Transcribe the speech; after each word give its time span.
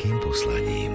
veľkým 0.00 0.16
poslaním. 0.24 0.94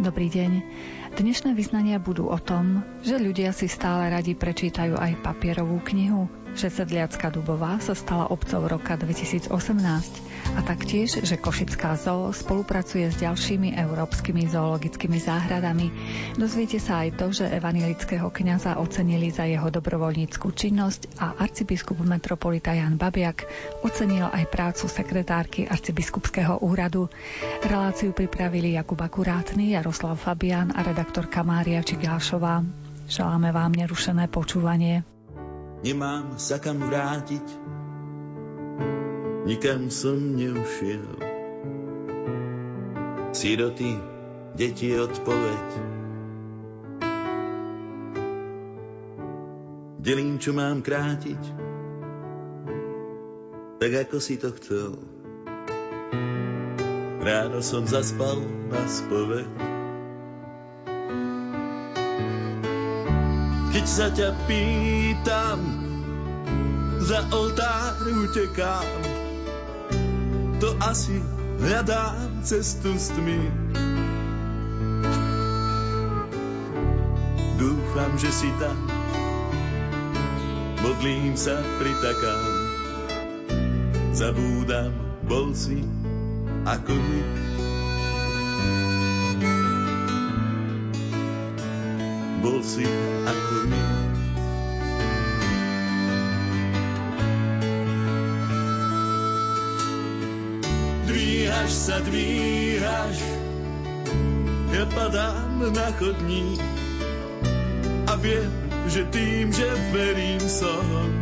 Dobrý 0.00 0.32
deň. 0.32 0.52
Dnešné 1.20 1.52
vyznania 1.52 2.00
budú 2.00 2.32
o 2.32 2.40
tom, 2.40 2.80
že 3.04 3.20
ľudia 3.20 3.52
si 3.52 3.68
stále 3.68 4.08
radi 4.08 4.32
prečítajú 4.32 4.96
aj 4.96 5.20
papierovú 5.20 5.84
knihu, 5.92 6.32
že 6.56 6.72
Sedliacka 6.72 7.28
Dubová 7.28 7.76
sa 7.84 7.92
stala 7.92 8.32
obcov 8.32 8.64
roka 8.64 8.96
2018 8.96 9.52
a 10.54 10.60
taktiež, 10.64 11.20
že 11.20 11.36
Košická 11.36 11.98
zoo 11.98 12.32
spolupracuje 12.32 13.10
s 13.10 13.20
ďalšími 13.20 13.76
európskymi 13.76 14.48
zoologickými 14.48 15.18
záhradami. 15.20 15.92
Dozviete 16.38 16.80
sa 16.80 17.04
aj 17.04 17.20
to, 17.20 17.34
že 17.34 17.50
evanilického 17.50 18.30
kňaza 18.32 18.80
ocenili 18.80 19.28
za 19.28 19.44
jeho 19.44 19.68
dobrovoľníckú 19.68 20.48
činnosť 20.48 21.20
a 21.20 21.36
arcibiskup 21.36 22.00
metropolita 22.00 22.72
Jan 22.72 22.96
Babiak 22.96 23.44
ocenil 23.84 24.30
aj 24.30 24.48
prácu 24.48 24.88
sekretárky 24.88 25.68
arcibiskupského 25.68 26.64
úradu. 26.64 27.12
Reláciu 27.66 28.16
pripravili 28.16 28.78
Jakub 28.78 29.02
Akurátny, 29.02 29.76
Jaroslav 29.76 30.16
Fabian 30.16 30.72
a 30.72 30.80
redaktorka 30.80 31.44
Mária 31.44 31.84
Čigášová. 31.84 32.64
Želáme 33.04 33.52
vám 33.52 33.76
nerušené 33.76 34.32
počúvanie 34.32 35.04
nemám 35.82 36.34
sa 36.38 36.58
kam 36.58 36.82
vrátiť, 36.82 37.42
nikam 39.46 39.92
som 39.92 40.34
neušiel. 40.34 41.06
Siroty, 43.30 43.94
deti 44.58 44.90
odpoveď. 44.96 45.68
Delím, 50.02 50.40
čo 50.40 50.56
mám 50.56 50.80
krátiť, 50.80 51.42
tak 53.78 53.92
ako 54.08 54.16
si 54.18 54.40
to 54.40 54.50
chcel. 54.56 54.96
Ráno 57.18 57.60
som 57.60 57.84
zaspal 57.84 58.40
na 58.72 58.82
spoveď. 58.88 59.50
Keď 63.68 63.84
sa 63.84 64.08
ťa 64.08 64.32
pýtam, 64.48 65.60
za 67.04 67.20
oltár 67.30 68.00
utekám, 68.04 69.07
to 70.58 70.74
asi 70.82 71.22
hľadám 71.62 72.42
cestu 72.42 72.98
s 72.98 73.14
tmy. 73.14 73.38
Dúfam, 77.58 78.10
že 78.18 78.30
si 78.30 78.50
tam, 78.58 78.78
modlím 80.82 81.34
sa, 81.34 81.58
pritakám, 81.82 82.46
zabúdam, 84.14 84.94
bol 85.26 85.54
si 85.54 85.82
ako 86.66 86.94
my. 86.94 87.22
bol 92.38 92.62
si 92.62 92.86
ako 93.26 93.56
my. 93.66 93.82
Dvíhaš 101.68 101.84
sa, 101.84 102.00
dvíhaš, 102.00 103.18
ja 104.72 104.88
padám 104.88 105.68
na 105.68 105.92
chodník 106.00 106.56
a 108.08 108.16
viem, 108.24 108.48
že 108.88 109.04
tým, 109.12 109.52
že 109.52 109.68
verím 109.92 110.40
som. 110.48 111.12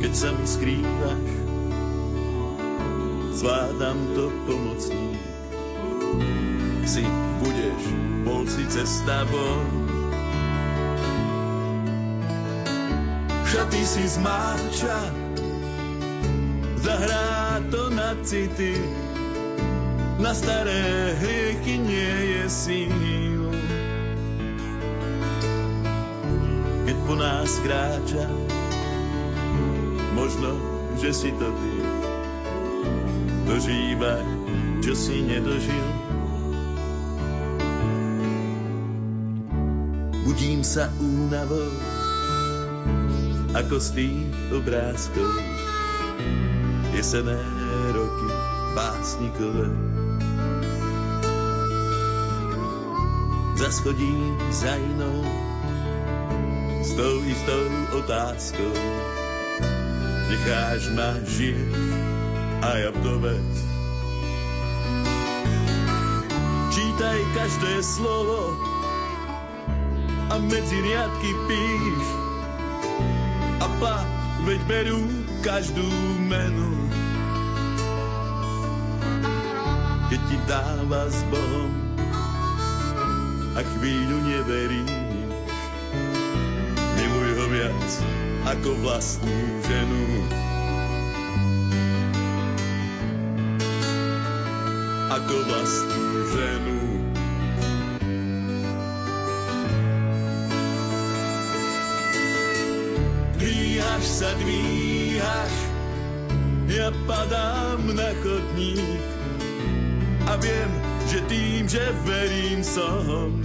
Keď 0.00 0.12
sa 0.16 0.32
mi 0.32 0.44
skrývaš, 0.48 1.28
zvládam 3.44 4.00
to 4.16 4.32
pomocník. 4.48 5.20
Si 6.88 7.04
budeš, 7.44 7.82
bol 8.24 8.48
si 8.48 8.64
cesta 8.72 9.28
von. 9.28 9.68
Šaty 13.44 13.82
si 13.84 14.04
zmáča, 14.16 15.19
zahrá 16.80 17.60
to 17.70 17.90
na 17.92 18.16
city, 18.24 18.76
na 20.20 20.32
staré 20.34 21.16
hriechy 21.20 21.76
nie 21.80 22.14
je 22.36 22.44
síl. 22.48 23.42
Keď 26.84 26.96
po 27.06 27.14
nás 27.16 27.50
kráča, 27.64 28.26
možno, 30.16 30.56
že 31.00 31.10
si 31.12 31.30
to 31.32 31.48
ty 31.48 31.74
dožívaj, 33.50 34.26
čo 34.78 34.94
si 34.94 35.26
nedožil. 35.26 35.88
Budím 40.22 40.62
sa 40.62 40.86
únavou, 41.02 41.74
ako 43.58 43.76
z 43.82 43.88
tých 43.98 44.30
obrázkov. 44.54 45.49
Jesené 47.00 47.40
roky 47.96 48.28
básnikové. 48.76 49.72
Zaschodím 53.56 54.36
za 54.52 54.76
inou, 54.76 55.24
s 56.84 56.92
tou 56.92 57.24
istou 57.24 57.64
otázkou. 58.04 58.76
Necháš 60.28 60.92
ma 60.92 61.16
žiť 61.24 61.72
a 62.68 62.68
ja 62.84 62.92
vdovec. 62.92 63.52
Čítaj 66.76 67.18
každé 67.32 67.80
slovo, 67.80 68.60
a 70.28 70.36
medzi 70.36 70.76
riadky 70.84 71.32
píš 71.48 72.04
a 73.56 73.66
pa, 73.80 74.04
veď 74.44 74.60
berú 74.68 75.00
každú 75.40 75.88
menu. 76.28 76.79
Ti 80.30 80.38
dáva 80.46 81.10
s 81.10 81.26
Bohom 81.26 81.74
a 83.58 83.60
chvíľu 83.66 84.16
neveríš, 84.22 84.94
miluj 86.94 87.30
ho 87.34 87.46
viac 87.50 87.90
ako 88.46 88.70
vlastnú 88.78 89.38
ženu. 89.66 90.06
Ako 95.10 95.36
vlastnú 95.50 96.06
ženu. 96.30 96.78
dvíhaš 103.34 104.04
sa, 104.06 104.30
dvíhaš, 104.38 105.54
ja 106.70 106.94
padám 107.10 107.82
na 107.98 108.14
chodník 108.22 109.19
a 110.30 110.38
viem, 110.38 110.70
že 111.10 111.18
tým, 111.26 111.66
že 111.66 111.82
verím 112.06 112.62
som. 112.62 113.42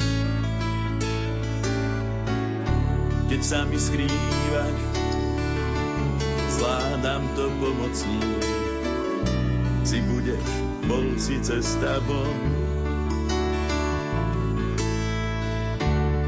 Keď 3.25 3.41
sa 3.41 3.65
mi 3.65 3.81
skrývaš, 3.81 4.77
zvládam 6.53 7.25
to 7.33 7.49
pomocník. 7.57 8.41
Si 9.81 9.97
budeš, 10.05 10.45
bol 10.85 11.17
si 11.17 11.41
cesta 11.41 11.97
von. 12.05 12.37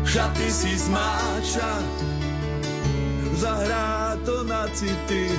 Šaty 0.09 0.49
si 0.49 0.73
zmáča, 0.73 1.73
zahrá 3.37 4.17
to 4.25 4.41
na 4.49 4.65
city. 4.73 5.29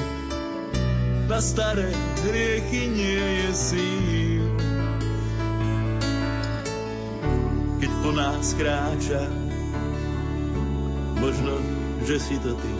Na 1.26 1.42
staré 1.42 1.90
hriechy 2.22 2.86
nie 2.86 3.22
je 3.42 3.50
síl. 3.52 4.27
Nás 8.38 8.54
kráča, 8.54 9.18
možno, 11.18 11.58
že 12.06 12.22
si 12.22 12.38
to 12.38 12.54
ty. 12.54 12.72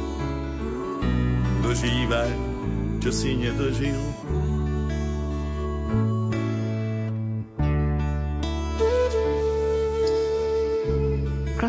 Dožívaj, 1.66 2.31
čo 3.02 3.10
si 3.10 3.34
nedožil. 3.34 3.99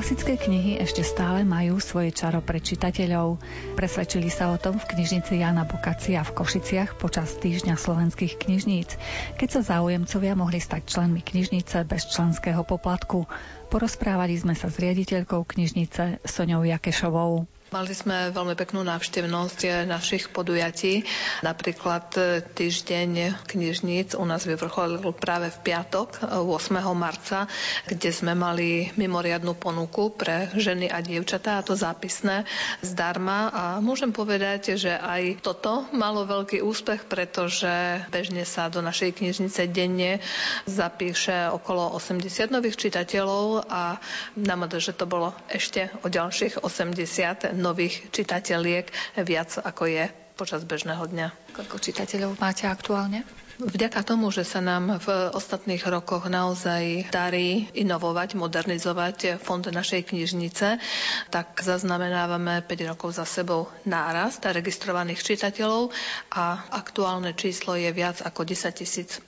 Klasické 0.09 0.41
knihy 0.41 0.81
ešte 0.81 1.05
stále 1.05 1.45
majú 1.45 1.77
svoje 1.77 2.09
čaro 2.09 2.41
pre 2.41 2.57
čitateľov. 2.57 3.37
Presvedčili 3.77 4.33
sa 4.33 4.49
o 4.49 4.57
tom 4.57 4.81
v 4.81 4.89
knižnici 4.89 5.37
Jana 5.37 5.69
Bokacia 5.69 6.25
v 6.25 6.33
Košiciach 6.33 6.97
počas 6.97 7.37
týždňa 7.37 7.77
slovenských 7.77 8.41
knižníc, 8.41 8.97
keď 9.37 9.47
sa 9.53 9.77
záujemcovia 9.77 10.33
mohli 10.33 10.57
stať 10.57 10.89
členmi 10.89 11.21
knižnice 11.21 11.85
bez 11.85 12.09
členského 12.09 12.65
poplatku. 12.65 13.29
Porozprávali 13.69 14.33
sme 14.33 14.57
sa 14.57 14.73
s 14.73 14.81
riaditeľkou 14.81 15.45
knižnice 15.45 16.25
Soňou 16.25 16.65
Jakešovou. 16.65 17.45
Mali 17.69 17.93
sme 17.93 18.33
veľmi 18.33 18.57
peknú 18.57 18.81
návštevnosť 18.81 19.85
našich 19.85 20.33
podujatí. 20.33 21.05
Napríklad 21.45 22.09
e, 22.17 22.41
týždeň 22.41 23.45
knižníc 23.45 24.17
u 24.17 24.25
nás 24.25 24.41
vyvrcholil 24.41 24.97
práve 25.13 25.53
v 25.53 25.69
piatok 25.69 26.17
8. 26.49 26.49
marca, 26.97 27.45
kde 27.85 28.09
sme 28.09 28.33
mali 28.33 28.89
mimoriadnú 28.97 29.53
ponuku 29.53 30.17
pre 30.17 30.49
ženy 30.57 30.89
a 30.89 30.97
dievčatá, 31.05 31.61
a 31.61 31.65
to 31.65 31.77
zápisné 31.77 32.49
zdarma. 32.81 33.53
A 33.53 33.63
môžem 33.85 34.09
povedať, 34.09 34.73
že 34.73 34.89
aj 34.89 35.45
toto 35.45 35.85
malo 35.93 36.25
veľký 36.25 36.65
úspech, 36.65 37.05
pretože 37.05 38.01
bežne 38.09 38.49
sa 38.49 38.73
do 38.73 38.81
našej 38.81 39.13
knižnice 39.13 39.69
denne 39.69 40.17
zapíše 40.65 41.53
okolo 41.53 41.93
80 42.01 42.49
nových 42.49 42.81
čitateľov 42.81 43.69
a 43.69 44.01
nám 44.41 44.65
že 44.73 44.97
to 44.97 45.05
bolo 45.05 45.37
ešte 45.53 45.93
o 46.01 46.09
ďalších 46.09 46.65
80 46.65 47.58
nových 47.59 48.09
čitateľiek 48.09 48.85
viac 49.21 49.59
ako 49.59 49.83
je 49.85 50.03
počas 50.33 50.63
bežného 50.63 51.03
dňa. 51.03 51.27
Koľko 51.51 51.75
čitateľov 51.77 52.39
máte 52.39 52.65
aktuálne? 52.65 53.27
Vďaka 53.59 54.07
tomu, 54.07 54.31
že 54.31 54.47
sa 54.47 54.63
nám 54.63 55.03
v 55.03 55.35
ostatných 55.35 55.83
rokoch 55.83 56.31
naozaj 56.31 57.11
darí 57.11 57.67
inovovať, 57.75 58.39
modernizovať 58.39 59.35
fond 59.43 59.59
našej 59.59 60.15
knižnice, 60.15 60.79
tak 61.27 61.59
zaznamenávame 61.59 62.63
5 62.63 62.89
rokov 62.95 63.19
za 63.19 63.27
sebou 63.27 63.67
nárast 63.83 64.39
registrovaných 64.47 65.19
čitateľov 65.19 65.91
a 66.31 66.71
aktuálne 66.71 67.35
číslo 67.35 67.75
je 67.75 67.91
viac 67.91 68.23
ako 68.23 68.47
10 68.47 69.27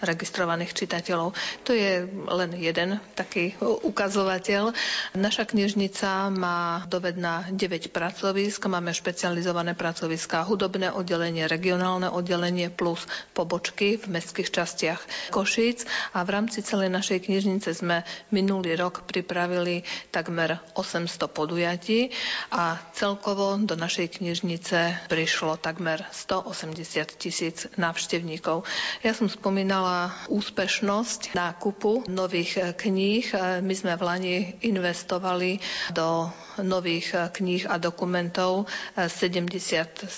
registrovaných 0.00 0.72
čitateľov. 0.72 1.36
To 1.68 1.76
je 1.76 2.08
len 2.08 2.50
jeden 2.56 2.96
taký 3.20 3.52
ukazovateľ. 3.60 4.72
Naša 5.12 5.44
knižnica 5.44 6.32
má 6.32 6.88
dovedná 6.88 7.52
9 7.52 7.92
pracovisk, 7.92 8.64
máme 8.64 8.96
špecializované 8.96 9.76
pracoviská, 9.76 10.40
hudobné 10.48 10.88
oddelenie, 10.88 11.44
regionálne 11.44 12.08
oddelenie 12.08 12.72
plus 12.72 13.04
pobočky 13.36 13.57
pobočky 13.58 13.98
v 13.98 14.14
mestských 14.14 14.54
častiach 14.54 15.02
Košíc 15.34 15.82
a 16.14 16.22
v 16.22 16.30
rámci 16.30 16.62
celej 16.62 16.94
našej 16.94 17.26
knižnice 17.26 17.74
sme 17.74 18.06
minulý 18.30 18.78
rok 18.78 19.02
pripravili 19.02 19.82
takmer 20.14 20.62
800 20.78 21.26
podujatí 21.26 22.14
a 22.54 22.78
celkovo 22.94 23.58
do 23.58 23.74
našej 23.74 24.22
knižnice 24.22 25.10
prišlo 25.10 25.58
takmer 25.58 26.06
180 26.14 27.18
tisíc 27.18 27.66
návštevníkov. 27.74 28.62
Ja 29.02 29.10
som 29.10 29.26
spomínala 29.26 30.14
úspešnosť 30.30 31.34
nákupu 31.34 32.06
nových 32.06 32.78
kníh. 32.78 33.26
My 33.58 33.74
sme 33.74 33.98
v 33.98 34.02
Lani 34.06 34.36
investovali 34.62 35.58
do 35.90 36.30
nových 36.62 37.14
kníh 37.32 37.66
a 37.66 37.76
dokumentov 37.78 38.66
77 38.96 40.08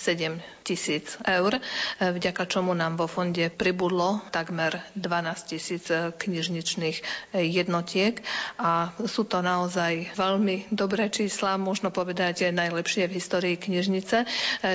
tisíc 0.63 1.19
eur, 1.27 1.59
vďaka 1.99 2.45
čomu 2.47 2.77
nám 2.77 2.95
vo 2.95 3.11
fonde 3.11 3.51
pribudlo 3.51 4.23
takmer 4.31 4.79
12 4.95 5.51
tisíc 5.51 5.91
knižničných 5.91 6.97
jednotiek 7.35 8.21
a 8.61 8.93
sú 9.03 9.25
to 9.27 9.43
naozaj 9.43 10.15
veľmi 10.15 10.71
dobré 10.71 11.11
čísla, 11.11 11.59
možno 11.59 11.91
povedať 11.91 12.55
najlepšie 12.55 13.11
v 13.11 13.17
histórii 13.19 13.57
knižnice. 13.57 14.25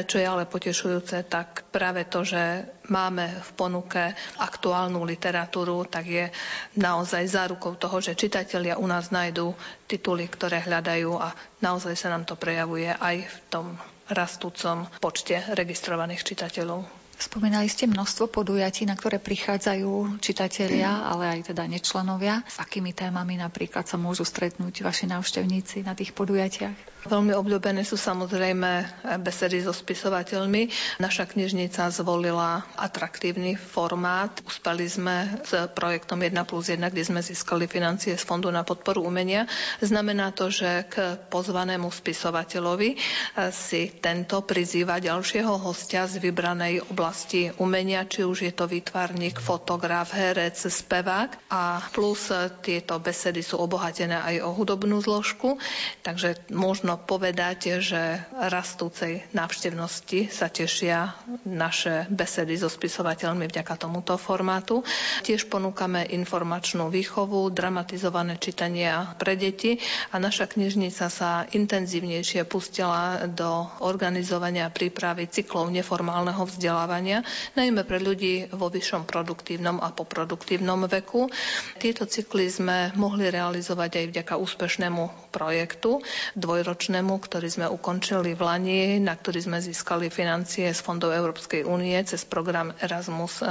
Čo 0.09 0.15
je 0.19 0.25
ale 0.27 0.49
potešujúce, 0.49 1.23
tak 1.29 1.63
práve 1.71 2.03
to, 2.05 2.27
že 2.27 2.67
máme 2.89 3.29
v 3.41 3.49
ponuke 3.55 4.13
aktuálnu 4.37 5.01
literatúru, 5.03 5.85
tak 5.87 6.05
je 6.07 6.25
naozaj 6.77 7.25
zárukou 7.27 7.75
toho, 7.75 7.97
že 8.01 8.17
čitatelia 8.17 8.79
u 8.79 8.85
nás 8.85 9.09
nájdú 9.09 9.53
tituly, 9.85 10.29
ktoré 10.29 10.61
hľadajú 10.63 11.11
a 11.17 11.33
naozaj 11.61 11.95
sa 11.97 12.11
nám 12.13 12.25
to 12.27 12.37
prejavuje 12.37 12.89
aj 12.89 13.15
v 13.25 13.37
tom 13.49 13.65
rastúcom 14.09 14.85
počte 15.01 15.41
registrovaných 15.53 16.21
čitateľov. 16.21 17.05
Spomínali 17.15 17.71
ste 17.71 17.87
množstvo 17.87 18.27
podujatí, 18.27 18.83
na 18.83 18.99
ktoré 18.99 19.23
prichádzajú 19.23 20.19
čitatelia, 20.19 21.07
ale 21.07 21.39
aj 21.39 21.55
teda 21.55 21.63
nečlenovia. 21.63 22.43
S 22.43 22.59
akými 22.59 22.91
témami 22.91 23.39
napríklad 23.39 23.87
sa 23.87 23.95
môžu 23.95 24.27
stretnúť 24.27 24.83
vaši 24.83 25.07
návštevníci 25.07 25.87
na 25.87 25.95
tých 25.95 26.11
podujatiach? 26.11 26.94
Veľmi 27.05 27.37
obľúbené 27.37 27.85
sú 27.85 28.01
samozrejme 28.01 28.81
besedy 29.21 29.61
so 29.61 29.69
spisovateľmi. 29.69 30.73
Naša 30.97 31.29
knižnica 31.29 31.93
zvolila 31.93 32.65
atraktívny 32.73 33.53
formát. 33.53 34.33
Uspeli 34.41 34.89
sme 34.89 35.37
s 35.45 35.53
projektom 35.77 36.17
1 36.17 36.33
plus 36.49 36.73
1, 36.73 36.81
kde 36.81 37.05
sme 37.05 37.21
získali 37.21 37.69
financie 37.69 38.17
z 38.17 38.25
Fondu 38.25 38.49
na 38.49 38.65
podporu 38.65 39.05
umenia. 39.05 39.45
Znamená 39.85 40.33
to, 40.33 40.49
že 40.49 40.89
k 40.89 41.21
pozvanému 41.29 41.93
spisovateľovi 41.93 42.97
si 43.53 43.81
tento 44.01 44.41
prizýva 44.41 44.97
ďalšieho 44.97 45.61
hostia 45.61 46.09
z 46.09 46.17
vybranej 46.17 46.89
oblasti 46.89 47.53
umenia, 47.61 48.09
či 48.09 48.25
už 48.25 48.49
je 48.49 48.53
to 48.57 48.65
výtvarník, 48.65 49.37
fotograf, 49.37 50.09
herec, 50.09 50.57
spevák 50.57 51.53
a 51.53 51.85
plus 51.93 52.33
tieto 52.65 52.97
besedy 52.97 53.45
sú 53.45 53.61
obohatené 53.61 54.17
aj 54.17 54.35
o 54.41 54.49
hudobnú 54.57 54.97
zložku, 55.05 55.61
takže 56.01 56.49
možno 56.49 56.94
povedať, 56.97 57.83
že 57.83 58.01
rastúcej 58.31 59.27
návštevnosti 59.31 60.31
sa 60.31 60.47
tešia 60.47 61.11
naše 61.43 62.07
besedy 62.07 62.55
so 62.55 62.71
spisovateľmi 62.71 63.45
vďaka 63.45 63.75
tomuto 63.75 64.15
formátu. 64.15 64.81
Tiež 65.21 65.51
ponúkame 65.51 66.07
informačnú 66.07 66.87
výchovu, 66.87 67.51
dramatizované 67.51 68.39
čítania 68.39 69.11
pre 69.19 69.35
deti 69.35 69.75
a 70.11 70.17
naša 70.17 70.47
knižnica 70.47 71.05
sa 71.07 71.43
intenzívnejšie 71.49 72.47
pustila 72.47 73.27
do 73.27 73.67
organizovania 73.81 74.71
prípravy 74.71 75.27
cyklov 75.27 75.67
neformálneho 75.69 76.45
vzdelávania, 76.45 77.21
najmä 77.53 77.83
pre 77.83 77.99
ľudí 77.99 78.47
vo 78.55 78.71
vyššom 78.71 79.03
produktívnom 79.03 79.83
a 79.83 79.91
poproduktívnom 79.91 80.87
veku. 80.87 81.27
Tieto 81.77 82.07
cykly 82.07 82.47
sme 82.47 82.77
mohli 82.95 83.27
realizovať 83.27 83.91
aj 83.99 84.05
vďaka 84.11 84.33
úspešnému 84.39 85.03
projektu 85.29 85.99
dvojročnému 86.33 86.84
ročnému, 86.85 87.17
ktorý 87.17 87.49
sme 87.49 87.65
ukončili 87.65 88.37
v 88.37 88.45
Lani, 88.45 88.81
na 89.01 89.17
ktorý 89.17 89.41
sme 89.41 89.57
získali 89.57 90.13
financie 90.13 90.69
z 90.69 90.77
fondov 90.77 91.17
Európskej 91.17 91.65
únie 91.65 91.97
cez 92.05 92.21
program 92.21 92.77
Erasmus+. 92.77 93.41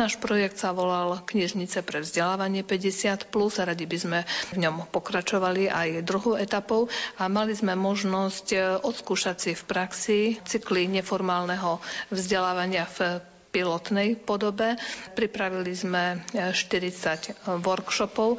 Náš 0.00 0.16
projekt 0.16 0.56
sa 0.56 0.72
volal 0.72 1.20
Knižnice 1.20 1.84
pre 1.84 2.00
vzdelávanie 2.00 2.64
50+, 2.64 3.28
a 3.28 3.62
radi 3.68 3.84
by 3.84 3.98
sme 4.00 4.18
v 4.24 4.56
ňom 4.56 4.88
pokračovali 4.88 5.68
aj 5.68 6.00
druhou 6.00 6.40
etapou 6.40 6.88
a 7.20 7.28
mali 7.28 7.52
sme 7.52 7.76
možnosť 7.76 8.80
odskúšať 8.80 9.36
si 9.36 9.52
v 9.52 9.62
praxi 9.68 10.18
cykly 10.40 10.88
neformálneho 10.88 11.76
vzdelávania 12.08 12.88
v 12.88 13.20
pilotnej 13.50 14.14
podobe. 14.16 14.78
Pripravili 15.12 15.74
sme 15.74 16.22
40 16.30 16.54
e, 16.64 17.58
workshopov. 17.58 18.38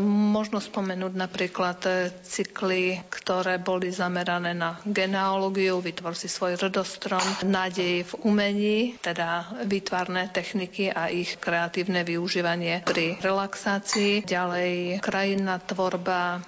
možno 0.00 0.62
spomenúť 0.62 1.12
napríklad 1.12 1.78
e, 1.84 1.90
cykly, 2.22 3.02
ktoré 3.10 3.58
boli 3.58 3.90
zamerané 3.90 4.54
na 4.54 4.78
genealógiu, 4.82 5.82
vytvor 5.82 6.14
si 6.14 6.30
svoj 6.30 6.56
rodostrom, 6.56 7.20
nádej 7.42 8.06
v 8.06 8.12
umení, 8.24 8.76
teda 8.98 9.58
výtvarné 9.66 10.30
techniky 10.30 10.88
a 10.88 11.10
ich 11.10 11.36
kreatívne 11.36 12.06
využívanie 12.06 12.86
pri 12.86 13.18
relaxácii. 13.18 14.22
Ďalej 14.24 15.02
krajinná 15.02 15.58
tvorba, 15.60 16.38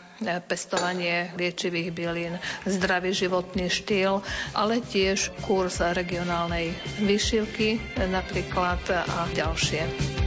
pestovanie 0.49 1.33
liečivých 1.37 1.93
bylín, 1.93 2.35
zdravý 2.65 3.13
životný 3.13 3.69
štýl, 3.69 4.25
ale 4.53 4.81
tiež 4.81 5.33
kurz 5.45 5.81
regionálnej 5.81 6.73
vyšivky 7.03 7.79
napríklad 8.09 8.81
a 8.93 9.29
ďalšie. 9.33 10.26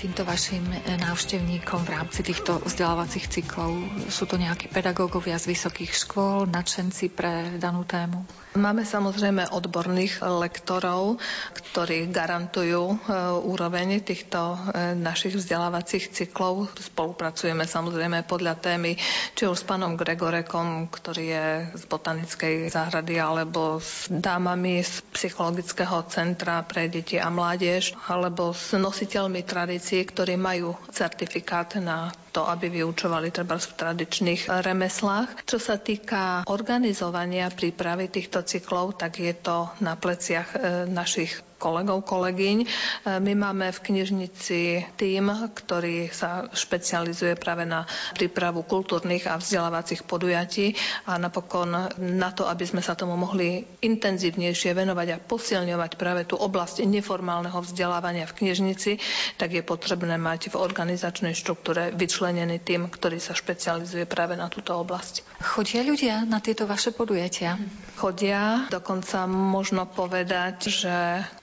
Týmto 0.00 0.24
vašim 0.24 0.64
návštevníkom 0.96 1.84
v 1.84 1.92
rámci 1.92 2.24
týchto 2.24 2.56
vzdelávacích 2.64 3.28
cyklov? 3.28 3.76
Sú 4.08 4.24
to 4.24 4.40
nejakí 4.40 4.72
pedagógovia 4.72 5.36
z 5.36 5.52
vysokých 5.52 5.92
škôl, 5.92 6.48
nadšenci 6.48 7.12
pre 7.12 7.60
danú 7.60 7.84
tému? 7.84 8.24
Máme 8.56 8.82
samozrejme 8.82 9.52
odborných 9.52 10.24
lektorov, 10.24 11.22
ktorí 11.54 12.10
garantujú 12.10 12.82
e, 12.82 12.96
úroveň 13.46 14.02
týchto 14.02 14.58
e, 14.58 14.98
našich 14.98 15.38
vzdelávacích 15.38 16.10
cyklov. 16.10 16.66
Spolupracujeme 16.74 17.62
samozrejme 17.62 18.26
podľa 18.26 18.58
témy, 18.58 18.98
či 19.38 19.46
už 19.46 19.54
s 19.54 19.68
pánom 19.68 19.94
Gregorekom, 19.94 20.90
ktorý 20.90 21.24
je 21.30 21.46
z 21.78 21.84
botanickej 21.86 22.54
záhrady, 22.74 23.22
alebo 23.22 23.78
s 23.78 24.10
dámami 24.10 24.82
z 24.82 24.98
psychologického 25.14 26.10
centra 26.10 26.66
pre 26.66 26.90
deti 26.90 27.22
a 27.22 27.30
mládež, 27.30 27.94
alebo 28.10 28.50
s 28.50 28.74
nositeľmi 28.74 29.46
tradícií, 29.46 29.89
ktorí 29.98 30.38
majú 30.38 30.78
certifikát 30.88 31.74
na 31.76 31.98
to, 32.30 32.46
aby 32.46 32.70
vyučovali 32.70 33.34
treba 33.34 33.58
v 33.58 33.74
tradičných 33.74 34.46
remeslách. 34.62 35.42
Čo 35.42 35.58
sa 35.58 35.76
týka 35.76 36.46
organizovania 36.46 37.50
prípravy 37.50 38.06
týchto 38.06 38.40
cyklov, 38.40 38.94
tak 38.94 39.18
je 39.18 39.34
to 39.34 39.66
na 39.78 39.94
pleciach 39.94 40.48
e, 40.52 40.58
našich 40.86 41.49
kolegov, 41.60 42.08
kolegyň. 42.08 42.56
E, 42.64 42.66
my 43.20 43.32
máme 43.36 43.68
v 43.68 43.82
knižnici 43.84 44.60
tým, 44.96 45.28
ktorý 45.28 46.08
sa 46.08 46.48
špecializuje 46.48 47.36
práve 47.36 47.68
na 47.68 47.84
prípravu 48.16 48.64
kultúrnych 48.64 49.28
a 49.28 49.36
vzdelávacích 49.36 50.08
podujatí 50.08 50.72
a 51.04 51.20
napokon 51.20 51.92
na 52.00 52.30
to, 52.32 52.48
aby 52.48 52.64
sme 52.64 52.80
sa 52.80 52.96
tomu 52.96 53.20
mohli 53.20 53.68
intenzívnejšie 53.84 54.72
venovať 54.72 55.08
a 55.12 55.20
posilňovať 55.20 56.00
práve 56.00 56.24
tú 56.24 56.40
oblasť 56.40 56.88
neformálneho 56.88 57.60
vzdelávania 57.60 58.24
v 58.24 58.36
knižnici, 58.40 58.96
tak 59.36 59.52
je 59.52 59.60
potrebné 59.60 60.16
mať 60.16 60.56
v 60.56 60.58
organizačnej 60.58 61.36
štruktúre 61.36 61.92
vyčlenený 61.92 62.62
tým, 62.64 62.88
ktorý 62.88 63.20
sa 63.20 63.36
špecializuje 63.36 64.08
práve 64.08 64.38
na 64.38 64.48
túto 64.48 64.72
oblasť. 64.72 65.42
Chodia 65.42 65.82
ľudia 65.84 66.24
na 66.24 66.38
tieto 66.38 66.64
vaše 66.64 66.94
podujatia? 66.94 67.58
Chodia, 67.98 68.70
dokonca 68.70 69.26
možno 69.26 69.84
povedať, 69.84 70.56
že 70.70 70.94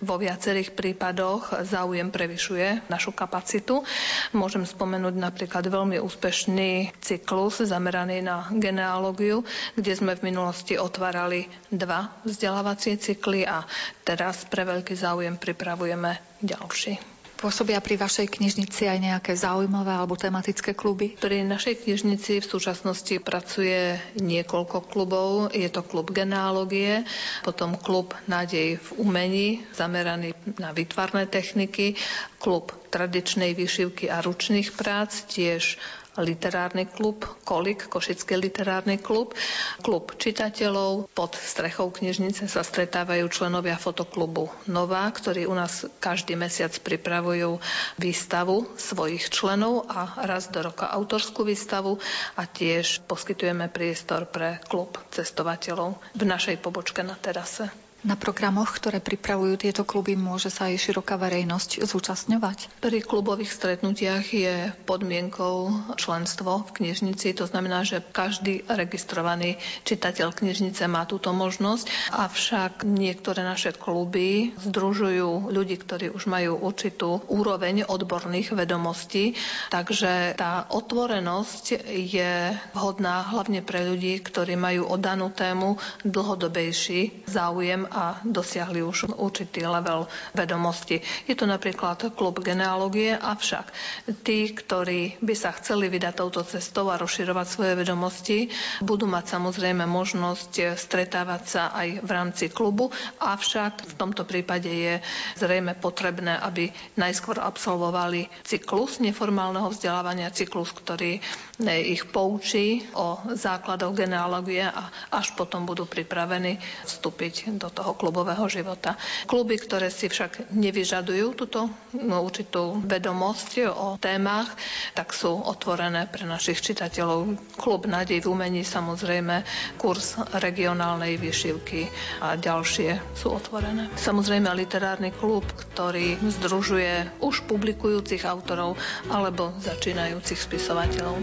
vo 0.07 0.15
viacerých 0.15 0.71
prípadoch 0.71 1.51
záujem 1.61 2.07
prevyšuje 2.07 2.87
našu 2.87 3.11
kapacitu. 3.11 3.83
Môžem 4.31 4.63
spomenúť 4.63 5.11
napríklad 5.13 5.67
veľmi 5.67 5.99
úspešný 5.99 6.95
cyklus 6.97 7.59
zameraný 7.59 8.23
na 8.23 8.47
genealógiu, 8.49 9.43
kde 9.75 9.91
sme 9.91 10.15
v 10.15 10.31
minulosti 10.31 10.79
otvárali 10.79 11.43
dva 11.67 12.15
vzdelávacie 12.23 12.95
cykly 12.95 13.43
a 13.43 13.67
teraz 14.01 14.47
pre 14.47 14.63
veľký 14.63 14.95
záujem 14.95 15.35
pripravujeme 15.35 16.15
ďalší. 16.39 17.16
Pôsobia 17.37 17.77
pri 17.85 18.01
vašej 18.01 18.33
knižnici 18.33 18.89
aj 18.89 18.97
nejaké 18.97 19.37
zaujímavé 19.37 19.93
alebo 19.93 20.17
tematické 20.17 20.73
kluby? 20.73 21.13
Pri 21.21 21.45
našej 21.45 21.85
knižnici 21.85 22.41
v 22.41 22.49
súčasnosti 22.49 23.13
pracuje 23.21 23.93
niekoľko 24.17 24.81
klubov. 24.89 25.53
Je 25.53 25.69
to 25.69 25.85
klub 25.85 26.09
genealógie, 26.09 27.05
potom 27.45 27.77
klub 27.77 28.17
nádej 28.25 28.81
v 28.81 28.87
umení, 28.97 29.47
zameraný 29.77 30.33
na 30.57 30.73
vytvarné 30.73 31.29
techniky, 31.29 31.93
klub 32.41 32.73
tradičnej 32.89 33.53
vyšivky 33.53 34.09
a 34.09 34.17
ručných 34.25 34.73
prác, 34.73 35.29
tiež 35.29 35.77
literárny 36.17 36.89
klub 36.89 37.23
Kolik, 37.45 37.87
Košický 37.87 38.35
literárny 38.35 38.97
klub, 38.97 39.37
klub 39.81 40.13
čitateľov. 40.17 41.09
Pod 41.13 41.37
strechou 41.37 41.93
knižnice 41.93 42.49
sa 42.49 42.61
stretávajú 42.65 43.29
členovia 43.31 43.77
fotoklubu 43.77 44.49
Nová, 44.67 45.07
ktorí 45.13 45.47
u 45.47 45.55
nás 45.55 45.87
každý 46.01 46.35
mesiac 46.35 46.73
pripravujú 46.81 47.61
výstavu 48.01 48.67
svojich 48.75 49.29
členov 49.31 49.87
a 49.87 50.27
raz 50.27 50.49
do 50.51 50.59
roka 50.59 50.89
autorskú 50.91 51.47
výstavu 51.47 51.97
a 52.35 52.43
tiež 52.43 53.05
poskytujeme 53.07 53.69
priestor 53.71 54.27
pre 54.27 54.59
klub 54.67 54.97
cestovateľov 55.13 55.97
v 56.17 56.23
našej 56.25 56.59
pobočke 56.59 57.05
na 57.05 57.15
terase. 57.15 57.86
Na 58.07 58.15
programoch, 58.15 58.71
ktoré 58.71 59.03
pripravujú 59.03 59.59
tieto 59.59 59.83
kluby, 59.83 60.15
môže 60.15 60.47
sa 60.47 60.71
aj 60.71 60.79
široká 60.79 61.19
verejnosť 61.19 61.83
zúčastňovať? 61.83 62.79
Pri 62.79 63.03
klubových 63.03 63.51
stretnutiach 63.51 64.23
je 64.31 64.71
podmienkou 64.87 65.75
členstvo 65.99 66.63
v 66.63 66.69
knižnici. 66.71 67.35
To 67.35 67.43
znamená, 67.43 67.83
že 67.83 67.99
každý 67.99 68.63
registrovaný 68.63 69.59
čitateľ 69.83 70.31
knižnice 70.31 70.87
má 70.87 71.03
túto 71.03 71.35
možnosť. 71.35 72.15
Avšak 72.15 72.87
niektoré 72.87 73.43
naše 73.43 73.75
kluby 73.75 74.55
združujú 74.55 75.51
ľudí, 75.51 75.75
ktorí 75.75 76.07
už 76.07 76.31
majú 76.31 76.63
určitú 76.63 77.19
úroveň 77.27 77.91
odborných 77.91 78.55
vedomostí. 78.55 79.35
Takže 79.67 80.39
tá 80.39 80.63
otvorenosť 80.71 81.83
je 81.91 82.55
vhodná 82.71 83.35
hlavne 83.35 83.59
pre 83.59 83.83
ľudí, 83.83 84.23
ktorí 84.23 84.55
majú 84.55 84.87
o 84.87 84.95
danú 84.95 85.27
tému 85.27 85.75
dlhodobejší 86.07 87.27
záujem 87.27 87.96
a 87.97 88.21
dosiahli 88.21 88.85
už 88.85 89.09
určitý 89.17 89.65
level 89.65 90.05
vedomosti. 90.37 91.01
Je 91.25 91.33
to 91.33 91.49
napríklad 91.49 92.13
klub 92.13 92.45
genealógie, 92.45 93.17
avšak 93.17 93.73
tí, 94.21 94.53
ktorí 94.53 95.17
by 95.17 95.33
sa 95.33 95.49
chceli 95.57 95.89
vydať 95.89 96.13
touto 96.13 96.45
cestou 96.45 96.93
a 96.93 97.01
rozširovať 97.01 97.47
svoje 97.49 97.73
vedomosti, 97.73 98.37
budú 98.85 99.09
mať 99.09 99.33
samozrejme 99.33 99.89
možnosť 99.89 100.77
stretávať 100.77 101.43
sa 101.49 101.63
aj 101.73 102.05
v 102.05 102.09
rámci 102.09 102.45
klubu, 102.53 102.93
avšak 103.17 103.89
v 103.89 103.93
tomto 103.97 104.23
prípade 104.29 104.69
je 104.69 104.93
zrejme 105.35 105.73
potrebné, 105.79 106.37
aby 106.37 106.69
najskôr 106.95 107.41
absolvovali 107.41 108.29
cyklus 108.45 109.01
neformálneho 109.01 109.73
vzdelávania, 109.73 110.29
cyklus, 110.29 110.69
ktorý 110.69 111.17
ich 111.65 112.05
poučí 112.11 112.83
o 112.93 113.17
základoch 113.33 113.95
genealógie 113.95 114.61
a 114.61 114.91
až 115.09 115.33
potom 115.33 115.63
budú 115.65 115.87
pripravení 115.87 116.59
vstúpiť 116.83 117.55
do 117.55 117.71
toho 117.71 117.86
klubového 117.93 118.43
života. 118.49 118.97
Kluby, 119.29 119.55
ktoré 119.61 119.87
si 119.93 120.09
však 120.09 120.51
nevyžadujú 120.51 121.27
túto 121.37 121.71
no, 121.95 122.25
určitú 122.25 122.81
vedomosť 122.83 123.69
o 123.71 123.87
témach, 124.01 124.49
tak 124.97 125.13
sú 125.13 125.31
otvorené 125.31 126.09
pre 126.09 126.25
našich 126.25 126.59
čitateľov. 126.59 127.37
Klub 127.55 127.85
Nádej 127.87 128.25
v 128.25 128.31
umení 128.33 128.63
samozrejme, 128.65 129.45
kurz 129.77 130.17
regionálnej 130.41 131.15
vyšivky 131.21 131.87
a 132.19 132.35
ďalšie 132.35 133.15
sú 133.15 133.31
otvorené. 133.31 133.87
Samozrejme 133.95 134.49
literárny 134.51 135.13
klub, 135.13 135.45
ktorý 135.45 136.17
združuje 136.41 137.21
už 137.21 137.45
publikujúcich 137.45 138.25
autorov 138.25 138.75
alebo 139.13 139.53
začínajúcich 139.61 140.39
spisovateľov. 140.39 141.21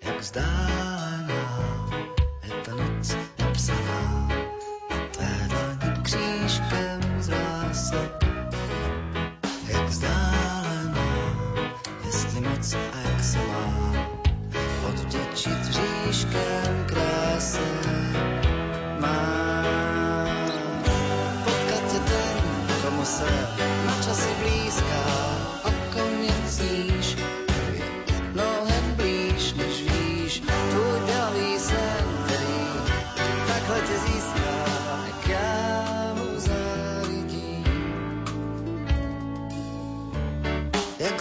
Jak 0.00 0.16
vzdálená 0.20 1.09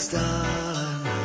vzdálená 0.10 1.20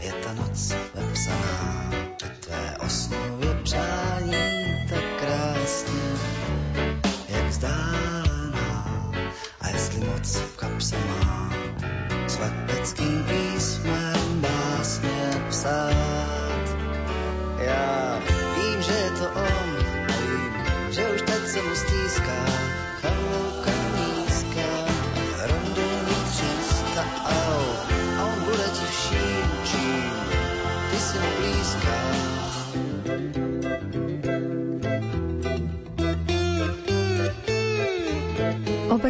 je 0.00 0.12
ta 0.12 0.32
noc 0.32 0.74
vepsaná 0.94 1.90
ve 2.22 2.28
tvé 2.40 2.76
osnově 2.78 3.54
přání 3.62 4.86
tak 4.88 5.04
krásně, 5.20 6.02
jak 7.28 7.48
vzdálená 7.48 9.12
a 9.60 9.68
jestli 9.68 10.00
moc 10.00 10.36
v 10.36 10.56
kapse 10.56 10.96
má 11.08 11.52
slepeckým 12.28 13.24
písmem 13.24 14.40
básně 14.40 15.42
psát. 15.48 16.21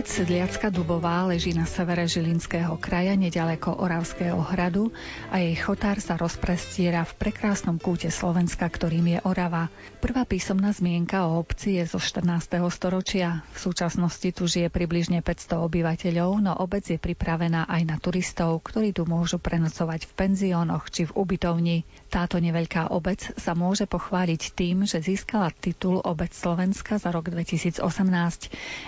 Obec 0.02 0.18
Sedliacka 0.18 0.66
Dubová 0.66 1.22
leží 1.30 1.54
na 1.54 1.62
severe 1.62 2.10
Žilinského 2.10 2.74
kraja 2.74 3.14
nedaleko 3.14 3.70
Oravského 3.78 4.34
hradu 4.34 4.90
a 5.30 5.38
jej 5.38 5.54
chotár 5.54 6.02
sa 6.02 6.18
rozprestiera 6.18 7.06
v 7.06 7.22
prekrásnom 7.22 7.78
kúte 7.78 8.10
Slovenska, 8.10 8.66
ktorým 8.66 9.14
je 9.14 9.18
Orava. 9.22 9.70
Prvá 10.02 10.26
písomná 10.26 10.74
zmienka 10.74 11.30
o 11.30 11.38
obci 11.38 11.78
je 11.78 11.86
zo 11.86 12.02
14. 12.02 12.34
storočia. 12.74 13.46
V 13.54 13.58
súčasnosti 13.62 14.26
tu 14.34 14.50
žije 14.50 14.74
približne 14.74 15.22
500 15.22 15.70
obyvateľov, 15.70 16.50
no 16.50 16.50
obec 16.58 16.82
je 16.82 16.98
pripravená 16.98 17.70
aj 17.70 17.82
na 17.86 17.94
turistov, 18.02 18.58
ktorí 18.66 18.90
tu 18.90 19.06
môžu 19.06 19.38
prenocovať 19.38 20.10
v 20.10 20.12
penziónoch 20.18 20.90
či 20.90 21.06
v 21.06 21.14
ubytovni. 21.14 21.86
Táto 22.12 22.36
neveľká 22.36 22.92
obec 22.92 23.24
sa 23.40 23.56
môže 23.56 23.88
pochváliť 23.88 24.52
tým, 24.52 24.84
že 24.84 25.00
získala 25.00 25.48
titul 25.48 25.96
Obec 26.04 26.36
Slovenska 26.36 27.00
za 27.00 27.08
rok 27.08 27.32
2018. 27.32 27.80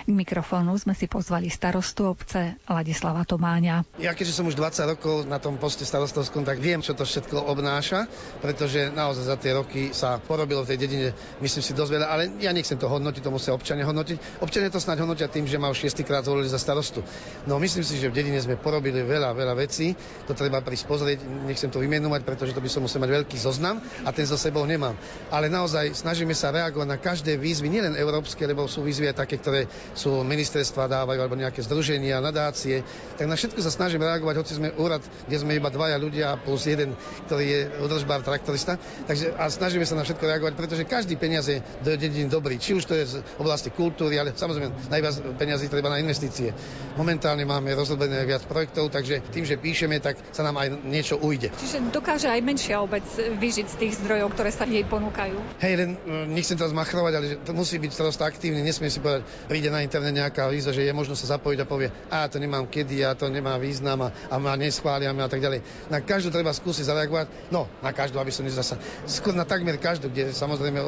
K 0.05 0.09
mikrofónu 0.13 0.77
sme 0.77 0.93
si 0.93 1.09
pozvali 1.09 1.49
starostu 1.49 2.05
obce 2.05 2.61
Ladislava 2.69 3.25
Tomáňa. 3.25 3.81
Ja 3.97 4.13
keďže 4.13 4.37
som 4.37 4.45
už 4.45 4.53
20 4.53 4.93
rokov 4.93 5.15
na 5.25 5.41
tom 5.41 5.57
poste 5.57 5.89
starostovskom, 5.89 6.45
tak 6.45 6.61
viem, 6.61 6.85
čo 6.85 6.93
to 6.93 7.01
všetko 7.01 7.49
obnáša, 7.49 8.05
pretože 8.45 8.93
naozaj 8.93 9.25
za 9.25 9.37
tie 9.41 9.57
roky 9.57 9.89
sa 9.89 10.21
porobilo 10.21 10.61
v 10.61 10.77
tej 10.77 10.85
dedine, 10.85 11.07
myslím 11.41 11.65
si, 11.65 11.73
dosť 11.73 11.91
veľa, 11.97 12.05
ale 12.05 12.29
ja 12.37 12.53
nechcem 12.53 12.77
to 12.77 12.85
hodnotiť, 12.85 13.25
to 13.25 13.33
musia 13.33 13.57
občania 13.57 13.89
hodnotiť. 13.89 14.45
Občania 14.45 14.69
to 14.69 14.77
snáď 14.77 15.01
hodnotia 15.01 15.33
tým, 15.33 15.49
že 15.49 15.57
ma 15.57 15.73
už 15.73 15.89
6 15.89 15.97
krát 16.05 16.21
zvolili 16.21 16.45
za 16.45 16.61
starostu. 16.61 17.01
No 17.49 17.57
myslím 17.57 17.81
si, 17.81 17.97
že 17.97 18.05
v 18.05 18.21
dedine 18.21 18.37
sme 18.37 18.53
porobili 18.53 19.01
veľa, 19.01 19.33
veľa 19.33 19.57
vecí, 19.57 19.97
to 20.29 20.37
treba 20.37 20.61
prísť 20.61 20.85
pozrieť, 20.85 21.25
nechcem 21.49 21.73
to 21.73 21.81
vymenovať, 21.81 22.21
pretože 22.21 22.53
to 22.53 22.61
by 22.61 22.69
som 22.69 22.85
musel 22.85 23.01
mať 23.01 23.14
veľký 23.15 23.37
zoznam 23.39 23.79
a 24.03 24.09
ten 24.11 24.27
so 24.27 24.35
sebou 24.35 24.67
nemám. 24.67 24.95
Ale 25.31 25.47
naozaj 25.47 25.95
snažíme 25.95 26.35
sa 26.35 26.51
reagovať 26.51 26.87
na 26.87 26.97
každé 26.99 27.39
výzvy, 27.39 27.71
nielen 27.71 27.95
európske, 27.95 28.43
lebo 28.43 28.67
sú 28.67 28.83
výzvy 28.83 29.11
aj 29.11 29.23
také, 29.23 29.39
ktoré 29.39 29.71
sú 29.95 30.21
ministerstva 30.27 30.91
dávajú 30.91 31.19
alebo 31.23 31.39
nejaké 31.39 31.63
združenia, 31.63 32.19
nadácie. 32.19 32.83
Tak 33.15 33.25
na 33.25 33.39
všetko 33.39 33.59
sa 33.63 33.71
snažím 33.71 34.03
reagovať, 34.03 34.35
hoci 34.35 34.53
sme 34.59 34.69
úrad, 34.75 35.01
kde 35.25 35.37
sme 35.39 35.55
iba 35.55 35.71
dvaja 35.71 35.95
ľudia 35.95 36.35
plus 36.43 36.67
jeden, 36.67 36.93
ktorý 37.29 37.45
je 37.45 37.61
udržbár 37.85 38.21
traktorista. 38.25 38.75
Takže 39.07 39.37
a 39.37 39.47
snažíme 39.47 39.87
sa 39.87 39.95
na 39.95 40.03
všetko 40.03 40.23
reagovať, 40.25 40.53
pretože 40.59 40.83
každý 40.83 41.15
peniaz 41.15 41.47
je 41.47 41.63
do 41.85 41.95
dediny 41.95 42.27
dobrý. 42.27 42.59
Či 42.59 42.75
už 42.75 42.83
to 42.83 42.93
je 42.97 43.05
z 43.05 43.15
oblasti 43.39 43.71
kultúry, 43.71 44.19
ale 44.19 44.35
samozrejme 44.35 44.91
najviac 44.91 45.15
peniazí 45.39 45.71
treba 45.71 45.87
na 45.87 46.01
investície. 46.01 46.51
Momentálne 46.99 47.45
máme 47.45 47.71
rozrobené 47.77 48.25
viac 48.25 48.43
projektov, 48.49 48.89
takže 48.91 49.21
tým, 49.31 49.45
že 49.45 49.61
píšeme, 49.61 50.01
tak 50.01 50.19
sa 50.33 50.41
nám 50.43 50.59
aj 50.59 50.67
niečo 50.83 51.15
ujde. 51.21 51.53
Čiže 51.55 51.93
dokáže 51.93 52.27
aj 52.27 52.41
menšia 52.41 52.81
obec 52.81 53.04
vyžiť 53.15 53.67
z 53.69 53.75
tých 53.79 53.93
zdrojov, 54.01 54.33
ktoré 54.35 54.51
sa 54.51 54.67
jej 54.67 54.83
ponúkajú. 54.83 55.37
Hej, 55.61 55.73
len 55.79 55.89
e, 55.95 56.27
nechcem 56.27 56.57
teraz 56.57 56.75
machrovať, 56.75 57.13
ale 57.15 57.25
že 57.31 57.35
to 57.45 57.53
musí 57.55 57.79
byť 57.79 57.91
starosta 57.93 58.27
aktívny, 58.27 58.65
nesmie 58.65 58.91
si 58.91 58.99
povedať, 58.99 59.23
príde 59.47 59.69
na 59.71 59.85
internet 59.85 60.11
nejaká 60.11 60.51
výzva, 60.51 60.75
že 60.75 60.83
je 60.83 60.91
možno 60.91 61.15
sa 61.15 61.37
zapojiť 61.37 61.59
a 61.63 61.65
povie, 61.65 61.89
a 62.11 62.27
to 62.27 62.41
nemám 62.41 62.67
kedy, 62.67 63.05
a 63.07 63.15
to 63.15 63.31
nemá 63.31 63.55
význam 63.55 64.03
a, 64.05 64.09
a 64.11 64.35
ma 64.35 64.57
neschvália 64.59 65.15
a 65.15 65.29
tak 65.31 65.39
ďalej. 65.39 65.63
Na 65.87 66.03
každú 66.03 66.33
treba 66.33 66.51
skúsiť 66.51 66.91
zareagovať, 66.91 67.53
no 67.53 67.71
na 67.79 67.95
každú, 67.95 68.19
aby 68.19 68.33
som 68.33 68.43
nezasa, 68.43 68.75
skôr 69.07 69.31
na 69.31 69.47
takmer 69.47 69.79
každú, 69.79 70.11
kde 70.11 70.35
samozrejme 70.35 70.81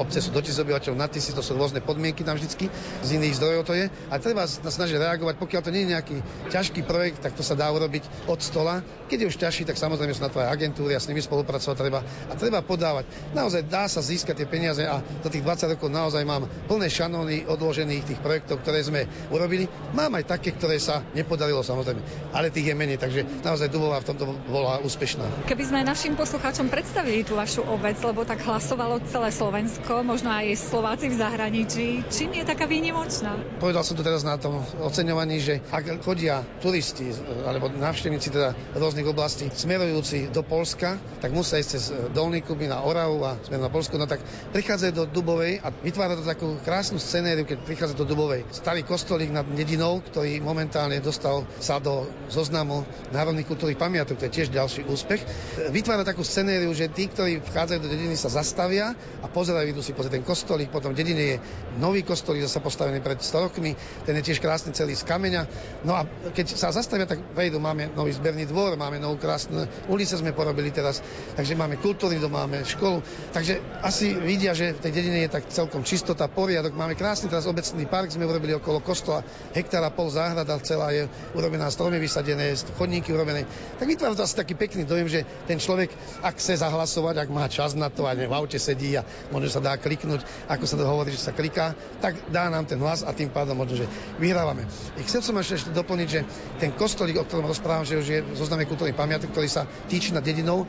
obce 0.00 0.24
sú 0.24 0.32
dotis 0.32 0.56
obyvateľov 0.56 0.96
na 0.96 1.10
tisíc, 1.10 1.36
to 1.36 1.44
sú 1.44 1.58
rôzne 1.58 1.84
podmienky 1.84 2.24
tam 2.24 2.40
vždycky, 2.40 2.72
z 3.04 3.08
iných 3.20 3.36
zdrojov 3.36 3.62
to 3.68 3.74
je. 3.76 3.86
A 4.08 4.14
treba 4.16 4.48
sa 4.48 4.70
snažiť 4.72 4.96
reagovať, 4.96 5.36
pokiaľ 5.36 5.60
to 5.60 5.74
nie 5.74 5.84
je 5.84 5.92
nejaký 5.92 6.16
ťažký 6.48 6.80
projekt, 6.88 7.20
tak 7.20 7.36
to 7.36 7.44
sa 7.44 7.52
dá 7.58 7.68
urobiť 7.68 8.30
od 8.30 8.40
stola. 8.40 8.80
Keď 9.10 9.18
je 9.20 9.28
už 9.28 9.36
ťažší, 9.36 9.62
tak 9.68 9.76
samozrejme 9.76 10.16
sú 10.16 10.22
na 10.24 10.32
to 10.32 10.40
aj 10.40 10.48
agentúry 10.48 10.96
a 10.96 11.00
s 11.02 11.08
nimi 11.10 11.20
spolupracovať 11.20 11.63
treba. 11.72 12.04
A 12.28 12.36
treba 12.36 12.60
podávať. 12.60 13.08
Naozaj 13.32 13.64
dá 13.64 13.88
sa 13.88 14.04
získať 14.04 14.44
tie 14.44 14.48
peniaze 14.50 14.84
a 14.84 15.00
do 15.00 15.32
tých 15.32 15.40
20 15.40 15.72
rokov 15.72 15.88
naozaj 15.88 16.20
mám 16.28 16.44
plné 16.68 16.92
šanóny 16.92 17.48
odložených 17.48 18.04
tých 18.04 18.20
projektov, 18.20 18.60
ktoré 18.60 18.84
sme 18.84 19.08
urobili. 19.32 19.64
Mám 19.96 20.20
aj 20.20 20.36
také, 20.36 20.52
ktoré 20.52 20.76
sa 20.76 21.00
nepodarilo 21.16 21.64
samozrejme, 21.64 22.34
ale 22.36 22.52
tých 22.52 22.68
je 22.68 22.74
menej, 22.76 23.00
takže 23.00 23.24
naozaj 23.40 23.72
Dubová 23.72 24.04
v 24.04 24.12
tomto 24.12 24.24
bola 24.50 24.84
úspešná. 24.84 25.48
Keby 25.48 25.64
sme 25.64 25.80
našim 25.86 26.18
poslucháčom 26.18 26.68
predstavili 26.68 27.22
tú 27.24 27.38
vašu 27.38 27.64
obec, 27.64 27.96
lebo 28.02 28.26
tak 28.26 28.42
hlasovalo 28.42 29.00
celé 29.06 29.30
Slovensko, 29.30 30.02
možno 30.02 30.34
aj 30.34 30.58
Slováci 30.58 31.08
v 31.08 31.16
zahraničí, 31.16 31.86
čím 32.10 32.34
je 32.36 32.44
taká 32.44 32.66
výnimočná? 32.66 33.38
Povedal 33.62 33.86
som 33.86 33.94
to 33.94 34.02
teraz 34.02 34.26
na 34.26 34.34
tom 34.34 34.60
oceňovaní, 34.82 35.38
že 35.38 35.62
ak 35.70 36.02
chodia 36.02 36.42
turisti 36.58 37.14
alebo 37.46 37.70
návštevníci 37.70 38.28
teda 38.34 38.56
rôznych 38.74 39.06
oblastí 39.06 39.46
smerujúci 39.52 40.32
do 40.32 40.42
Polska, 40.42 40.98
tak 41.22 41.30
musia 41.30 41.53
ísť 41.58 41.70
cez 41.70 41.84
Dolný 42.12 42.42
Kubín 42.42 42.70
na 42.70 42.84
Oravu 42.84 43.22
a 43.24 43.38
smer 43.42 43.60
na 43.62 43.70
Polsku, 43.72 43.96
no 43.96 44.06
tak 44.06 44.22
prichádzajú 44.52 44.92
do 44.92 45.04
Dubovej 45.08 45.60
a 45.62 45.70
vytvára 45.70 46.18
to 46.18 46.26
takú 46.26 46.58
krásnu 46.62 46.98
scenériu, 46.98 47.46
keď 47.46 47.58
prichádza 47.62 47.94
do 47.94 48.06
Dubovej. 48.06 48.46
Starý 48.50 48.82
kostolík 48.82 49.30
nad 49.30 49.46
Nedinou, 49.46 50.02
ktorý 50.02 50.42
momentálne 50.42 51.00
dostal 51.00 51.46
sa 51.58 51.80
do 51.80 52.06
zoznamu 52.30 52.86
národných 53.14 53.48
kultúrnych 53.48 53.80
pamiatok, 53.80 54.18
to 54.20 54.26
je 54.28 54.34
tiež 54.42 54.48
ďalší 54.54 54.86
úspech. 54.86 55.22
Vytvára 55.70 56.04
takú 56.06 56.22
scenériu, 56.22 56.70
že 56.74 56.90
tí, 56.90 57.08
ktorí 57.08 57.40
vchádzajú 57.42 57.80
do 57.80 57.88
dediny, 57.90 58.14
sa 58.18 58.30
zastavia 58.30 58.94
a 59.22 59.26
pozerajú, 59.26 59.70
idú 59.70 59.82
si 59.82 59.96
pozrieť 59.96 60.20
ten 60.20 60.26
kostolík, 60.26 60.70
potom 60.70 60.92
v 60.92 60.98
dedine 60.98 61.24
je 61.24 61.36
nový 61.80 62.06
kostolík, 62.06 62.44
zase 62.46 62.62
postavený 62.62 63.00
pred 63.00 63.18
100 63.18 63.46
rokmi, 63.50 63.74
ten 64.04 64.14
je 64.18 64.22
tiež 64.22 64.38
krásny 64.38 64.74
celý 64.74 64.94
z 64.94 65.06
kameňa. 65.06 65.42
No 65.86 65.94
a 65.98 66.06
keď 66.34 66.54
sa 66.54 66.74
zastavia, 66.74 67.06
tak 67.08 67.22
vejdu, 67.34 67.58
máme 67.58 67.90
nový 67.94 68.12
zberný 68.14 68.46
dvor, 68.46 68.76
máme 68.76 68.98
novú 68.98 69.16
krásnu 69.18 69.64
ulice 69.88 70.16
sme 70.18 70.32
porobili 70.32 70.70
teraz, 70.72 71.00
takže 71.34 71.58
máme 71.58 71.76
kultúrny 71.78 72.22
dom, 72.22 72.32
máme 72.32 72.62
školu, 72.62 73.02
takže 73.34 73.60
asi 73.82 74.14
vidia, 74.14 74.54
že 74.54 74.74
v 74.74 74.82
tej 74.82 74.92
dedine 74.94 75.26
je 75.26 75.34
tak 75.34 75.50
celkom 75.50 75.82
čistota, 75.82 76.30
poriadok, 76.30 76.74
máme 76.74 76.94
krásny 76.94 77.30
teraz 77.30 77.46
obecný 77.50 77.84
park, 77.90 78.14
sme 78.14 78.26
urobili 78.26 78.54
okolo 78.54 78.80
kostola, 78.80 79.26
hektára 79.52 79.90
pol 79.90 80.08
záhrada 80.10 80.56
celá 80.62 80.94
je 80.94 81.10
urobená, 81.34 81.68
stromy 81.68 81.98
vysadené, 81.98 82.54
chodníky 82.78 83.10
urobené. 83.12 83.44
Tak 83.76 83.86
vytvára 83.86 84.14
to 84.14 84.24
asi 84.24 84.38
taký 84.38 84.54
pekný 84.54 84.86
dojem, 84.86 85.10
že 85.10 85.20
ten 85.44 85.58
človek, 85.58 85.90
ak 86.22 86.38
chce 86.38 86.62
zahlasovať, 86.62 87.20
ak 87.20 87.28
má 87.28 87.46
čas 87.50 87.74
na 87.74 87.90
to 87.90 88.06
a 88.06 88.14
v 88.14 88.30
aute 88.30 88.56
sedí 88.56 88.94
a 88.94 89.02
možno 89.34 89.50
sa 89.50 89.60
dá 89.60 89.76
kliknúť, 89.76 90.22
ako 90.48 90.64
sa 90.64 90.78
to 90.78 90.84
hovorí, 90.86 91.10
že 91.12 91.20
sa 91.20 91.36
kliká, 91.36 91.74
tak 91.98 92.16
dá 92.30 92.46
nám 92.48 92.64
ten 92.64 92.78
hlas 92.78 93.02
a 93.02 93.10
tým 93.10 93.28
pádom 93.28 93.58
možno, 93.58 93.84
že 93.84 93.86
vyhrávame. 94.22 94.64
I 94.96 95.02
chcel 95.04 95.20
som 95.20 95.36
ešte, 95.36 95.60
ešte 95.60 95.70
doplniť, 95.74 96.08
že 96.08 96.20
ten 96.62 96.70
kostolík, 96.72 97.18
o 97.18 97.26
ktorom 97.26 97.50
rozprávam, 97.50 97.84
že 97.84 97.98
už 97.98 98.06
je 98.06 98.20
zozname 98.38 98.64
kultúrnych 98.64 98.96
pamiatok, 98.96 99.34
ktorý 99.34 99.48
sa 99.50 99.66
týči 99.90 100.14
nad 100.14 100.22
dedinou, 100.22 100.64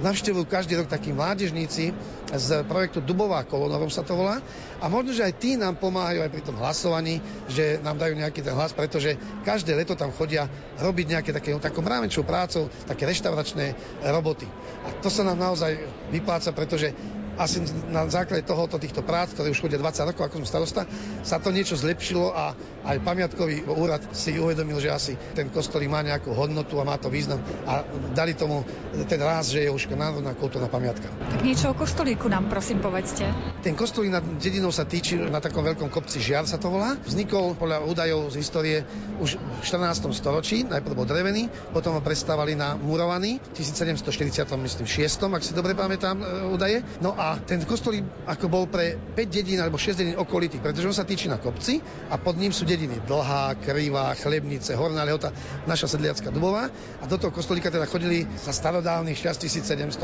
navštevujú 0.00 0.48
každý 0.48 0.80
rok 0.80 0.88
takí 0.88 1.12
mládežníci 1.12 1.92
z 2.30 2.48
projektu 2.66 3.04
Dubová 3.04 3.44
kolonovom 3.44 3.92
sa 3.92 4.00
to 4.00 4.16
volá. 4.16 4.40
A 4.80 4.88
možno, 4.88 5.12
že 5.12 5.26
aj 5.26 5.34
tí 5.36 5.60
nám 5.60 5.76
pomáhajú 5.76 6.24
aj 6.24 6.30
pri 6.32 6.42
tom 6.42 6.56
hlasovaní, 6.56 7.20
že 7.52 7.78
nám 7.84 8.00
dajú 8.00 8.16
nejaký 8.16 8.40
ten 8.40 8.56
hlas, 8.56 8.72
pretože 8.72 9.14
každé 9.44 9.76
leto 9.76 9.92
tam 9.94 10.10
chodia 10.14 10.48
robiť 10.80 11.06
nejaké 11.18 11.30
také, 11.36 11.52
takou 11.60 11.84
mrávenčou 11.84 12.24
prácou, 12.24 12.72
také 12.88 13.04
reštauračné 13.04 13.76
roboty. 14.08 14.48
A 14.88 14.96
to 15.04 15.12
sa 15.12 15.22
nám 15.22 15.36
naozaj 15.36 15.76
vypláca, 16.08 16.50
pretože 16.56 16.96
asi 17.40 17.64
na 17.88 18.04
základe 18.04 18.44
tohoto, 18.44 18.76
týchto 18.76 19.00
prác, 19.00 19.32
ktoré 19.32 19.48
už 19.48 19.64
chodia 19.64 19.80
20 19.80 20.12
rokov, 20.12 20.28
ako 20.28 20.44
som 20.44 20.46
starosta, 20.46 20.82
sa 21.24 21.40
to 21.40 21.48
niečo 21.48 21.72
zlepšilo 21.72 22.36
a 22.36 22.52
aj 22.84 23.00
pamiatkový 23.00 23.64
úrad 23.64 24.04
si 24.12 24.36
uvedomil, 24.36 24.76
že 24.76 24.92
asi 24.92 25.12
ten 25.32 25.48
kostolík 25.48 25.88
má 25.88 26.04
nejakú 26.04 26.36
hodnotu 26.36 26.76
a 26.76 26.84
má 26.84 27.00
to 27.00 27.08
význam 27.08 27.40
a 27.64 27.84
dali 28.12 28.36
tomu 28.36 28.64
ten 29.08 29.20
ráz, 29.20 29.56
že 29.56 29.64
je 29.64 29.70
už 29.72 29.88
národná 29.96 30.36
kultúrna 30.36 30.68
pamiatka. 30.68 31.08
Tak 31.08 31.40
niečo 31.40 31.72
o 31.72 31.74
kostolíku 31.76 32.28
nám 32.28 32.52
prosím 32.52 32.84
povedzte. 32.84 33.24
Ten 33.64 33.72
kostolík 33.72 34.12
nad 34.12 34.24
dedinou 34.36 34.72
sa 34.72 34.84
týči 34.84 35.16
na 35.16 35.40
takom 35.40 35.64
veľkom 35.64 35.88
kopci 35.88 36.20
Žiar 36.20 36.44
sa 36.44 36.60
to 36.60 36.68
volá. 36.68 36.96
Vznikol 37.04 37.56
podľa 37.56 37.84
údajov 37.84 38.32
z 38.32 38.36
histórie 38.40 38.78
už 39.20 39.36
v 39.36 39.62
14. 39.64 40.12
storočí, 40.12 40.64
najprv 40.64 40.96
bol 40.96 41.08
drevený, 41.08 41.48
potom 41.72 41.96
ho 41.96 42.02
prestávali 42.04 42.56
na 42.56 42.76
murovaný 42.76 43.40
v 43.40 43.60
1746, 43.60 44.88
ak 45.20 45.42
si 45.44 45.52
dobre 45.52 45.76
pamätám 45.76 46.16
e, 46.18 46.24
údaje. 46.50 46.80
No 47.04 47.12
a 47.14 47.29
ten 47.38 47.62
kostolík 47.62 48.02
ako 48.26 48.46
bol 48.48 48.64
pre 48.66 48.96
5 48.96 49.14
dedín 49.28 49.60
alebo 49.60 49.76
6 49.76 50.00
dedín 50.00 50.16
okolitých, 50.16 50.64
pretože 50.64 50.88
on 50.88 50.96
sa 50.96 51.06
týči 51.06 51.28
na 51.28 51.36
kopci 51.36 51.78
a 52.08 52.16
pod 52.16 52.40
ním 52.40 52.50
sú 52.50 52.64
dediny 52.64 52.98
Dlhá, 53.04 53.60
Krivá, 53.60 54.16
Chlebnice, 54.16 54.72
Horná 54.74 55.04
Lehota, 55.04 55.30
naša 55.68 55.94
sedliacká 55.94 56.32
Dubová 56.32 56.72
a 56.72 57.04
do 57.04 57.20
toho 57.20 57.30
kostolíka 57.30 57.68
teda 57.68 57.86
chodili 57.86 58.24
za 58.40 58.50
starodávnych 58.50 59.20
čas 59.20 59.36
1780, 59.38 60.00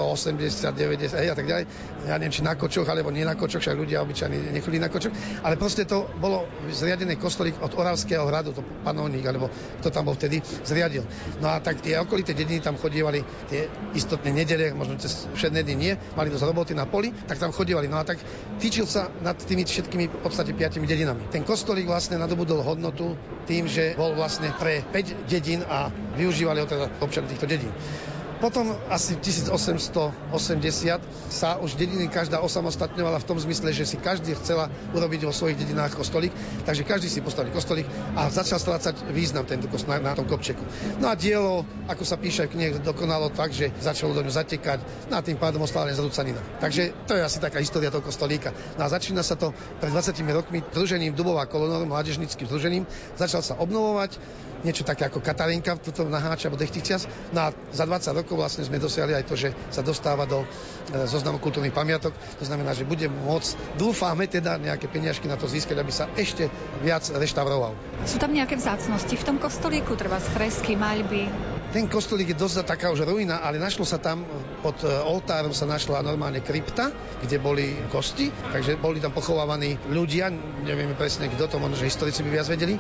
90 0.77 1.21
hej, 1.25 1.29
a 1.33 1.37
tak 1.37 1.47
ďalej. 1.49 1.65
Ja 2.05 2.21
neviem, 2.21 2.35
či 2.37 2.45
na 2.45 2.55
kočoch 2.55 2.87
alebo 2.87 3.09
nie 3.09 3.25
na 3.25 3.35
kočoch, 3.35 3.65
však 3.65 3.81
ľudia 3.81 4.05
obyčajní 4.05 4.53
nechodí 4.53 4.77
na 4.77 4.93
kočoch, 4.93 5.15
ale 5.43 5.57
proste 5.57 5.89
to 5.89 6.05
bolo 6.21 6.45
zriadené 6.69 7.17
kostolík 7.17 7.59
od 7.65 7.73
Oravského 7.75 8.29
hradu, 8.29 8.53
to 8.53 8.63
panovník, 8.85 9.25
alebo 9.25 9.49
kto 9.81 9.89
tam 9.89 10.07
bol 10.07 10.15
vtedy, 10.15 10.45
zriadil. 10.63 11.03
No 11.41 11.49
a 11.49 11.65
tak 11.65 11.81
tie 11.81 11.97
okolité 11.97 12.37
dediny 12.37 12.61
tam 12.61 12.77
chodievali 12.77 13.25
tie 13.49 13.67
istotné 13.97 14.31
nedele, 14.37 14.77
možno 14.77 15.01
cez 15.01 15.27
všedné 15.33 15.65
dny 15.65 15.75
nie, 15.75 15.93
mali 16.13 16.29
dosť 16.29 16.45
roboty 16.45 16.73
na 16.77 16.85
poli 16.85 17.16
tak 17.25 17.41
tam 17.41 17.51
chodívali. 17.57 17.89
No 17.89 17.97
a 17.97 18.05
tak 18.05 18.21
týčil 18.61 18.85
sa 18.85 19.09
nad 19.25 19.37
tými 19.41 19.65
všetkými 19.65 20.05
v 20.13 20.21
podstate 20.21 20.53
piatimi 20.53 20.85
dedinami. 20.85 21.27
Ten 21.33 21.43
kostolík 21.43 21.89
vlastne 21.89 22.21
nadobudol 22.21 22.61
hodnotu 22.61 23.17
tým, 23.49 23.65
že 23.65 23.97
bol 23.97 24.13
vlastne 24.13 24.53
pre 24.61 24.85
5 24.85 25.27
dedín 25.31 25.65
a 25.65 25.89
využívali 26.21 26.61
ho 26.61 26.67
teda 26.69 26.87
občania 27.01 27.33
týchto 27.33 27.49
dedín. 27.49 27.73
Potom 28.37 28.77
asi 28.93 29.17
1880 29.17 30.13
sa 31.33 31.57
už 31.57 31.81
dediny 31.81 32.13
každá 32.13 32.45
osamostatňovala 32.45 33.25
v 33.25 33.29
tom 33.29 33.41
zmysle, 33.41 33.73
že 33.73 33.89
si 33.89 33.97
každý 33.97 34.37
chcela 34.37 34.69
urobiť 34.93 35.25
vo 35.25 35.33
svojich 35.33 35.57
dedinách 35.57 35.97
kostolík, 35.97 36.37
takže 36.69 36.85
každý 36.85 37.09
si 37.09 37.25
postavil 37.25 37.49
kostolík 37.57 37.89
a 38.13 38.29
začal 38.29 38.61
strácať 38.61 39.09
význam 39.09 39.49
tento 39.49 39.73
kost 39.73 39.89
na, 39.89 39.97
na 40.05 40.13
tom 40.13 40.29
kopčeku. 40.29 40.61
No 41.01 41.09
a 41.09 41.17
dielo, 41.17 41.65
ako 41.89 42.05
sa 42.05 42.21
píše 42.21 42.45
v 42.45 42.53
knihe, 42.53 42.71
dokonalo 42.85 43.33
tak, 43.33 43.57
že 43.57 43.73
začalo 43.81 44.13
do 44.13 44.21
ňu 44.21 44.33
zatekať, 44.33 45.09
no 45.09 45.17
a 45.17 45.25
tým 45.25 45.41
pádom 45.41 45.65
ostala 45.65 45.89
len 45.89 45.97
zrúcanina. 45.97 46.45
Takže 46.61 46.93
to 47.09 47.17
je 47.17 47.25
asi 47.25 47.41
taká 47.41 47.65
história 47.65 47.89
toho 47.89 48.05
kostolíka. 48.05 48.53
No 48.77 48.85
a 48.85 48.93
začína 48.93 49.25
sa 49.25 49.41
to 49.41 49.57
pred 49.81 49.89
20 49.89 50.13
rokmi 50.37 50.61
družením 50.77 51.17
Dubová 51.17 51.49
kolonor, 51.49 51.89
mládežnickým 51.89 52.45
združením, 52.45 52.85
začal 53.17 53.41
sa 53.41 53.57
obnovovať, 53.57 54.21
niečo 54.67 54.83
také 54.83 55.07
ako 55.07 55.23
Katarinka, 55.23 55.79
tuto 55.79 56.03
naháča 56.11 56.51
alebo 56.51 56.59
Dechtičias. 56.59 57.07
No 57.31 57.47
a 57.47 57.55
za 57.71 57.87
20 57.87 58.19
rokov 58.19 58.26
vlastne 58.35 58.67
sme 58.67 58.83
dosiahli 58.83 59.15
aj 59.15 59.25
to, 59.31 59.39
že 59.39 59.55
sa 59.71 59.87
dostáva 59.87 60.27
do 60.27 60.43
e, 60.43 60.47
zoznamu 61.07 61.39
kultúrnych 61.39 61.77
pamiatok. 61.77 62.11
To 62.43 62.45
znamená, 62.45 62.75
že 62.75 62.83
bude 62.83 63.07
môcť, 63.07 63.79
dúfame 63.79 64.27
teda 64.27 64.59
nejaké 64.59 64.91
peniažky 64.91 65.31
na 65.31 65.39
to 65.39 65.47
získať, 65.47 65.79
aby 65.79 65.93
sa 65.95 66.11
ešte 66.19 66.51
viac 66.83 67.07
reštauroval. 67.13 67.77
Sú 68.03 68.19
tam 68.19 68.35
nejaké 68.35 68.59
vzácnosti 68.59 69.15
v 69.15 69.25
tom 69.25 69.37
kostolíku, 69.39 69.95
treba 69.95 70.19
fresky, 70.19 70.75
maľby? 70.75 71.56
Ten 71.75 71.91
kostolík 71.91 72.31
je 72.31 72.39
dosť 72.39 72.63
taká 72.63 72.95
už 72.95 73.03
ruina, 73.03 73.43
ale 73.43 73.59
našlo 73.59 73.83
sa 73.83 73.99
tam, 73.99 74.23
pod 74.63 74.79
e, 74.87 74.89
oltárom 75.03 75.51
sa 75.51 75.67
našla 75.67 75.99
normálne 75.99 76.39
krypta, 76.39 76.95
kde 77.19 77.43
boli 77.43 77.75
kosti, 77.91 78.31
takže 78.31 78.79
boli 78.79 79.03
tam 79.03 79.11
pochovávaní 79.11 79.75
ľudia, 79.91 80.31
nevieme 80.63 80.95
presne 80.95 81.27
kto 81.27 81.51
to, 81.51 81.59
možno, 81.59 81.75
že 81.75 81.91
historici 81.91 82.23
by 82.23 82.31
viac 82.31 82.47
vedeli. 82.47 82.79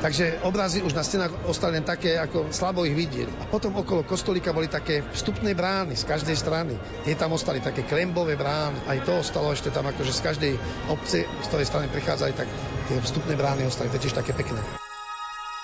Takže 0.00 0.42
obrazy 0.48 0.80
už 0.80 0.96
na 0.96 1.04
stenách 1.04 1.44
ostali 1.44 1.76
len 1.76 1.84
také, 1.84 2.16
ako 2.16 2.48
slabo 2.48 2.88
ich 2.88 2.96
vidieť. 2.96 3.28
A 3.38 3.44
potom 3.52 3.76
okolo 3.76 4.02
kostolíka 4.02 4.56
boli 4.56 4.66
také 4.66 5.04
vstupné 5.12 5.52
brány 5.52 5.92
z 5.94 6.08
každej 6.08 6.34
strany. 6.34 6.74
Tie 7.04 7.12
tam 7.14 7.36
ostali 7.36 7.60
také 7.60 7.84
klembové 7.84 8.34
brány. 8.34 8.88
Aj 8.88 8.98
to 9.04 9.20
ostalo 9.20 9.52
ešte 9.52 9.68
tam 9.68 9.86
akože 9.86 10.10
z 10.10 10.24
každej 10.24 10.52
obce, 10.88 11.28
z 11.28 11.46
ktorej 11.52 11.68
strany 11.68 11.86
prichádzali, 11.92 12.32
tak 12.32 12.48
tie 12.88 12.96
vstupné 12.96 13.36
brány 13.36 13.68
ostali. 13.68 13.92
Tiež 13.92 14.16
také 14.16 14.34
pekné. 14.34 14.58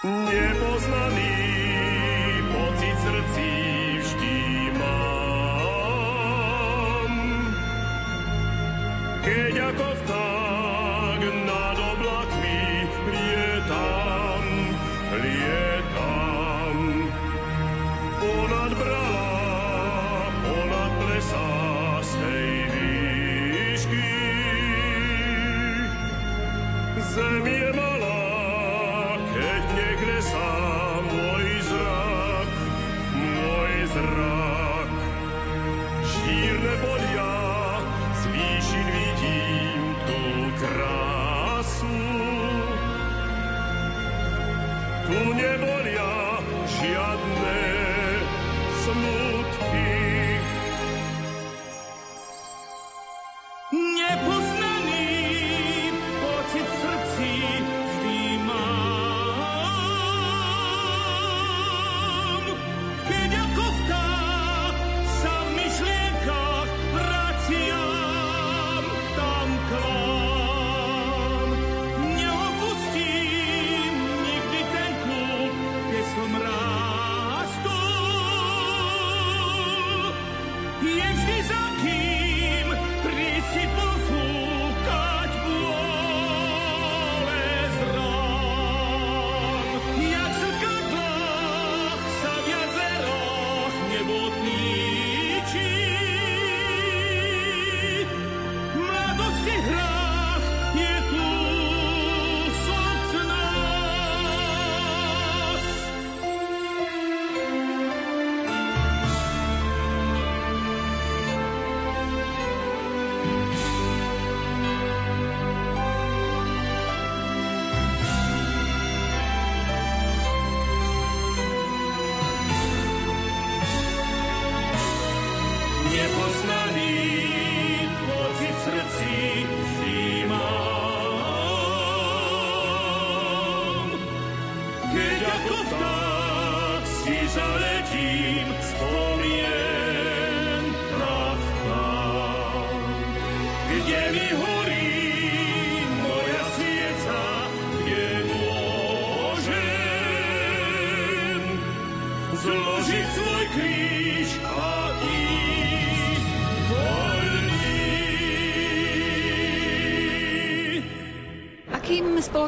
Nepoznaný 0.06 1.07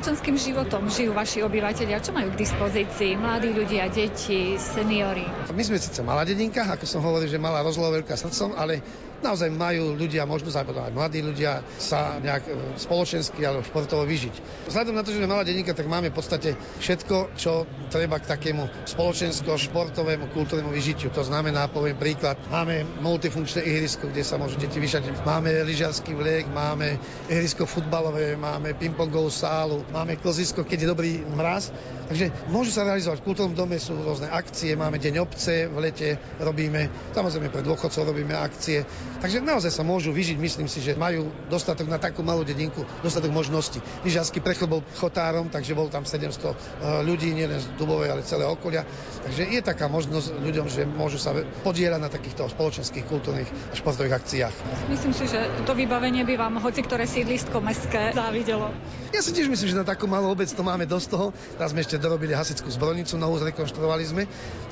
spoločenským 0.01 0.41
životom 0.41 0.89
žijú 0.89 1.13
vaši 1.13 1.45
obyvateľia? 1.45 2.01
Čo 2.01 2.17
majú 2.17 2.33
k 2.33 2.41
dispozícii? 2.41 3.21
Mladí 3.21 3.53
ľudia, 3.53 3.85
deti, 3.93 4.57
seniory? 4.57 5.29
My 5.53 5.61
sme 5.61 5.77
síce 5.77 6.01
malá 6.01 6.25
dedinka, 6.25 6.65
ako 6.65 6.89
som 6.89 7.05
hovoril, 7.05 7.29
že 7.29 7.37
malá 7.37 7.61
rozloha 7.61 8.01
veľká 8.01 8.17
srdcom, 8.17 8.57
ale 8.57 8.81
naozaj 9.23 9.53
majú 9.53 9.97
ľudia 9.97 10.25
možnosť, 10.25 10.57
aj, 10.57 10.67
aj 10.91 10.93
mladí 10.97 11.21
ľudia, 11.21 11.65
sa 11.77 12.19
nejak 12.21 12.45
e, 12.47 12.51
spoločensky 12.81 13.45
alebo 13.45 13.65
športovo 13.65 14.05
vyžiť. 14.05 14.35
Vzhľadom 14.69 14.95
na 14.97 15.03
to, 15.05 15.13
že 15.13 15.23
sme 15.23 15.31
malá 15.31 15.45
denníka, 15.45 15.77
tak 15.77 15.89
máme 15.89 16.13
v 16.13 16.17
podstate 16.17 16.57
všetko, 16.81 17.37
čo 17.37 17.69
treba 17.93 18.19
k 18.19 18.29
takému 18.29 18.69
spoločensko-športovému 18.89 20.33
kultúrnemu 20.33 20.73
vyžitiu. 20.73 21.13
To 21.13 21.25
znamená, 21.25 21.69
poviem 21.69 21.97
príklad, 21.97 22.41
máme 22.49 22.85
multifunkčné 23.05 23.65
ihrisko, 23.65 24.09
kde 24.09 24.25
sa 24.25 24.41
môžu 24.41 24.57
deti 24.57 24.81
vyšať. 24.81 25.25
Máme 25.25 25.53
lyžiarsky 25.69 26.17
vliek, 26.17 26.49
máme 26.51 26.97
ihrisko 27.29 27.69
futbalové, 27.69 28.35
máme 28.37 28.75
pingpongovú 28.77 29.29
sálu, 29.29 29.85
máme 29.93 30.17
klozisko, 30.17 30.65
keď 30.65 30.79
je 30.85 30.89
dobrý 30.89 31.13
mraz. 31.37 31.71
Takže 32.11 32.51
môžu 32.51 32.75
sa 32.75 32.83
realizovať. 32.83 33.23
V 33.23 33.27
kultúrnom 33.31 33.55
dome 33.55 33.79
sú 33.79 33.95
rôzne 33.95 34.27
akcie, 34.35 34.75
máme 34.75 34.99
deň 34.99 35.15
obce, 35.23 35.71
v 35.71 35.79
lete 35.79 36.19
robíme, 36.43 36.91
samozrejme 37.15 37.55
pre 37.55 37.63
dôchodcov 37.63 38.03
robíme 38.03 38.35
akcie. 38.35 38.83
Takže 39.21 39.45
naozaj 39.45 39.69
sa 39.69 39.85
môžu 39.85 40.17
vyžiť, 40.17 40.41
myslím 40.41 40.65
si, 40.65 40.81
že 40.81 40.97
majú 40.97 41.29
dostatok 41.53 41.85
na 41.93 42.01
takú 42.01 42.25
malú 42.25 42.41
dedinku, 42.41 42.89
dostatok 43.05 43.29
možností. 43.29 43.77
Lyžiarsky 44.01 44.41
prechod 44.41 44.73
bol 44.73 44.81
chotárom, 44.97 45.53
takže 45.53 45.77
bol 45.77 45.93
tam 45.93 46.09
700 46.09 46.41
e, 46.41 46.57
ľudí, 47.05 47.29
nielen 47.37 47.61
z 47.61 47.69
Dubovej, 47.77 48.17
ale 48.17 48.25
celého 48.25 48.49
okolia. 48.49 48.89
Takže 49.21 49.45
je 49.45 49.61
taká 49.61 49.93
možnosť 49.93 50.41
ľuďom, 50.41 50.67
že 50.73 50.89
môžu 50.89 51.21
sa 51.21 51.37
podielať 51.61 52.01
na 52.01 52.09
takýchto 52.09 52.49
spoločenských, 52.49 53.05
kultúrnych 53.05 53.49
a 53.69 53.75
športových 53.77 54.17
akciách. 54.17 54.55
Myslím 54.89 55.13
si, 55.13 55.29
že 55.29 55.53
to 55.69 55.77
vybavenie 55.77 56.25
by 56.25 56.41
vám 56.41 56.57
hoci 56.57 56.81
ktoré 56.81 57.05
sídlisko 57.05 57.61
mestské 57.61 58.17
závidelo. 58.17 58.73
Ja 59.13 59.21
si 59.21 59.37
tiež 59.37 59.53
myslím, 59.53 59.69
že 59.69 59.77
na 59.77 59.85
takú 59.85 60.09
malú 60.09 60.33
obec 60.33 60.49
to 60.49 60.65
máme 60.65 60.89
dosť 60.89 61.07
toho. 61.13 61.27
Teraz 61.61 61.77
sme 61.77 61.85
ešte 61.85 62.01
dorobili 62.01 62.33
hasickú 62.33 62.73
zbrojnicu, 62.73 63.21
novú 63.21 63.37
zrekonštruovali 63.37 64.05
sme. 64.09 64.23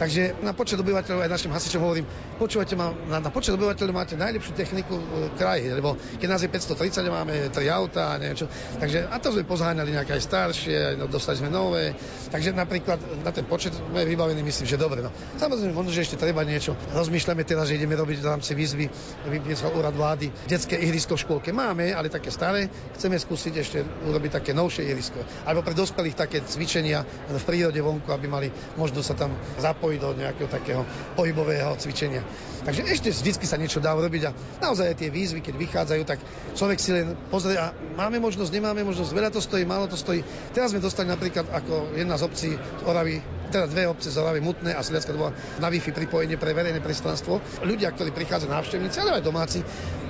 Takže 0.01 0.41
na 0.41 0.57
počet 0.57 0.81
obyvateľov 0.81 1.27
aj 1.27 1.31
našim 1.37 1.53
hasičom 1.53 1.85
hovorím, 1.85 2.07
počúvate 2.41 2.73
ma, 2.79 2.97
na, 3.11 3.21
na 3.21 3.29
počet 3.29 3.53
obyvateľov 3.53 3.93
máte 3.93 4.15
najlepšiu 4.39 4.55
techniku 4.55 4.95
v 4.95 5.35
kraji, 5.35 5.75
lebo 5.75 5.99
keď 5.99 6.29
nás 6.31 6.41
je 6.47 6.51
530, 6.55 7.11
máme 7.11 7.35
3 7.51 7.59
auta 7.75 8.15
a 8.15 8.23
neviem 8.23 8.39
čo. 8.39 8.47
Takže 8.79 9.11
a 9.11 9.19
to 9.19 9.35
sme 9.35 9.43
pozháňali 9.43 9.91
nejaké 9.91 10.15
aj 10.15 10.23
staršie, 10.23 10.79
no, 10.95 11.11
dostali 11.11 11.43
sme 11.43 11.51
nové. 11.51 11.99
Takže 12.31 12.55
napríklad 12.55 13.03
na 13.27 13.35
ten 13.35 13.43
počet 13.51 13.75
sme 13.75 14.07
vybavení, 14.07 14.39
myslím, 14.47 14.67
že 14.71 14.79
dobre. 14.79 15.03
No. 15.03 15.11
Samozrejme, 15.43 15.75
možno, 15.75 15.91
že 15.91 16.07
ešte 16.07 16.23
treba 16.23 16.47
niečo. 16.47 16.79
Rozmýšľame 16.95 17.43
teraz, 17.43 17.67
že 17.67 17.83
ideme 17.83 17.99
robiť 17.99 18.23
v 18.23 18.27
rámci 18.31 18.55
výzvy, 18.55 18.87
vypiesol 19.27 19.75
úrad 19.75 19.99
vlády, 19.99 20.31
detské 20.47 20.79
ihrisko 20.79 21.19
v 21.19 21.23
škôlke 21.27 21.51
máme, 21.51 21.91
ale 21.91 22.07
také 22.07 22.31
staré. 22.31 22.71
Chceme 22.95 23.19
skúsiť 23.19 23.53
ešte 23.59 23.79
urobiť 24.07 24.39
také 24.39 24.55
novšie 24.55 24.87
ihrisko. 24.87 25.19
Alebo 25.51 25.67
pre 25.67 25.75
dospelých 25.75 26.15
také 26.15 26.47
cvičenia 26.47 27.03
v 27.27 27.43
prírode 27.43 27.83
vonku, 27.83 28.07
aby 28.15 28.31
mali 28.31 28.49
možnosť 28.79 29.07
sa 29.11 29.15
tam 29.19 29.35
zapojiť 29.59 29.99
do 29.99 30.11
nejakého 30.15 30.47
takého 30.47 30.83
pohybového 31.19 31.75
cvičenia. 31.75 32.23
Takže 32.69 32.85
ešte 32.85 33.09
vždy 33.11 33.47
sa 33.49 33.57
niečo 33.57 33.81
dá 33.81 33.97
urobiť 33.97 34.28
naozaj 34.63 34.95
aj 34.95 34.97
tie 34.99 35.11
výzvy, 35.13 35.41
keď 35.45 35.55
vychádzajú, 35.57 36.03
tak 36.09 36.19
človek 36.55 36.79
si 36.81 36.91
len 36.95 37.15
pozrie 37.29 37.57
a 37.57 37.73
máme 37.97 38.19
možnosť, 38.19 38.51
nemáme 38.51 38.83
možnosť, 38.85 39.11
veľa 39.13 39.31
to 39.35 39.41
stojí, 39.43 39.65
málo 39.69 39.87
to 39.87 39.99
stojí. 39.99 40.25
Teraz 40.57 40.73
sme 40.73 40.83
dostali 40.83 41.09
napríklad 41.09 41.49
ako 41.51 41.97
jedna 41.97 42.17
z 42.17 42.23
obcí 42.25 42.51
z 42.57 42.83
Oravy 42.85 43.21
teda 43.49 43.65
dve 43.65 43.89
obce 43.89 44.13
z 44.13 44.21
Oravy, 44.21 44.45
Mutné 44.45 44.77
a 44.77 44.85
Sliacka 44.85 45.17
to 45.17 45.33
na 45.59 45.69
Wi-Fi 45.73 45.97
pripojenie 45.97 46.37
pre 46.37 46.53
verejné 46.53 46.85
prostranstvo. 46.85 47.41
Ľudia, 47.65 47.89
ktorí 47.97 48.13
prichádzajú 48.13 48.51
návštevníci, 48.53 48.97
ale 49.01 49.19
aj 49.19 49.25
domáci, 49.25 49.65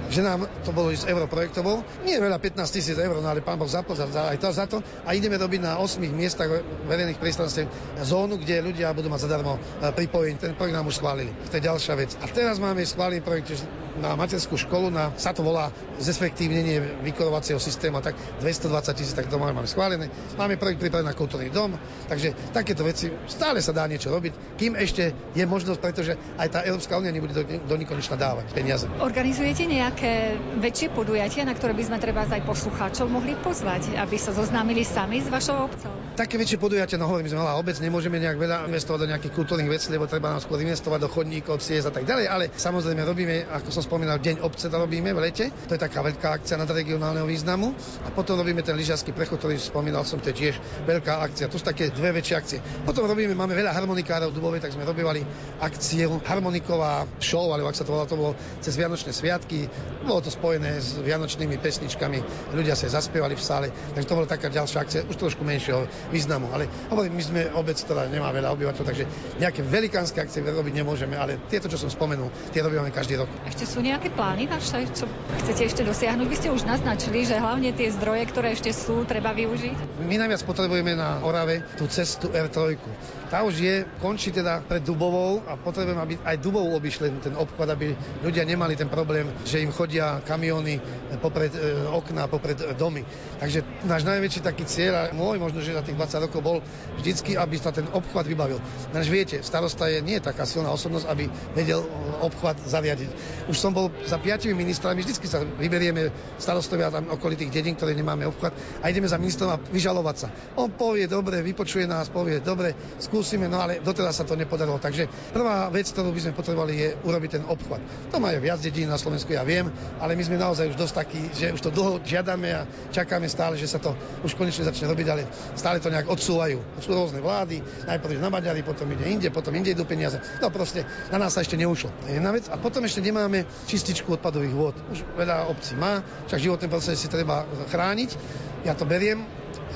že 0.09 0.25
nám 0.25 0.49
to 0.65 0.73
bolo 0.73 0.91
z 0.93 1.07
europrojektovo. 1.09 1.85
Nie 2.05 2.19
je 2.19 2.25
veľa 2.25 2.41
15 2.41 2.65
tisíc 2.75 2.97
eur, 2.97 3.21
no 3.21 3.29
ale 3.29 3.45
pán 3.45 3.61
Boh 3.61 3.69
zaplať 3.69 4.09
za, 4.09 4.33
aj 4.33 4.39
to, 4.41 4.49
za 4.51 4.65
to. 4.67 4.79
A 5.05 5.13
ideme 5.13 5.37
robiť 5.37 5.61
na 5.61 5.77
8 5.81 6.01
miestach 6.09 6.49
verejných 6.89 7.21
priestranstiev 7.21 7.69
zónu, 8.03 8.41
kde 8.41 8.65
ľudia 8.65 8.91
budú 8.97 9.13
mať 9.13 9.29
zadarmo 9.29 9.57
e, 9.57 9.93
pripojenie. 9.93 10.41
Ten 10.41 10.57
projekt 10.57 10.77
nám 10.77 10.89
už 10.89 10.99
schválili. 11.01 11.31
To 11.53 11.55
je 11.57 11.63
ďalšia 11.63 11.95
vec. 11.95 12.11
A 12.21 12.27
teraz 12.27 12.57
máme 12.57 12.81
schválený 12.83 13.21
projekt 13.21 13.53
na 13.99 14.15
materskú 14.15 14.55
školu, 14.55 14.95
na, 14.95 15.11
sa 15.19 15.35
to 15.35 15.43
volá 15.43 15.75
zefektívnenie 15.99 17.03
vykonovacieho 17.03 17.59
systému, 17.59 17.99
tak 17.99 18.15
220 18.41 18.95
tisíc, 18.95 19.15
tak 19.15 19.27
to 19.27 19.37
máme 19.37 19.67
schválené. 19.67 20.07
Máme 20.39 20.55
projekt 20.55 20.79
pripravený 20.79 21.11
na 21.11 21.19
kultúrny 21.19 21.51
dom, 21.51 21.75
takže 22.07 22.33
takéto 22.55 22.87
veci 22.87 23.11
stále 23.27 23.59
sa 23.59 23.75
dá 23.75 23.85
niečo 23.91 24.15
robiť, 24.15 24.57
kým 24.57 24.79
ešte 24.79 25.11
je 25.35 25.45
možnosť, 25.45 25.81
pretože 25.83 26.15
aj 26.39 26.49
tá 26.49 26.61
Európska 26.63 26.95
únia 26.95 27.11
nebude 27.11 27.35
do, 27.35 27.43
do 27.43 27.75
nekonečna 27.75 28.15
dávať 28.15 28.55
peniaze. 28.55 28.87
Organizujete 29.03 29.67
nejaké 29.99 30.39
väčšie 30.63 30.89
podujatia, 30.95 31.43
na 31.43 31.59
ktoré 31.59 31.75
by 31.75 31.91
sme 31.91 31.99
treba 31.99 32.23
aj 32.23 32.47
poslucháčov 32.47 33.11
mohli 33.11 33.35
pozvať, 33.35 33.99
aby 33.99 34.15
sa 34.15 34.31
zoznámili 34.31 34.87
sami 34.87 35.19
s 35.19 35.27
vašou 35.27 35.67
obcov? 35.67 35.91
Také 36.15 36.39
väčšie 36.39 36.63
podujatia, 36.63 37.03
no 37.03 37.11
hovorím, 37.11 37.27
sme 37.27 37.43
malá 37.43 37.59
obec, 37.59 37.75
nemôžeme 37.83 38.23
nejak 38.23 38.39
veľa 38.39 38.71
investovať 38.71 38.99
do 39.03 39.11
nejakých 39.11 39.35
kultúrnych 39.35 39.67
vecí, 39.67 39.91
lebo 39.91 40.07
treba 40.07 40.31
nám 40.31 40.39
skôr 40.39 40.63
investovať 40.63 41.03
do 41.03 41.11
chodníkov, 41.11 41.59
ciest 41.59 41.91
a 41.91 41.93
tak 41.95 42.07
ďalej, 42.07 42.31
ale 42.31 42.47
samozrejme 42.47 43.03
robíme, 43.03 43.51
ako 43.51 43.75
som 43.75 43.83
spomínal, 43.83 44.23
Deň 44.23 44.39
obce 44.39 44.71
to 44.71 44.79
robíme 44.79 45.11
v 45.11 45.19
lete. 45.19 45.51
To 45.67 45.75
je 45.75 45.83
taká 45.83 45.99
veľká 46.07 46.43
akcia 46.43 46.55
nadregionálneho 46.63 47.27
významu. 47.27 47.75
A 48.07 48.15
potom 48.15 48.39
robíme 48.39 48.63
ten 48.63 48.79
lyžiarsky 48.79 49.11
prechod, 49.11 49.43
ktorý 49.43 49.59
spomínal 49.59 50.07
som, 50.07 50.23
to 50.23 50.31
tiež 50.31 50.59
veľká 50.87 51.27
akcia. 51.27 51.51
To 51.51 51.59
sú 51.59 51.67
také 51.67 51.91
dve 51.91 52.15
väčšie 52.15 52.35
akcie. 52.39 52.59
Potom 52.87 53.07
robíme, 53.07 53.35
máme 53.35 53.55
veľa 53.55 53.75
harmonikárov 53.75 54.31
v 54.31 54.37
Dubove, 54.39 54.59
tak 54.63 54.75
sme 54.75 54.87
robívali 54.87 55.27
akciu 55.59 56.23
harmoniková 56.23 57.07
show, 57.19 57.51
alebo 57.51 57.71
ak 57.71 57.79
sa 57.79 57.87
to 57.87 57.95
volalo, 57.95 58.11
to 58.11 58.19
bolo 58.19 58.33
cez 58.63 58.75
Vianočné 58.75 59.15
sviatky. 59.15 59.71
Bolo 60.05 60.21
to 60.25 60.31
spojené 60.33 60.79
s 60.79 60.99
vianočnými 61.01 61.57
pesničkami. 61.59 62.19
Ľudia 62.55 62.77
sa 62.77 62.89
zaspievali 62.89 63.35
v 63.35 63.43
sále. 63.43 63.67
Takže 63.95 64.07
to 64.09 64.17
bola 64.17 64.29
taká 64.29 64.49
ďalšia 64.53 64.79
akcia, 64.85 65.01
už 65.09 65.17
trošku 65.17 65.43
menšieho 65.43 65.85
významu. 66.13 66.49
Ale 66.53 66.69
hovorím, 66.93 67.19
my 67.19 67.25
sme 67.25 67.43
obec, 67.55 67.77
ktorá 67.81 68.09
nemá 68.09 68.33
veľa 68.33 68.53
obyvateľov, 68.55 68.89
takže 68.89 69.05
nejaké 69.41 69.61
velikánske 69.65 70.21
akcie 70.21 70.45
robiť 70.45 70.75
nemôžeme, 70.75 71.15
ale 71.17 71.41
tieto, 71.49 71.69
čo 71.69 71.77
som 71.81 71.93
spomenul, 71.93 72.33
tie 72.53 72.65
robíme 72.65 72.89
každý 72.93 73.21
rok. 73.21 73.31
Ešte 73.49 73.65
sú 73.69 73.81
nejaké 73.85 74.13
plány 74.13 74.51
čo 74.95 75.07
chcete 75.45 75.63
ešte 75.71 75.83
dosiahnuť? 75.85 76.27
Vy 76.27 76.37
ste 76.37 76.49
už 76.51 76.65
naznačili, 76.65 77.23
že 77.23 77.37
hlavne 77.37 77.71
tie 77.77 77.93
zdroje, 77.93 78.27
ktoré 78.33 78.57
ešte 78.57 78.73
sú, 78.73 79.05
treba 79.05 79.37
využiť. 79.37 80.01
My 80.03 80.17
najviac 80.17 80.43
potrebujeme 80.43 80.97
na 80.97 81.21
Orave 81.23 81.63
tú 81.77 81.87
cestu 81.87 82.33
R3. 82.33 82.81
Tá 83.29 83.45
už 83.45 83.61
je, 83.61 83.85
končí 84.01 84.33
teda 84.33 84.65
pred 84.65 84.81
Dubovou 84.81 85.45
a 85.45 85.61
potrebujeme, 85.61 86.01
aby 86.01 86.15
aj 86.25 86.41
Dubovou 86.41 86.73
obišli 86.81 87.13
ten 87.21 87.37
obchod, 87.37 87.69
aby 87.69 87.93
ľudia 88.25 88.49
nemali 88.49 88.73
ten 88.73 88.89
problém, 88.89 89.29
že 89.45 89.61
im 89.61 89.69
chodia 89.69 90.25
kamiony 90.25 90.81
popred 91.21 91.53
e, 91.53 91.93
okna, 91.93 92.25
popred 92.25 92.57
e, 92.57 92.73
domy. 92.73 93.05
Takže 93.37 93.85
náš 93.85 94.09
najväčší 94.09 94.41
taký 94.41 94.65
cieľ, 94.65 94.93
a 94.97 95.03
môj 95.13 95.37
možno, 95.37 95.61
že 95.61 95.77
za 95.77 95.85
tých 95.85 96.01
20 96.01 96.25
rokov 96.25 96.41
bol 96.41 96.59
vždycky, 96.97 97.37
aby 97.37 97.61
sa 97.61 97.69
ten 97.69 97.85
obchod 97.93 98.25
vybavil. 98.25 98.65
Náš 98.97 99.13
viete, 99.13 99.45
starosta 99.45 99.93
je 99.93 100.01
nie 100.01 100.17
taká 100.25 100.49
silná 100.49 100.73
osobnosť, 100.73 101.07
aby 101.13 101.29
vedel 101.53 101.85
obchod 102.25 102.65
zariadiť. 102.65 103.11
Už 103.53 103.61
som 103.61 103.77
bol 103.77 103.93
za 104.09 104.17
piatimi 104.17 104.57
ministrami, 104.57 105.05
vždycky 105.05 105.29
sa 105.29 105.45
vyberieme 105.45 106.09
starostovia 106.41 106.89
tam 106.89 107.13
okolitých 107.13 107.53
dedín, 107.53 107.77
ktoré 107.77 107.93
nemáme 107.93 108.25
obchod 108.25 108.57
a 108.81 108.89
ideme 108.89 109.05
za 109.05 109.21
ministrom 109.21 109.53
a 109.53 109.61
vyžalovať 109.61 110.17
sa. 110.17 110.29
On 110.57 110.73
povie 110.73 111.05
dobre, 111.05 111.45
vypočuje 111.45 111.85
nás, 111.85 112.09
povie 112.09 112.41
dobre, 112.41 112.73
skúsime, 113.19 113.51
no 113.51 113.59
ale 113.59 113.83
doteraz 113.83 114.23
sa 114.23 114.25
to 114.25 114.39
nepodarilo. 114.39 114.79
Takže 114.79 115.35
prvá 115.35 115.67
vec, 115.75 115.91
ktorú 115.91 116.15
by 116.15 116.21
sme 116.23 116.33
potrebovali, 116.39 116.73
je 116.79 116.89
urobiť 117.03 117.31
ten 117.35 117.45
obchod. 117.45 117.83
To 118.15 118.23
majú 118.23 118.39
viac 118.39 118.63
dedín 118.63 118.87
na 118.87 118.95
Slovensku, 118.95 119.35
ja 119.35 119.43
viem, 119.43 119.67
ale 119.99 120.15
my 120.15 120.23
sme 120.23 120.39
naozaj 120.39 120.71
už 120.73 120.79
dosť 120.79 120.95
takí, 120.95 121.23
že 121.35 121.51
už 121.53 121.61
to 121.61 121.75
dlho 121.75 121.99
žiadame 122.07 122.55
a 122.55 122.63
čakáme 122.95 123.27
stále, 123.27 123.59
že 123.59 123.67
sa 123.67 123.83
to 123.83 123.93
už 124.23 124.39
konečne 124.39 124.63
začne 124.63 124.87
robiť, 124.87 125.07
ale 125.11 125.27
stále 125.59 125.83
to 125.83 125.91
nejak 125.91 126.07
odsúvajú. 126.07 126.63
Sú 126.79 126.95
rôzne 126.95 127.19
vlády, 127.19 127.59
najprv 127.91 128.23
na 128.23 128.31
Maďari, 128.31 128.63
potom 128.63 128.87
ide 128.95 129.05
inde, 129.11 129.29
potom 129.35 129.51
inde 129.53 129.75
idú 129.75 129.83
peniaze. 129.83 130.23
No 130.39 130.55
proste 130.55 130.87
na 131.11 131.19
nás 131.19 131.35
sa 131.35 131.43
ešte 131.43 131.59
neušlo. 131.59 131.91
Jedna 132.07 132.31
vec. 132.31 132.47
A 132.49 132.57
potom 132.57 132.87
ešte 132.87 133.03
nemáme 133.03 133.45
čistič 133.67 133.99
čističku 133.99 134.21
odpadových 134.21 134.55
vôd. 134.55 134.77
Už 134.95 135.03
veľa 135.19 135.51
obcí 135.51 135.75
má, 135.75 136.07
však 136.31 136.39
životné 136.39 136.67
prostredie 136.71 137.03
si 137.03 137.11
treba 137.11 137.43
chrániť. 137.73 138.15
Ja 138.63 138.79
to 138.79 138.87
beriem, 138.87 139.27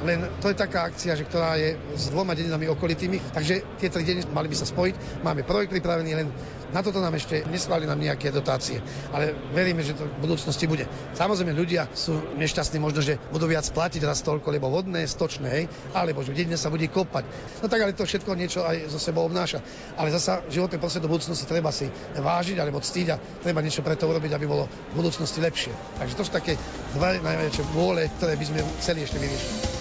len 0.03 0.27
to 0.43 0.51
je 0.51 0.57
taká 0.59 0.91
akcia, 0.91 1.15
že 1.15 1.27
ktorá 1.27 1.55
je 1.55 1.79
s 1.95 2.11
dvoma 2.11 2.35
dedinami 2.35 2.67
okolitými, 2.67 3.33
takže 3.33 3.79
tie 3.79 3.89
tri 3.89 4.03
dediny 4.03 4.27
mali 4.35 4.51
by 4.51 4.57
sa 4.59 4.67
spojiť. 4.67 5.23
Máme 5.23 5.47
projekt 5.47 5.71
pripravený, 5.71 6.11
len 6.19 6.29
na 6.73 6.81
toto 6.81 7.05
nám 7.05 7.13
ešte 7.13 7.45
neschválili 7.53 7.85
nám 7.85 8.01
nejaké 8.01 8.33
dotácie, 8.33 8.81
ale 9.13 9.37
veríme, 9.53 9.85
že 9.85 9.93
to 9.93 10.09
v 10.09 10.25
budúcnosti 10.25 10.65
bude. 10.65 10.89
Samozrejme, 11.13 11.53
ľudia 11.53 11.87
sú 11.93 12.17
nešťastní 12.41 12.81
možno, 12.81 13.05
že 13.05 13.21
budú 13.29 13.45
viac 13.45 13.69
platiť 13.69 14.01
raz 14.03 14.25
toľko, 14.25 14.49
lebo 14.49 14.73
vodné, 14.73 15.05
stočné, 15.05 15.49
hej, 15.53 15.65
alebo 15.93 16.25
že 16.25 16.33
v 16.33 16.43
dedine 16.43 16.57
sa 16.57 16.73
bude 16.73 16.89
kopať. 16.89 17.29
No 17.61 17.69
tak 17.69 17.85
ale 17.85 17.93
to 17.93 18.09
všetko 18.09 18.33
niečo 18.33 18.65
aj 18.65 18.89
zo 18.89 18.97
sebou 18.97 19.29
obnáša. 19.29 19.61
Ale 20.01 20.09
zasa 20.17 20.41
životné 20.49 20.81
prostredie 20.81 21.07
do 21.07 21.13
budúcnosti 21.13 21.45
treba 21.45 21.69
si 21.69 21.93
vážiť 22.17 22.57
alebo 22.57 22.81
ctiť 22.81 23.07
a 23.13 23.21
treba 23.21 23.61
niečo 23.61 23.85
pre 23.85 23.95
to 23.95 24.09
urobiť, 24.09 24.33
aby 24.33 24.47
bolo 24.49 24.65
v 24.65 24.95
budúcnosti 24.97 25.45
lepšie. 25.45 25.77
Takže 26.01 26.17
to 26.17 26.25
sú 26.25 26.33
také 26.33 26.57
dva 26.97 27.21
najväčšie 27.21 27.63
vôle, 27.77 28.09
ktoré 28.17 28.41
by 28.41 28.45
sme 28.49 28.65
chceli 28.81 29.05
ešte 29.05 29.21
vyriešiť. 29.21 29.72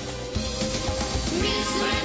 My 1.34 2.01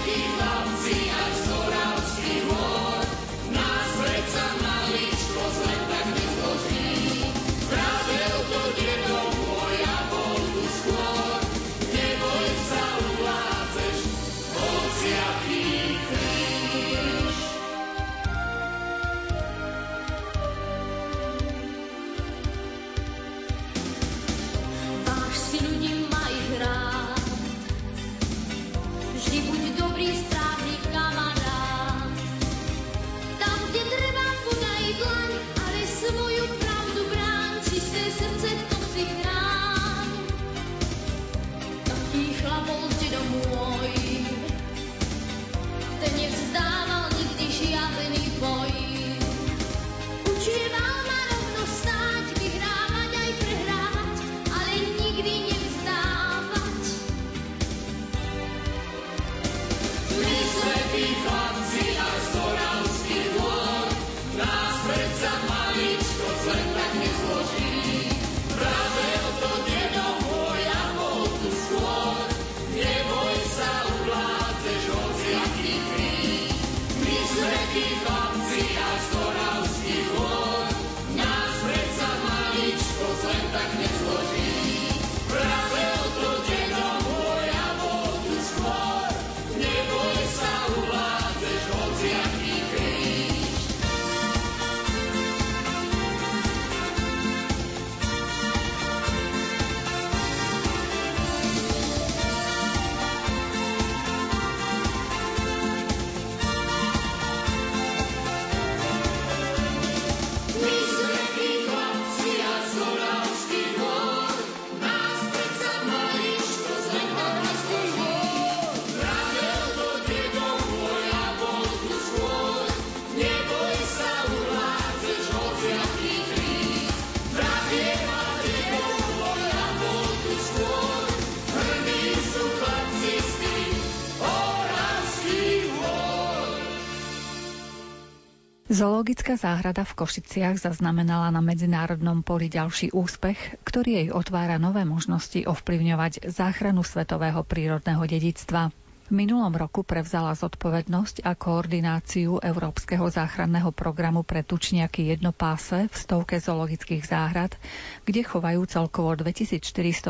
Zoologická 138.77 139.41
záhrada 139.41 139.89
v 139.89 139.97
Košiciach 139.97 140.61
zaznamenala 140.61 141.33
na 141.33 141.41
medzinárodnom 141.41 142.21
poli 142.21 142.53
ďalší 142.53 142.93
úspech, 142.93 143.65
ktorý 143.65 143.91
jej 144.05 144.09
otvára 144.12 144.61
nové 144.61 144.85
možnosti 144.85 145.49
ovplyvňovať 145.49 146.29
záchranu 146.29 146.85
svetového 146.85 147.41
prírodného 147.41 148.05
dedictva. 148.05 148.69
V 149.07 149.14
minulom 149.16 149.55
roku 149.55 149.87
prevzala 149.87 150.35
zodpovednosť 150.35 151.23
a 151.23 151.33
koordináciu 151.33 152.42
Európskeho 152.42 153.07
záchranného 153.07 153.71
programu 153.71 154.21
pre 154.21 154.42
tučniaky 154.42 155.14
jednopáse 155.14 155.87
v 155.87 155.95
stovke 155.95 156.35
zoologických 156.37 157.07
záhrad, 157.07 157.55
kde 158.03 158.21
chovajú 158.21 158.66
celkovo 158.66 159.14
2400 159.14 159.62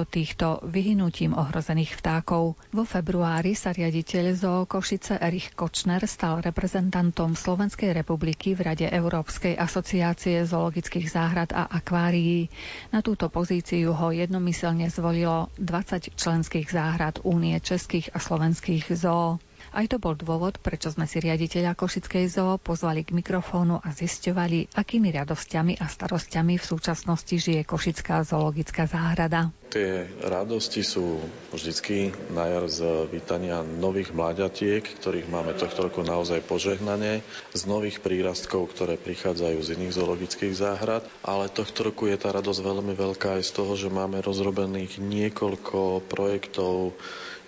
týchto 0.02 0.46
vyhnutím 0.64 1.36
ohrozených 1.36 1.92
vtákov. 1.94 2.56
Vo 2.70 2.84
februári 2.84 3.52
sa 3.52 3.68
riaditeľ 3.70 4.24
Zoo 4.32 4.64
Košice 4.64 5.20
Erich 5.20 5.52
Kočner 5.52 6.00
stal 6.02 6.40
reprezentantom 6.40 7.36
Slovenskej 7.36 7.92
republiky 7.92 8.56
v 8.56 8.64
Rade 8.64 8.88
Európskej 8.88 9.54
asociácie 9.54 10.40
zoologických 10.42 11.04
záhrad 11.06 11.52
a 11.52 11.68
akvárií. 11.68 12.48
Na 12.88 13.04
túto 13.04 13.28
pozíciu 13.28 13.92
ho 13.92 14.08
jednomyselne 14.08 14.88
zvolilo 14.88 15.52
20 15.60 16.16
členských 16.16 16.64
záhrad 16.66 17.20
Únie 17.20 17.60
českých 17.60 18.08
a 18.10 18.18
slovenských 18.18 18.85
Košických 18.86 19.02
zoo. 19.02 19.42
Aj 19.74 19.82
to 19.90 19.98
bol 19.98 20.14
dôvod, 20.14 20.62
prečo 20.62 20.94
sme 20.94 21.10
si 21.10 21.18
riaditeľa 21.18 21.74
Košickej 21.74 22.30
zoo 22.30 22.54
pozvali 22.54 23.02
k 23.02 23.18
mikrofónu 23.18 23.82
a 23.82 23.90
zisťovali, 23.90 24.78
akými 24.78 25.10
radosťami 25.10 25.82
a 25.82 25.90
starostiami 25.90 26.54
v 26.54 26.64
súčasnosti 26.64 27.34
žije 27.34 27.66
Košická 27.66 28.22
zoologická 28.22 28.86
záhrada. 28.86 29.50
Tie 29.74 30.06
radosti 30.22 30.86
sú 30.86 31.18
vždycky 31.50 32.14
na 32.30 32.46
jar 32.46 32.70
z 32.70 33.10
vítania 33.10 33.66
nových 33.66 34.14
mláďatiek, 34.14 34.86
ktorých 34.86 35.26
máme 35.34 35.58
tohto 35.58 35.90
roku 35.90 36.06
naozaj 36.06 36.46
požehnanie, 36.46 37.26
z 37.50 37.62
nových 37.66 37.98
prírastkov, 37.98 38.70
ktoré 38.70 38.94
prichádzajú 38.94 39.58
z 39.66 39.68
iných 39.82 39.96
zoologických 39.98 40.54
záhrad, 40.54 41.02
ale 41.26 41.50
tohto 41.50 41.90
roku 41.90 42.06
je 42.06 42.14
tá 42.14 42.30
radosť 42.30 42.62
veľmi 42.62 42.94
veľká 42.94 43.42
aj 43.42 43.50
z 43.50 43.50
toho, 43.50 43.74
že 43.74 43.90
máme 43.90 44.22
rozrobených 44.22 45.02
niekoľko 45.02 46.06
projektov 46.06 46.94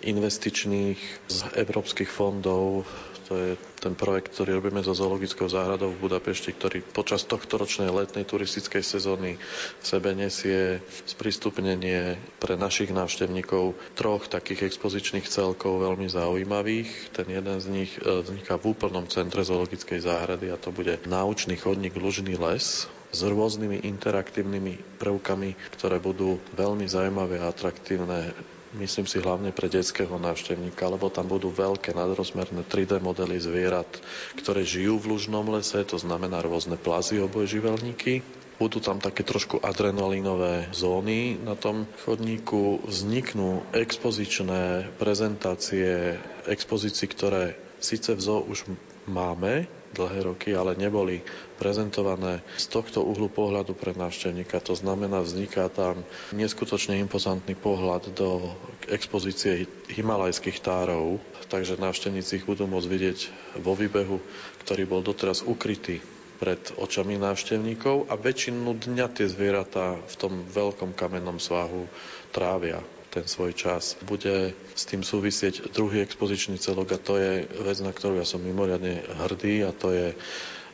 investičných 0.03 0.99
z 1.27 1.39
európskych 1.57 2.07
fondov. 2.07 2.87
To 3.29 3.37
je 3.37 3.51
ten 3.79 3.93
projekt, 3.93 4.33
ktorý 4.33 4.57
robíme 4.57 4.81
so 4.81 4.97
zoologickou 4.97 5.47
záhradou 5.47 5.93
v 5.93 6.01
Budapešti, 6.01 6.51
ktorý 6.51 6.81
počas 6.83 7.23
tohto 7.23 7.61
ročnej 7.61 7.93
letnej 7.93 8.25
turistickej 8.25 8.81
sezóny 8.81 9.37
v 9.37 9.85
sebe 9.85 10.17
nesie 10.17 10.81
sprístupnenie 11.05 12.17
pre 12.41 12.57
našich 12.57 12.89
návštevníkov 12.89 13.77
troch 13.93 14.27
takých 14.27 14.67
expozičných 14.67 15.29
celkov 15.29 15.77
veľmi 15.79 16.09
zaujímavých. 16.09 16.89
Ten 17.13 17.29
jeden 17.29 17.61
z 17.61 17.67
nich 17.69 17.93
e, 17.97 18.25
vzniká 18.25 18.57
v 18.57 18.73
úplnom 18.73 19.05
centre 19.07 19.45
zoologickej 19.45 20.01
záhrady 20.01 20.49
a 20.49 20.57
to 20.57 20.73
bude 20.73 20.97
náučný 21.05 21.55
chodník 21.55 21.95
Lužný 21.95 22.33
les, 22.35 22.89
s 23.09 23.21
rôznymi 23.21 23.85
interaktívnymi 23.85 25.01
prvkami, 25.01 25.51
ktoré 25.75 25.97
budú 25.97 26.37
veľmi 26.55 26.85
zaujímavé 26.85 27.41
a 27.41 27.49
atraktívne 27.49 28.33
myslím 28.77 29.09
si 29.09 29.23
hlavne 29.23 29.55
pre 29.55 29.73
detského 29.73 30.13
návštevníka, 30.21 30.85
lebo 30.91 31.09
tam 31.09 31.31
budú 31.31 31.49
veľké 31.49 31.97
nadrozmerné 31.97 32.67
3D 32.69 33.01
modely 33.01 33.41
zvierat, 33.41 33.89
ktoré 34.37 34.67
žijú 34.67 35.01
v 35.01 35.17
lužnom 35.17 35.49
lese, 35.49 35.81
to 35.89 35.97
znamená 35.97 36.45
rôzne 36.45 36.77
plazy 36.77 37.23
obojživelníky. 37.25 38.21
Budú 38.59 38.83
tam 38.83 38.99
také 38.99 39.23
trošku 39.23 39.63
adrenalinové 39.63 40.67
zóny 40.75 41.39
na 41.39 41.55
tom 41.55 41.87
chodníku. 42.03 42.83
Vzniknú 42.83 43.63
expozičné 43.71 44.91
prezentácie 44.99 46.19
expozícií, 46.51 47.07
ktoré 47.07 47.55
síce 47.79 48.19
v 48.19 48.21
zoo 48.21 48.43
už 48.43 48.67
máme, 49.07 49.71
dlhé 49.95 50.21
roky, 50.25 50.51
ale 50.53 50.77
neboli 50.77 51.25
prezentované 51.57 52.45
z 52.61 52.67
tohto 52.71 53.03
uhlu 53.03 53.29
pohľadu 53.33 53.73
pre 53.75 53.97
návštevníka. 53.97 54.61
To 54.69 54.75
znamená, 54.77 55.25
vzniká 55.25 55.69
tam 55.73 56.05
neskutočne 56.35 57.01
impozantný 57.01 57.57
pohľad 57.57 58.13
do 58.13 58.53
expozície 58.89 59.67
himalajských 59.91 60.61
tárov, 60.61 61.19
takže 61.49 61.81
návštevníci 61.81 62.43
ich 62.43 62.47
budú 62.47 62.69
môcť 62.69 62.89
vidieť 62.89 63.19
vo 63.65 63.73
výbehu, 63.73 64.21
ktorý 64.67 64.83
bol 64.85 65.01
doteraz 65.01 65.43
ukrytý 65.43 66.01
pred 66.39 66.61
očami 66.79 67.19
návštevníkov 67.19 68.07
a 68.07 68.15
väčšinu 68.15 68.79
dňa 68.79 69.07
tie 69.11 69.27
zvieratá 69.27 69.99
v 69.99 70.15
tom 70.15 70.33
veľkom 70.47 70.95
kamennom 70.95 71.43
svahu 71.43 71.91
trávia 72.31 72.79
ten 73.09 73.25
svoj 73.25 73.57
čas. 73.57 73.97
Bude 74.05 74.53
s 74.73 74.85
tým 74.85 75.01
súvisieť 75.01 75.73
druhý 75.73 76.05
expozičný 76.05 76.61
celok 76.61 76.95
a 76.95 76.99
to 77.01 77.17
je 77.17 77.33
vec, 77.65 77.79
na 77.81 77.93
ktorú 77.93 78.21
ja 78.21 78.27
som 78.29 78.45
mimoriadne 78.45 79.01
hrdý 79.25 79.65
a 79.65 79.73
to 79.73 79.91
je 79.93 80.07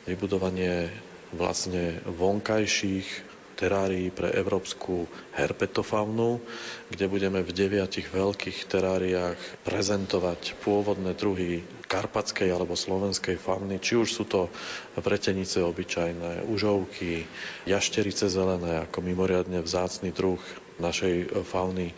vybudovanie 0.04 0.90
vlastne 1.34 1.98
vonkajších 2.06 3.34
terárií 3.54 4.10
pre 4.10 4.34
európsku 4.34 5.06
herpetofaunu, 5.32 6.42
kde 6.90 7.06
budeme 7.06 7.40
v 7.40 7.54
deviatich 7.54 8.10
veľkých 8.10 8.66
teráriách 8.66 9.38
prezentovať 9.62 10.58
pôvodné 10.60 11.14
druhy 11.14 11.62
karpatskej 11.86 12.50
alebo 12.50 12.74
slovenskej 12.74 13.38
fauny, 13.38 13.78
či 13.78 13.94
už 13.94 14.08
sú 14.10 14.24
to 14.26 14.50
vretenice 14.98 15.62
obyčajné, 15.62 16.50
užovky, 16.50 17.24
jašterice 17.64 18.26
zelené 18.26 18.82
ako 18.84 18.98
mimoriadne 19.00 19.62
vzácny 19.62 20.10
druh 20.10 20.42
našej 20.78 21.14
e, 21.14 21.26
fauny, 21.46 21.94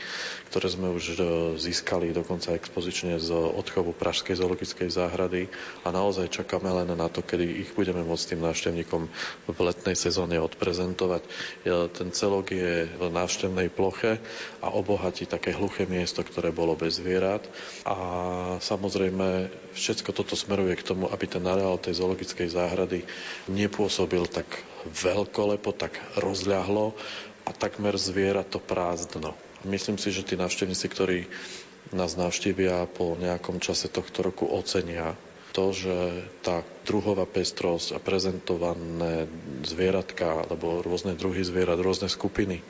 ktoré 0.53 0.67
sme 0.69 0.93
už 0.93 1.05
e, 1.13 1.15
získali 1.57 2.13
dokonca 2.13 2.53
expozične 2.53 3.17
z 3.17 3.33
odchovu 3.33 3.97
Pražskej 3.97 4.37
zoologickej 4.37 4.89
záhrady 4.93 5.49
a 5.85 5.93
naozaj 5.93 6.33
čakáme 6.33 6.69
len 6.69 6.93
na 6.93 7.09
to, 7.09 7.25
kedy 7.25 7.45
ich 7.67 7.71
budeme 7.73 8.05
môcť 8.05 8.37
tým 8.37 8.45
návštevníkom 8.45 9.03
v 9.49 9.59
letnej 9.61 9.97
sezóne 9.97 10.37
odprezentovať. 10.41 11.23
E, 11.25 11.29
ten 11.93 12.09
celok 12.13 12.53
je 12.53 12.89
v 12.89 13.03
návštevnej 13.09 13.73
ploche 13.73 14.21
a 14.61 14.73
obohatí 14.73 15.25
také 15.25 15.57
hluché 15.57 15.89
miesto, 15.89 16.21
ktoré 16.21 16.53
bolo 16.53 16.77
bez 16.77 17.01
zvierat. 17.01 17.45
A 17.85 17.97
samozrejme 18.61 19.53
všetko 19.77 20.11
toto 20.17 20.33
smeruje 20.33 20.77
k 20.81 20.87
tomu, 20.87 21.09
aby 21.13 21.25
ten 21.29 21.45
areál 21.45 21.77
tej 21.77 22.01
zoologickej 22.01 22.49
záhrady 22.49 23.05
nepôsobil 23.53 24.25
tak 24.29 24.49
veľkolepo, 24.87 25.75
tak 25.75 25.99
rozľahlo, 26.17 26.95
a 27.47 27.51
takmer 27.55 27.95
zviera 27.95 28.43
to 28.43 28.59
prázdno. 28.59 29.39
Myslím 29.63 29.97
si, 29.97 30.11
že 30.11 30.27
tí 30.27 30.35
návštevníci, 30.35 30.87
ktorí 30.91 31.19
nás 31.95 32.19
navštívia 32.19 32.91
po 32.91 33.15
nejakom 33.15 33.63
čase 33.63 33.87
tohto 33.87 34.27
roku 34.27 34.51
ocenia 34.51 35.15
to, 35.57 35.73
že 35.73 35.97
tá 36.45 36.61
druhová 36.85 37.25
pestrosť 37.25 37.97
a 37.97 37.99
prezentované 37.99 39.25
zvieratka 39.65 40.45
alebo 40.45 40.85
rôzne 40.85 41.17
druhy 41.17 41.41
zvierat, 41.49 41.81
rôzne 41.81 42.13
skupiny 42.13 42.61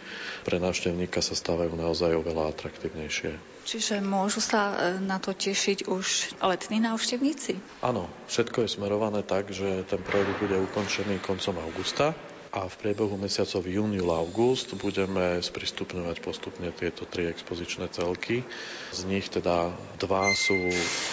pre 0.47 0.63
návštevníka 0.63 1.19
sa 1.19 1.35
stávajú 1.35 1.75
naozaj 1.75 2.15
oveľa 2.15 2.55
atraktívnejšie. 2.55 3.43
Čiže 3.67 3.99
môžu 3.99 4.39
sa 4.39 4.71
e, 4.71 5.03
na 5.03 5.19
to 5.19 5.35
tešiť 5.35 5.91
už 5.91 6.39
letní 6.39 6.79
návštevníci? 6.79 7.59
Áno, 7.83 8.07
všetko 8.31 8.63
je 8.63 8.79
smerované 8.79 9.27
tak, 9.27 9.51
že 9.51 9.83
ten 9.91 9.99
projekt 9.99 10.39
bude 10.39 10.55
ukončený 10.71 11.19
koncom 11.27 11.59
augusta 11.67 12.15
a 12.57 12.73
v 12.73 12.81
priebehu 12.81 13.21
mesiacov 13.21 13.69
júniu 13.69 14.09
a 14.09 14.25
august 14.25 14.73
budeme 14.81 15.45
sprístupňovať 15.45 16.25
postupne 16.25 16.73
tieto 16.73 17.05
tri 17.05 17.29
expozičné 17.29 17.93
celky. 17.93 18.49
Z 18.97 19.05
nich 19.05 19.29
teda 19.29 19.77
dva 20.01 20.33
sú 20.33 20.57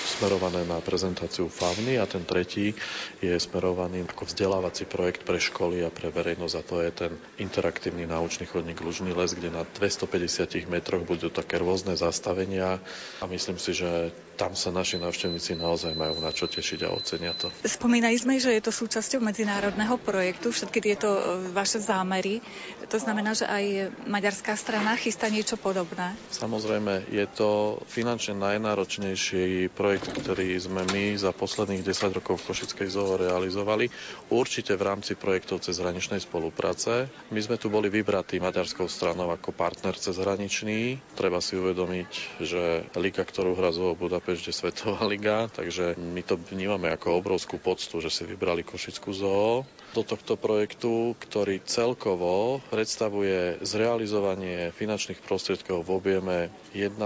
smerované 0.08 0.64
na 0.64 0.80
prezentáciu 0.80 1.52
fauny 1.52 2.00
a 2.00 2.08
ten 2.08 2.24
tretí 2.24 2.72
je 3.20 3.36
smerovaný 3.36 4.08
ako 4.08 4.24
vzdelávací 4.24 4.88
projekt 4.88 5.28
pre 5.28 5.36
školy 5.36 5.84
a 5.84 5.92
pre 5.92 6.16
verejnosť 6.16 6.56
a 6.56 6.64
to 6.64 6.76
je 6.80 6.92
ten 6.96 7.12
interaktívny 7.36 8.08
náučný 8.08 8.48
chodník 8.48 8.80
Lužný 8.80 9.12
les, 9.12 9.36
kde 9.36 9.52
na 9.52 9.68
250 9.68 10.48
metroch 10.72 11.04
budú 11.04 11.28
také 11.28 11.60
rôzne 11.60 12.00
zastavenia 12.00 12.80
a 13.20 13.24
myslím 13.28 13.60
si, 13.60 13.76
že 13.76 14.16
tam 14.34 14.58
sa 14.58 14.74
naši 14.74 14.98
návštevníci 14.98 15.54
naozaj 15.56 15.94
majú 15.94 16.18
na 16.20 16.34
čo 16.34 16.50
tešiť 16.50 16.90
a 16.90 16.94
ocenia 16.94 17.38
to. 17.38 17.54
Spomínali 17.64 18.18
sme, 18.18 18.42
že 18.42 18.50
je 18.54 18.62
to 18.66 18.74
súčasťou 18.74 19.22
medzinárodného 19.22 19.96
projektu, 20.02 20.50
všetky 20.50 20.80
tieto 20.82 21.08
e, 21.08 21.22
vaše 21.54 21.78
zámery. 21.78 22.42
To 22.90 22.98
znamená, 22.98 23.38
že 23.38 23.46
aj 23.46 23.94
maďarská 24.10 24.58
strana 24.58 24.98
chystá 24.98 25.30
niečo 25.30 25.56
podobné? 25.56 26.18
Samozrejme, 26.34 27.14
je 27.14 27.26
to 27.30 27.80
finančne 27.88 28.36
najnáročnejší 28.42 29.70
projekt, 29.72 30.10
ktorý 30.26 30.58
sme 30.58 30.82
my 30.90 31.16
za 31.16 31.30
posledných 31.30 31.86
10 31.86 32.18
rokov 32.18 32.42
v 32.42 32.46
Košickej 32.52 32.90
zoo 32.90 33.16
realizovali. 33.16 33.94
Určite 34.34 34.74
v 34.74 34.86
rámci 34.90 35.14
projektov 35.14 35.62
cez 35.62 35.78
hraničnej 35.78 36.20
spolupráce. 36.20 37.08
My 37.30 37.40
sme 37.40 37.62
tu 37.62 37.70
boli 37.70 37.88
vybratí 37.94 38.42
maďarskou 38.42 38.90
stranou 38.90 39.30
ako 39.30 39.54
partner 39.54 39.94
cez 39.94 40.18
hraničný. 40.18 40.98
Treba 41.14 41.38
si 41.40 41.56
uvedomiť, 41.56 42.42
že 42.42 42.90
liga, 42.98 43.22
ktorú 43.22 43.54
hra 43.54 43.70
zo 43.70 43.94
Budapešť 43.94 44.23
Budapešť 44.24 44.56
Svetová 44.56 45.04
liga, 45.04 45.52
takže 45.52 46.00
my 46.00 46.24
to 46.24 46.40
vnímame 46.40 46.88
ako 46.88 47.20
obrovskú 47.20 47.60
poctu, 47.60 48.00
že 48.00 48.08
si 48.08 48.24
vybrali 48.24 48.64
Košickú 48.64 49.12
zoo 49.12 49.68
do 49.92 50.00
tohto 50.00 50.40
projektu, 50.40 51.12
ktorý 51.20 51.60
celkovo 51.68 52.64
predstavuje 52.72 53.60
zrealizovanie 53.68 54.72
finančných 54.80 55.20
prostriedkov 55.28 55.84
v 55.84 55.90
objeme 56.00 56.38
1,3 56.72 57.04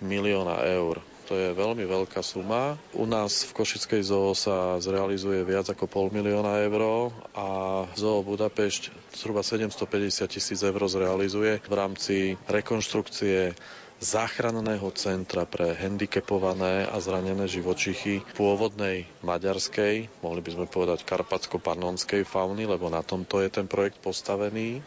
milióna 0.00 0.64
eur. 0.72 1.04
To 1.28 1.36
je 1.36 1.52
veľmi 1.52 1.84
veľká 1.84 2.24
suma. 2.24 2.80
U 2.96 3.04
nás 3.04 3.44
v 3.44 3.60
Košickej 3.60 4.00
zoo 4.00 4.32
sa 4.32 4.80
zrealizuje 4.80 5.44
viac 5.44 5.68
ako 5.68 5.84
pol 5.84 6.08
milióna 6.08 6.64
eur 6.64 7.12
a 7.36 7.48
zoo 7.92 8.24
Budapešť 8.24 9.12
zhruba 9.20 9.44
750 9.44 10.32
tisíc 10.32 10.64
eur 10.64 10.80
zrealizuje 10.88 11.60
v 11.60 11.74
rámci 11.76 12.40
rekonštrukcie 12.48 13.52
záchranného 14.00 14.88
centra 14.96 15.44
pre 15.44 15.76
handicapované 15.76 16.88
a 16.88 16.96
zranené 17.04 17.44
živočichy 17.44 18.24
pôvodnej 18.32 19.04
maďarskej, 19.20 20.08
mohli 20.24 20.40
by 20.40 20.50
sme 20.56 20.66
povedať 20.66 21.04
karpatsko-pannonskej 21.04 22.24
fauny, 22.24 22.64
lebo 22.64 22.88
na 22.88 23.04
tomto 23.04 23.44
je 23.44 23.52
ten 23.52 23.68
projekt 23.68 24.00
postavený 24.00 24.80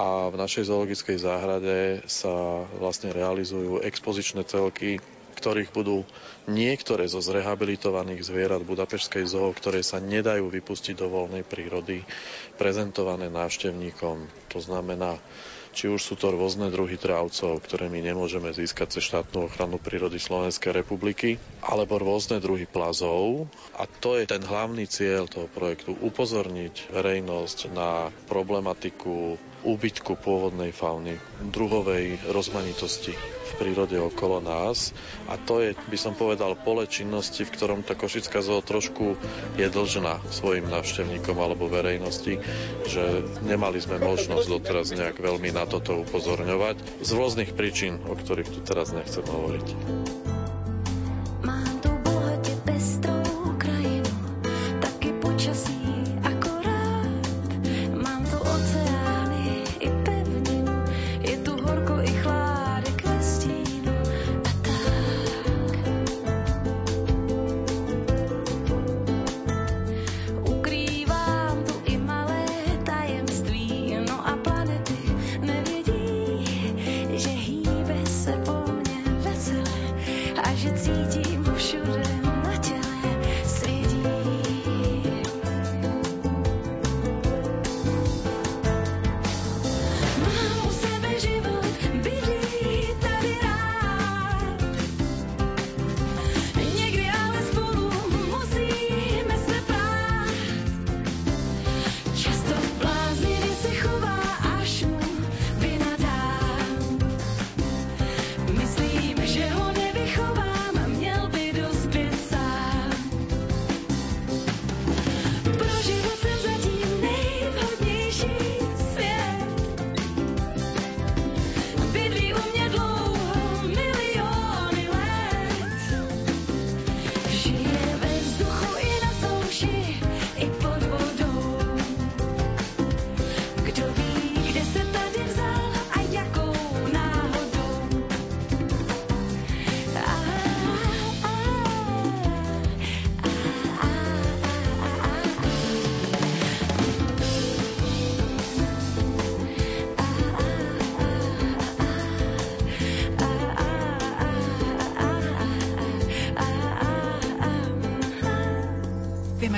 a 0.00 0.32
v 0.32 0.40
našej 0.40 0.72
zoologickej 0.72 1.20
záhrade 1.20 1.78
sa 2.08 2.64
vlastne 2.80 3.12
realizujú 3.12 3.84
expozičné 3.84 4.48
celky 4.48 4.96
ktorých 5.30 5.72
budú 5.72 6.04
niektoré 6.52 7.08
zo 7.08 7.24
zrehabilitovaných 7.24 8.20
zvierat 8.20 8.60
Budapešskej 8.60 9.24
zoo, 9.24 9.48
ktoré 9.56 9.80
sa 9.80 9.96
nedajú 9.96 10.52
vypustiť 10.52 11.00
do 11.00 11.08
voľnej 11.08 11.48
prírody, 11.48 12.04
prezentované 12.60 13.32
návštevníkom. 13.32 14.28
To 14.52 14.58
znamená 14.60 15.16
či 15.70 15.86
už 15.86 16.00
sú 16.02 16.14
to 16.18 16.34
rôzne 16.34 16.70
druhy 16.70 16.98
trávcov, 16.98 17.62
ktoré 17.62 17.86
my 17.86 18.02
nemôžeme 18.02 18.50
získať 18.50 18.98
cez 18.98 19.10
štátnu 19.10 19.46
ochranu 19.46 19.78
prírody 19.78 20.18
Slovenskej 20.18 20.74
republiky, 20.74 21.36
alebo 21.62 21.98
rôzne 21.98 22.42
druhy 22.42 22.66
plazov. 22.66 23.46
A 23.78 23.86
to 23.86 24.18
je 24.18 24.26
ten 24.26 24.42
hlavný 24.42 24.86
cieľ 24.86 25.30
toho 25.30 25.46
projektu, 25.46 25.94
upozorniť 25.94 26.90
verejnosť 26.90 27.58
na 27.70 28.10
problematiku 28.26 29.38
úbytku 29.64 30.16
pôvodnej 30.16 30.72
fauny, 30.72 31.20
druhovej 31.52 32.16
rozmanitosti 32.32 33.12
v 33.12 33.52
prírode 33.60 33.98
okolo 34.00 34.40
nás. 34.40 34.96
A 35.28 35.36
to 35.36 35.60
je, 35.60 35.76
by 35.88 35.98
som 35.98 36.16
povedal, 36.16 36.56
pole 36.56 36.86
činnosti, 36.88 37.44
v 37.44 37.52
ktorom 37.52 37.80
tá 37.84 37.92
Košická 37.98 38.40
zoo 38.40 38.64
trošku 38.64 39.20
je 39.60 39.66
dlžná 39.68 40.22
svojim 40.32 40.68
návštevníkom 40.68 41.36
alebo 41.36 41.68
verejnosti, 41.68 42.40
že 42.88 43.04
nemali 43.44 43.82
sme 43.82 44.00
možnosť 44.00 44.46
doteraz 44.48 44.92
nejak 44.96 45.20
veľmi 45.20 45.52
na 45.52 45.68
toto 45.68 46.00
upozorňovať 46.02 47.04
z 47.04 47.10
rôznych 47.12 47.52
príčin, 47.52 48.00
o 48.08 48.16
ktorých 48.16 48.48
tu 48.48 48.60
teraz 48.64 48.96
nechcem 48.96 49.24
hovoriť. 49.24 49.68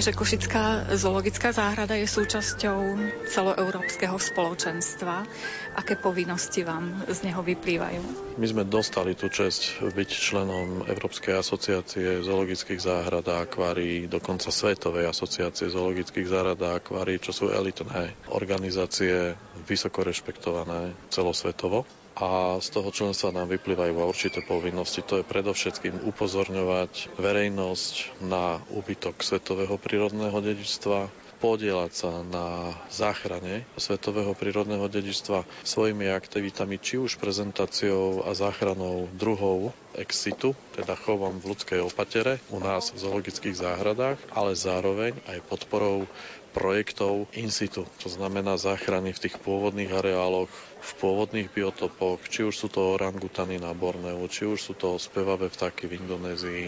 Že 0.02 0.10
Košická 0.10 0.90
zoologická 0.98 1.54
záhrada 1.54 1.94
je 1.94 2.10
súčasťou 2.10 2.98
celoeurópskeho 3.30 4.18
spoločenstva. 4.18 5.22
Aké 5.78 5.94
povinnosti 5.94 6.66
vám 6.66 7.06
z 7.06 7.30
neho 7.30 7.38
vyplývajú? 7.38 8.34
My 8.34 8.46
sme 8.50 8.66
dostali 8.66 9.14
tú 9.14 9.30
čest 9.30 9.78
byť 9.78 10.10
členom 10.10 10.90
Európskej 10.90 11.38
asociácie 11.38 12.18
zoologických 12.26 12.82
záhrad 12.82 13.22
a 13.30 13.46
akvárií, 13.46 14.10
dokonca 14.10 14.50
Svetovej 14.50 15.06
asociácie 15.06 15.70
zoologických 15.70 16.26
záhrad 16.26 16.58
a 16.66 16.82
akvárií, 16.82 17.22
čo 17.22 17.30
sú 17.30 17.54
elitné 17.54 18.18
organizácie, 18.34 19.38
vysoko 19.70 20.02
rešpektované 20.02 20.98
celosvetovo 21.14 21.86
a 22.16 22.60
z 22.60 22.68
toho 22.68 22.92
členstva 22.92 23.32
nám 23.32 23.48
vyplývajú 23.48 23.92
určité 24.04 24.44
povinnosti. 24.44 25.00
To 25.04 25.20
je 25.20 25.24
predovšetkým 25.24 26.04
upozorňovať 26.04 27.16
verejnosť 27.16 28.22
na 28.24 28.60
úbytok 28.68 29.24
svetového 29.24 29.80
prírodného 29.80 30.36
dedičstva, 30.40 31.22
podielať 31.42 31.90
sa 31.90 32.22
na 32.22 32.70
záchrane 32.86 33.66
svetového 33.74 34.30
prírodného 34.38 34.86
dedičstva 34.86 35.42
svojimi 35.66 36.06
aktivitami, 36.14 36.78
či 36.78 37.02
už 37.02 37.18
prezentáciou 37.18 38.22
a 38.22 38.30
záchranou 38.30 39.10
druhov 39.10 39.74
ex 39.98 40.30
situ, 40.30 40.54
teda 40.78 40.94
chovom 40.94 41.42
v 41.42 41.50
ľudskej 41.50 41.82
opatere 41.82 42.38
u 42.54 42.62
nás 42.62 42.94
v 42.94 43.02
zoologických 43.02 43.58
záhradách, 43.58 44.22
ale 44.30 44.54
zároveň 44.54 45.18
aj 45.26 45.42
podporou 45.50 46.06
projektov 46.52 47.26
in 47.32 47.48
situ, 47.48 47.88
to 47.98 48.08
znamená 48.08 48.54
záchrany 48.54 49.10
v 49.10 49.22
tých 49.24 49.40
pôvodných 49.40 49.88
areáloch, 49.90 50.52
v 50.78 50.92
pôvodných 50.98 51.48
biotopoch, 51.48 52.20
či 52.26 52.42
už 52.42 52.54
sú 52.54 52.68
to 52.68 52.94
orangutany 52.94 53.56
na 53.56 53.72
Borneu, 53.72 54.20
či 54.26 54.44
už 54.44 54.58
sú 54.60 54.72
to 54.74 54.98
spevavé 54.98 55.46
vtáky 55.46 55.86
v 55.86 55.96
Indonézii, 55.96 56.66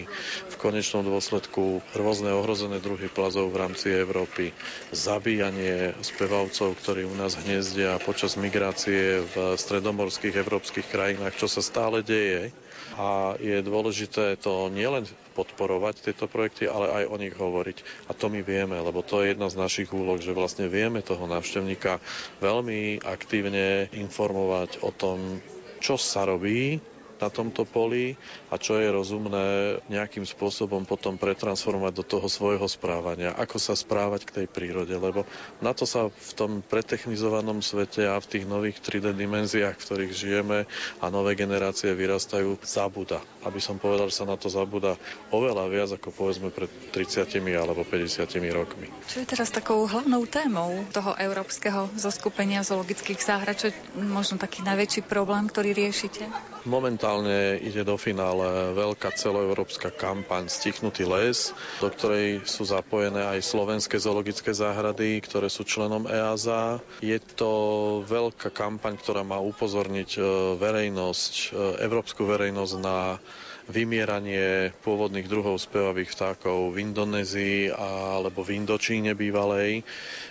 v 0.49 0.55
konečnom 0.55 1.03
dôsledku 1.03 1.83
rôzne 1.93 2.31
ohrozené 2.31 2.79
druhy 2.79 3.05
plazov 3.07 3.51
v 3.51 3.61
rámci 3.61 3.91
Európy, 3.91 4.55
zabíjanie 4.89 5.93
spevavcov, 5.99 6.73
ktorí 6.79 7.03
u 7.03 7.13
nás 7.13 7.37
hniezdia 7.37 8.01
počas 8.01 8.35
migrácie 8.35 9.21
v 9.21 9.53
stredomorských 9.53 10.35
európskych 10.35 10.87
krajinách, 10.87 11.35
čo 11.35 11.45
sa 11.45 11.59
stále 11.59 12.01
deje 12.01 12.55
a 12.95 13.35
je 13.43 13.59
dôležité 13.59 14.39
to 14.39 14.71
nielen 14.71 15.03
podporovať 15.35 15.99
tieto 16.07 16.31
projekty, 16.31 16.65
ale 16.65 17.03
aj 17.03 17.11
o 17.11 17.15
nich 17.19 17.35
hovoriť. 17.35 18.07
A 18.07 18.15
to 18.15 18.31
my 18.31 18.39
vieme, 18.39 18.79
lebo 18.79 19.03
to 19.03 19.19
je 19.21 19.35
jedna 19.35 19.51
z 19.51 19.59
našich 19.59 19.91
úloh, 19.91 20.15
že 20.15 20.31
vlastne 20.31 20.71
vieme 20.71 21.03
toho 21.03 21.27
návštevníka 21.27 21.99
veľmi 22.39 23.03
aktívne 23.03 23.91
informovať 23.91 24.79
o 24.79 24.95
tom, 24.95 25.43
čo 25.83 25.99
sa 25.99 26.23
robí 26.23 26.79
na 27.19 27.29
tomto 27.31 27.63
poli 27.63 28.19
a 28.51 28.59
čo 28.59 28.77
je 28.79 28.91
rozumné 28.91 29.79
nejakým 29.87 30.27
spôsobom 30.27 30.83
potom 30.83 31.15
pretransformovať 31.15 31.93
do 31.95 32.03
toho 32.03 32.27
svojho 32.27 32.67
správania, 32.67 33.31
ako 33.33 33.57
sa 33.57 33.73
správať 33.73 34.27
k 34.27 34.35
tej 34.41 34.47
prírode, 34.51 34.93
lebo 34.95 35.23
na 35.63 35.71
to 35.71 35.87
sa 35.87 36.11
v 36.11 36.31
tom 36.35 36.51
pretechnizovanom 36.65 37.63
svete 37.63 38.05
a 38.07 38.19
v 38.19 38.29
tých 38.29 38.45
nových 38.45 38.83
3D 38.83 39.15
dimenziách, 39.15 39.79
v 39.79 39.85
ktorých 39.85 40.13
žijeme 40.13 40.59
a 40.99 41.05
nové 41.07 41.39
generácie 41.39 41.95
vyrastajú, 41.95 42.59
zabúda. 42.65 43.23
Aby 43.47 43.63
som 43.63 43.79
povedal, 43.79 44.11
že 44.11 44.23
sa 44.23 44.25
na 44.27 44.35
to 44.35 44.51
zabúda 44.51 44.99
oveľa 45.31 45.65
viac 45.71 45.89
ako 45.95 46.11
povedzme 46.11 46.51
pred 46.51 46.69
30 46.91 47.27
alebo 47.55 47.87
50 47.87 48.27
rokmi. 48.51 48.87
Čo 49.07 49.23
je 49.23 49.27
teraz 49.27 49.49
takou 49.53 49.85
hlavnou 49.87 50.27
témou 50.27 50.83
toho 50.91 51.15
európskeho 51.15 51.87
zoskupenia 51.95 52.65
zoologických 52.65 53.21
záhrad? 53.21 53.55
Čo 53.55 53.71
je 53.71 53.77
možno 54.01 54.35
taký 54.41 54.65
najväčší 54.65 55.07
problém, 55.07 55.47
ktorý 55.47 55.71
riešite? 55.71 56.27
Momentálne 56.65 57.04
momentálne 57.05 57.61
ide 57.61 57.85
do 57.85 58.01
finále 58.01 58.73
veľká 58.73 59.13
celoeurópska 59.13 59.93
kampaň 59.93 60.49
Stichnutý 60.49 61.05
les, 61.05 61.53
do 61.77 61.93
ktorej 61.93 62.41
sú 62.49 62.65
zapojené 62.65 63.21
aj 63.29 63.45
slovenské 63.45 64.01
zoologické 64.01 64.49
záhrady, 64.49 65.21
ktoré 65.21 65.45
sú 65.45 65.61
členom 65.61 66.09
EASA. 66.09 66.81
Je 67.05 67.21
to 67.37 67.53
veľká 68.01 68.49
kampaň, 68.49 68.97
ktorá 68.97 69.21
má 69.21 69.37
upozorniť 69.37 70.17
e, 70.17 70.21
verejnosť, 70.57 71.33
e, 71.45 71.47
európsku 71.85 72.25
verejnosť 72.25 72.73
na 72.81 73.21
vymieranie 73.65 74.69
pôvodných 74.85 75.25
druhov 75.25 75.57
spevavých 75.57 76.13
vtákov 76.13 76.69
v 76.73 76.85
Indonézii 76.85 77.73
alebo 77.73 78.45
v 78.45 78.61
Indočíne 78.61 79.17
bývalej, 79.17 79.81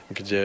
kde 0.07 0.45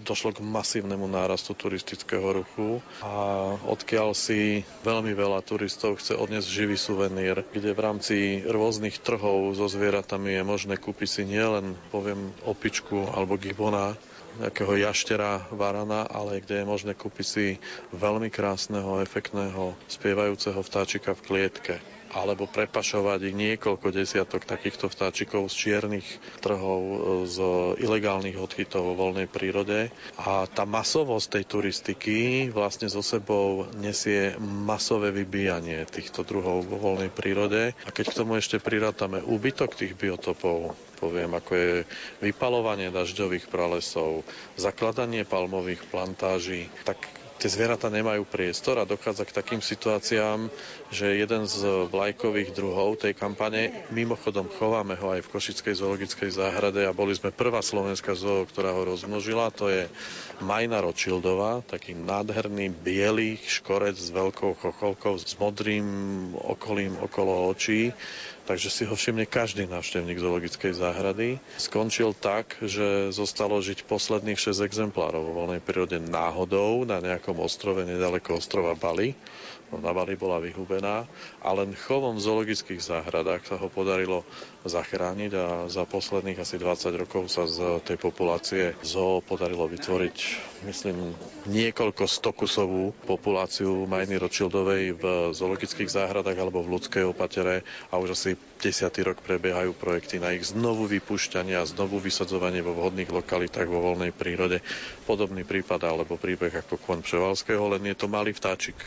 došlo 0.00 0.32
k 0.32 0.40
masívnemu 0.40 1.04
nárastu 1.10 1.52
turistického 1.52 2.24
ruchu. 2.42 2.80
A 3.04 3.54
odkiaľ 3.68 4.16
si 4.16 4.64
veľmi 4.86 5.12
veľa 5.12 5.44
turistov 5.44 6.00
chce 6.00 6.16
odniesť 6.16 6.48
živý 6.48 6.76
suvenír, 6.80 7.44
kde 7.52 7.76
v 7.76 7.80
rámci 7.84 8.16
rôznych 8.48 8.96
trhov 9.04 9.52
so 9.52 9.68
zvieratami 9.68 10.40
je 10.40 10.42
možné 10.46 10.74
kúpiť 10.80 11.08
si 11.08 11.22
nielen, 11.28 11.76
poviem, 11.92 12.32
opičku 12.48 13.12
alebo 13.12 13.36
gibona, 13.36 13.92
nejakého 14.32 14.80
jaštera, 14.88 15.44
varana, 15.52 16.08
ale 16.08 16.40
kde 16.40 16.64
je 16.64 16.70
možné 16.70 16.92
kúpiť 16.96 17.26
si 17.26 17.46
veľmi 17.92 18.32
krásneho, 18.32 19.04
efektného, 19.04 19.76
spievajúceho 19.92 20.56
vtáčika 20.64 21.12
v 21.12 21.24
klietke 21.28 21.76
alebo 22.12 22.44
prepašovať 22.44 23.32
niekoľko 23.32 23.88
desiatok 23.88 24.44
takýchto 24.44 24.92
vtáčikov 24.92 25.48
z 25.48 25.54
čiernych 25.56 26.08
trhov, 26.44 26.80
e, 26.80 26.96
z 27.24 27.36
ilegálnych 27.80 28.36
odchytov 28.36 28.92
vo 28.92 28.94
voľnej 28.94 29.26
prírode. 29.26 29.88
A 30.20 30.44
tá 30.44 30.68
masovosť 30.68 31.40
tej 31.40 31.44
turistiky 31.48 32.18
vlastne 32.52 32.92
so 32.92 33.00
sebou 33.00 33.64
nesie 33.80 34.36
masové 34.40 35.08
vybíjanie 35.10 35.88
týchto 35.88 36.22
druhov 36.22 36.68
vo 36.68 36.76
voľnej 36.76 37.08
prírode. 37.08 37.72
A 37.88 37.90
keď 37.90 38.12
k 38.12 38.18
tomu 38.20 38.36
ešte 38.36 38.60
prirátame 38.60 39.24
úbytok 39.24 39.72
tých 39.72 39.96
biotopov, 39.96 40.76
poviem, 41.00 41.32
ako 41.32 41.52
je 41.56 41.72
vypalovanie 42.20 42.92
dažďových 42.92 43.48
pralesov, 43.48 44.22
zakladanie 44.54 45.24
palmových 45.24 45.82
plantáží, 45.88 46.68
tak 46.84 47.21
tie 47.42 47.50
zvieratá 47.50 47.90
nemajú 47.90 48.22
priestor 48.22 48.78
a 48.78 48.86
dochádza 48.86 49.26
k 49.26 49.34
takým 49.34 49.58
situáciám, 49.58 50.46
že 50.94 51.18
jeden 51.18 51.42
z 51.50 51.90
vlajkových 51.90 52.54
druhov 52.54 53.02
tej 53.02 53.18
kampane, 53.18 53.82
mimochodom 53.90 54.46
chováme 54.46 54.94
ho 54.94 55.10
aj 55.10 55.26
v 55.26 55.30
Košickej 55.34 55.74
zoologickej 55.74 56.30
záhrade 56.30 56.86
a 56.86 56.94
boli 56.94 57.18
sme 57.18 57.34
prvá 57.34 57.58
slovenská 57.58 58.14
zoo, 58.14 58.46
ktorá 58.46 58.70
ho 58.70 58.86
rozmnožila, 58.86 59.50
to 59.50 59.66
je 59.74 59.90
Majna 60.38 60.86
Ročildová, 60.86 61.66
taký 61.66 61.98
nádherný 61.98 62.70
biely 62.70 63.42
škorec 63.42 63.98
s 63.98 64.14
veľkou 64.14 64.54
chocholkou, 64.62 65.18
s 65.18 65.34
modrým 65.34 65.82
okolím 66.38 66.94
okolo 67.02 67.50
očí, 67.50 67.90
takže 68.44 68.68
si 68.70 68.82
ho 68.84 68.94
všimne 68.94 69.28
každý 69.28 69.70
návštevník 69.70 70.18
zoologickej 70.18 70.72
záhrady. 70.74 71.28
Skončil 71.56 72.14
tak, 72.16 72.58
že 72.62 73.14
zostalo 73.14 73.62
žiť 73.62 73.86
posledných 73.86 74.38
6 74.38 74.66
exemplárov 74.66 75.22
vo 75.22 75.32
voľnej 75.44 75.62
prírode 75.62 75.98
náhodou 76.02 76.82
na 76.82 76.98
nejakom 76.98 77.38
ostrove 77.38 77.86
nedaleko 77.86 78.38
ostrova 78.38 78.74
Bali 78.74 79.14
na 79.80 79.96
Bali 79.96 80.20
bola 80.20 80.36
vyhubená 80.36 81.08
a 81.40 81.48
len 81.56 81.72
chovom 81.72 82.20
v 82.20 82.24
zoologických 82.28 82.82
záhradách 82.82 83.48
sa 83.48 83.56
ho 83.56 83.72
podarilo 83.72 84.28
zachrániť 84.62 85.32
a 85.34 85.46
za 85.66 85.82
posledných 85.82 86.38
asi 86.38 86.54
20 86.54 86.94
rokov 86.94 87.26
sa 87.26 87.50
z 87.50 87.82
tej 87.82 87.98
populácie 87.98 88.78
zoo 88.86 89.18
podarilo 89.18 89.66
vytvoriť, 89.66 90.16
myslím, 90.66 91.14
niekoľko 91.50 92.06
stokusovú 92.06 92.94
populáciu 93.04 93.86
Majny 93.90 94.22
Rothschildovej 94.22 94.94
v 94.94 95.04
zoologických 95.34 95.90
záhradách 95.90 96.38
alebo 96.38 96.62
v 96.62 96.78
ľudskej 96.78 97.04
opatere 97.10 97.66
a 97.90 97.98
už 97.98 98.14
asi 98.14 98.30
desiatý 98.62 99.02
rok 99.02 99.18
prebiehajú 99.18 99.74
projekty 99.74 100.22
na 100.22 100.30
ich 100.30 100.46
znovu 100.46 100.86
vypúšťanie 100.86 101.58
a 101.58 101.66
znovu 101.66 101.98
vysadzovanie 101.98 102.62
vo 102.62 102.78
vhodných 102.78 103.10
lokalitách 103.10 103.66
vo 103.66 103.82
voľnej 103.82 104.14
prírode. 104.14 104.62
Podobný 105.10 105.42
prípad 105.42 105.82
alebo 105.82 106.14
príbeh 106.14 106.62
ako 106.62 106.78
kon 106.78 107.02
Převalského, 107.02 107.66
len 107.66 107.82
je 107.90 107.96
to 107.98 108.06
malý 108.06 108.30
vtáčik 108.30 108.78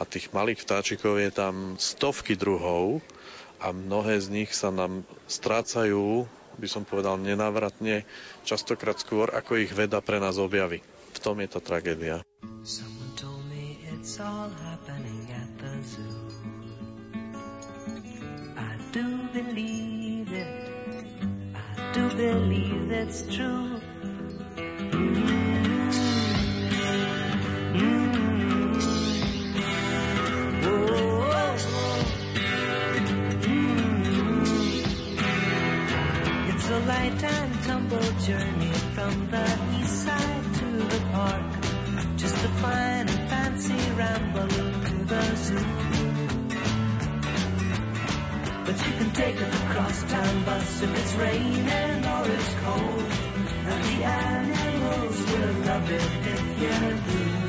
a 0.00 0.08
tých 0.08 0.32
malých 0.32 0.64
vtáčikov 0.64 1.20
je 1.20 1.28
tam 1.28 1.76
stovky 1.76 2.32
druhov 2.32 3.04
a 3.60 3.76
mnohé 3.76 4.16
z 4.18 4.28
nich 4.32 4.50
sa 4.56 4.72
nám 4.72 5.04
strácajú, 5.28 6.24
by 6.56 6.68
som 6.68 6.88
povedal, 6.88 7.20
nenávratne, 7.20 8.08
častokrát 8.48 8.96
skôr, 8.96 9.28
ako 9.30 9.60
ich 9.60 9.72
veda 9.76 10.00
pre 10.00 10.16
nás 10.16 10.40
objaví. 10.40 10.80
V 11.12 11.18
tom 11.20 11.36
je 11.44 11.48
tá 11.48 11.60
tragédia. 11.60 12.24
do 21.90 22.08
believe 22.14 22.92
it's 22.92 23.22
true. 23.22 23.89
Lifetime 37.00 37.52
tumble 37.62 38.12
journey 38.26 38.72
from 38.94 39.30
the 39.30 39.46
east 39.78 40.04
side 40.04 40.44
to 40.54 40.66
the 40.92 41.00
park. 41.12 41.50
Just 42.16 42.36
a 42.44 42.48
fine 42.60 43.08
and 43.08 43.30
fancy 43.30 43.80
ramble 43.96 44.48
to 44.48 44.94
the 45.12 45.36
zoo. 45.36 45.66
But 48.66 48.76
you 48.86 48.92
can 48.98 49.10
take 49.12 49.40
a 49.40 49.50
crosstown 49.72 50.44
bus 50.44 50.82
if 50.82 50.98
it's 51.00 51.14
raining 51.14 52.04
or 52.14 52.22
it's 52.36 52.54
cold. 52.64 53.10
And 53.70 53.80
the 53.90 53.98
animals 54.04 55.16
will 55.30 55.54
love 55.70 55.90
it 55.90 56.10
if 56.34 56.42
you 56.62 56.78
do. 57.12 57.39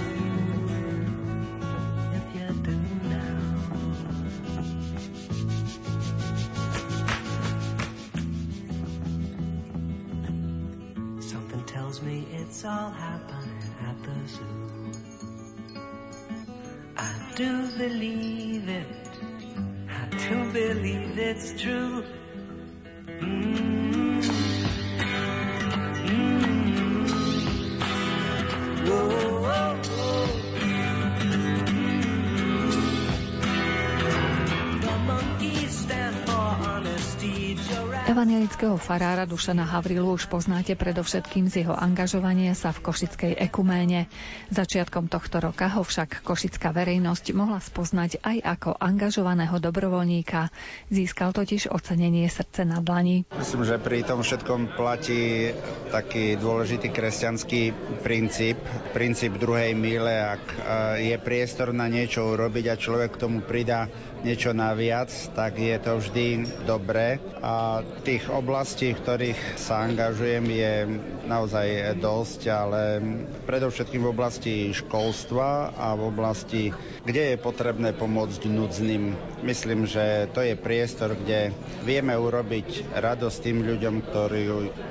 It's 12.62 12.68
all 12.68 12.92
happening 12.92 13.64
at 13.88 14.04
the 14.04 14.28
zoo. 14.28 14.44
I 16.96 17.32
do 17.36 17.68
believe 17.76 18.70
it. 18.70 18.86
I 19.90 20.06
do 20.16 20.52
believe 20.54 21.18
it's 21.18 21.60
true. 21.60 22.04
Evangelického 38.12 38.76
farára 38.76 39.24
Dušana 39.24 39.64
Havrilu 39.64 40.20
už 40.20 40.28
poznáte 40.28 40.76
predovšetkým 40.76 41.48
z 41.48 41.64
jeho 41.64 41.72
angažovania 41.72 42.52
sa 42.60 42.76
v 42.76 42.84
Košickej 42.84 43.40
ekuméne. 43.40 44.12
Začiatkom 44.52 45.08
tohto 45.08 45.40
roka 45.40 45.72
ho 45.72 45.80
však 45.80 46.20
košická 46.20 46.76
verejnosť 46.76 47.32
mohla 47.32 47.64
spoznať 47.64 48.20
aj 48.20 48.38
ako 48.44 48.76
angažovaného 48.76 49.56
dobrovoľníka. 49.64 50.52
Získal 50.92 51.32
totiž 51.32 51.72
ocenenie 51.72 52.28
srdce 52.28 52.68
na 52.68 52.84
dlani. 52.84 53.24
Myslím, 53.32 53.64
že 53.64 53.80
pri 53.80 54.04
tom 54.04 54.28
všetkom 54.28 54.76
platí 54.76 55.56
taký 55.96 56.36
dôležitý 56.36 56.92
kresťanský 56.92 57.72
princíp, 58.04 58.60
princíp 58.92 59.40
druhej 59.40 59.72
míle, 59.72 60.12
ak 60.12 60.44
e, 60.44 60.58
je 61.08 61.16
priestor 61.16 61.72
na 61.72 61.88
niečo 61.88 62.28
urobiť 62.28 62.76
a 62.76 62.76
človek 62.76 63.16
k 63.16 63.22
tomu 63.24 63.40
pridá 63.40 63.88
niečo 64.28 64.52
naviac, 64.52 65.10
tak 65.32 65.58
je 65.64 65.80
to 65.80 65.98
vždy 65.98 66.44
dobré. 66.68 67.24
A 67.40 67.82
tých 68.02 68.26
oblastí, 68.34 68.98
v 68.98 69.02
ktorých 69.02 69.40
sa 69.62 69.86
angažujem, 69.86 70.46
je 70.50 70.74
naozaj 71.30 71.98
dosť, 72.02 72.42
ale 72.50 72.82
predovšetkým 73.46 74.02
v 74.02 74.12
oblasti 74.12 74.56
školstva 74.74 75.78
a 75.78 75.94
v 75.94 76.10
oblasti, 76.10 76.64
kde 77.06 77.34
je 77.34 77.38
potrebné 77.38 77.94
pomôcť 77.94 78.50
núdznym. 78.50 79.14
Myslím, 79.46 79.86
že 79.86 80.26
to 80.34 80.42
je 80.42 80.58
priestor, 80.58 81.14
kde 81.14 81.54
vieme 81.86 82.18
urobiť 82.18 82.98
radosť 82.98 83.38
tým 83.42 83.64
ľuďom, 83.64 83.96
ktorí 84.10 84.44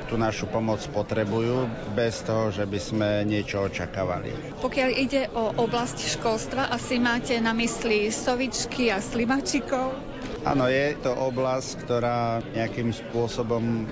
tú 0.07 0.15
našu 0.15 0.47
pomoc 0.47 0.79
potrebujú, 0.95 1.67
bez 1.99 2.23
toho, 2.23 2.55
že 2.55 2.63
by 2.67 2.79
sme 2.79 3.09
niečo 3.27 3.67
očakávali. 3.67 4.31
Pokiaľ 4.63 4.91
ide 4.95 5.27
o 5.35 5.51
oblasť 5.59 6.19
školstva, 6.19 6.71
asi 6.71 7.03
máte 7.03 7.35
na 7.43 7.51
mysli 7.59 8.11
sovičky 8.15 8.95
a 8.95 9.03
slimačikov? 9.03 9.99
Áno, 10.41 10.73
je 10.73 10.97
to 11.05 11.13
oblasť, 11.13 11.85
ktorá 11.85 12.41
nejakým 12.57 12.97
spôsobom 13.09 13.89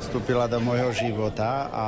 vstúpila 0.00 0.48
do 0.48 0.56
môjho 0.64 0.96
života 0.96 1.68
a 1.68 1.86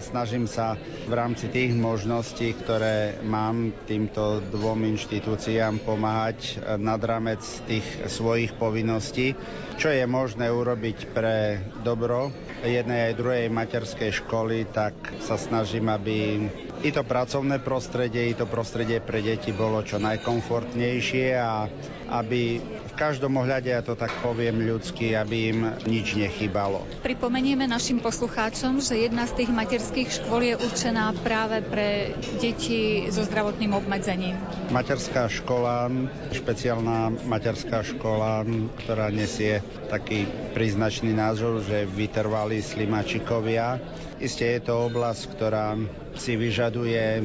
snažím 0.00 0.48
sa 0.48 0.80
v 1.04 1.12
rámci 1.12 1.52
tých 1.52 1.76
možností, 1.76 2.56
ktoré 2.56 3.20
mám 3.20 3.76
týmto 3.84 4.40
dvom 4.48 4.88
inštitúciám 4.96 5.84
pomáhať 5.84 6.56
nad 6.80 6.98
rámec 7.04 7.44
tých 7.68 7.84
svojich 8.08 8.56
povinností, 8.56 9.36
čo 9.76 9.92
je 9.92 10.08
možné 10.08 10.48
urobiť 10.48 11.12
pre 11.12 11.60
dobro 11.84 12.32
jednej 12.64 13.12
aj 13.12 13.18
druhej 13.20 13.46
materskej 13.52 14.10
školy, 14.24 14.64
tak 14.72 14.96
sa 15.20 15.36
snažím, 15.36 15.92
aby 15.92 16.48
i 16.80 16.90
to 16.92 17.04
pracovné 17.04 17.60
prostredie, 17.60 18.32
i 18.32 18.34
to 18.36 18.48
prostredie 18.48 19.04
pre 19.04 19.20
deti 19.20 19.52
bolo 19.52 19.84
čo 19.84 20.00
najkomfortnejšie 20.00 21.36
a 21.36 21.68
aby 22.10 22.58
v 22.60 22.92
každom 22.98 23.38
ohľade, 23.38 23.70
ja 23.70 23.80
to 23.86 23.94
tak 23.94 24.10
poviem 24.20 24.58
ľudsky, 24.66 25.14
aby 25.14 25.54
im 25.54 25.60
nič 25.86 26.18
nechybalo. 26.18 26.82
Pripomenieme 27.06 27.64
našim 27.70 28.02
poslucháčom, 28.02 28.82
že 28.82 29.06
jedna 29.06 29.30
z 29.30 29.40
tých 29.40 29.50
materských 29.54 30.10
škôl 30.10 30.42
je 30.42 30.54
určená 30.58 31.14
práve 31.22 31.62
pre 31.62 32.18
deti 32.42 33.06
so 33.08 33.22
zdravotným 33.22 33.72
obmedzením. 33.78 34.34
Materská 34.74 35.30
škola, 35.30 35.86
špeciálna 36.34 37.14
materská 37.30 37.86
škola, 37.86 38.42
ktorá 38.84 39.08
nesie 39.14 39.62
taký 39.86 40.26
príznačný 40.52 41.14
názor, 41.14 41.62
že 41.62 41.86
vytrvali 41.86 42.58
slimačikovia. 42.58 43.78
Isté 44.20 44.58
je 44.58 44.68
to 44.68 44.90
oblasť, 44.90 45.22
ktorá 45.32 45.78
si 46.18 46.36
vyžaduje 46.36 47.22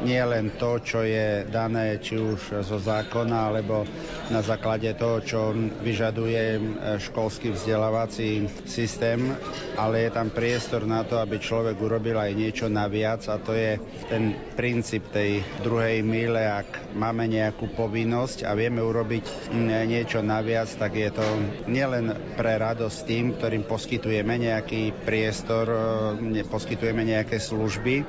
nie 0.00 0.22
len 0.24 0.56
to, 0.56 0.80
čo 0.80 1.04
je 1.04 1.44
dané 1.44 2.00
či 2.00 2.16
už 2.16 2.64
zo 2.64 2.78
zákona, 2.80 3.52
alebo 3.52 3.84
na 4.32 4.40
základe 4.40 4.88
toho, 4.96 5.20
čo 5.20 5.52
vyžaduje 5.84 6.42
e, 6.56 6.60
školský 6.96 7.52
vzdelávací 7.52 8.48
systém, 8.64 9.36
ale 9.76 10.08
je 10.08 10.10
tam 10.16 10.32
priestor 10.32 10.88
na 10.88 11.04
to, 11.04 11.20
aby 11.20 11.36
človek 11.36 11.76
urobil 11.76 12.16
aj 12.16 12.32
niečo 12.32 12.66
naviac 12.72 13.20
a 13.28 13.36
to 13.36 13.52
je 13.52 13.76
ten 14.08 14.32
princíp 14.56 15.12
tej 15.12 15.44
druhej 15.60 16.00
míle, 16.00 16.40
ak 16.40 16.96
máme 16.96 17.28
nejakú 17.28 17.68
povinnosť 17.76 18.48
a 18.48 18.56
vieme 18.56 18.80
urobiť 18.80 19.52
niečo 19.88 20.24
naviac, 20.24 20.72
tak 20.72 20.96
je 20.96 21.10
to 21.12 21.26
nielen 21.68 22.16
pre 22.38 22.56
radosť 22.56 22.98
tým, 23.04 23.36
ktorým 23.36 23.68
poskytujeme 23.68 24.40
nejaký 24.40 25.04
priestor, 25.04 25.66
e, 25.68 26.44
poskytujeme 26.48 27.04
nejaké 27.04 27.36
služby, 27.36 28.04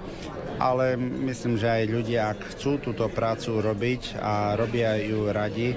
ale 0.60 0.98
myslím, 1.00 1.58
že 1.58 1.70
aj 1.70 1.84
ľudia, 1.90 2.32
ak 2.34 2.58
chcú 2.58 2.82
túto 2.82 3.10
prácu 3.10 3.62
robiť 3.62 4.18
a 4.20 4.54
robia 4.54 4.98
ju 5.00 5.30
radi, 5.30 5.74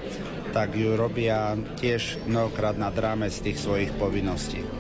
tak 0.53 0.72
ju 0.77 0.97
robia 0.97 1.57
tiež 1.77 2.27
mnohokrát 2.29 2.77
nad 2.81 2.97
rámec 2.97 3.33
tých 3.37 3.61
svojich 3.61 3.93
povinností. 3.97 4.76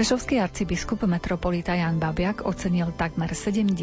Prešovský 0.00 0.40
arcibiskup 0.40 1.04
metropolita 1.04 1.76
Jan 1.76 2.00
Babiak 2.00 2.48
ocenil 2.48 2.88
takmer 2.96 3.36
70 3.36 3.76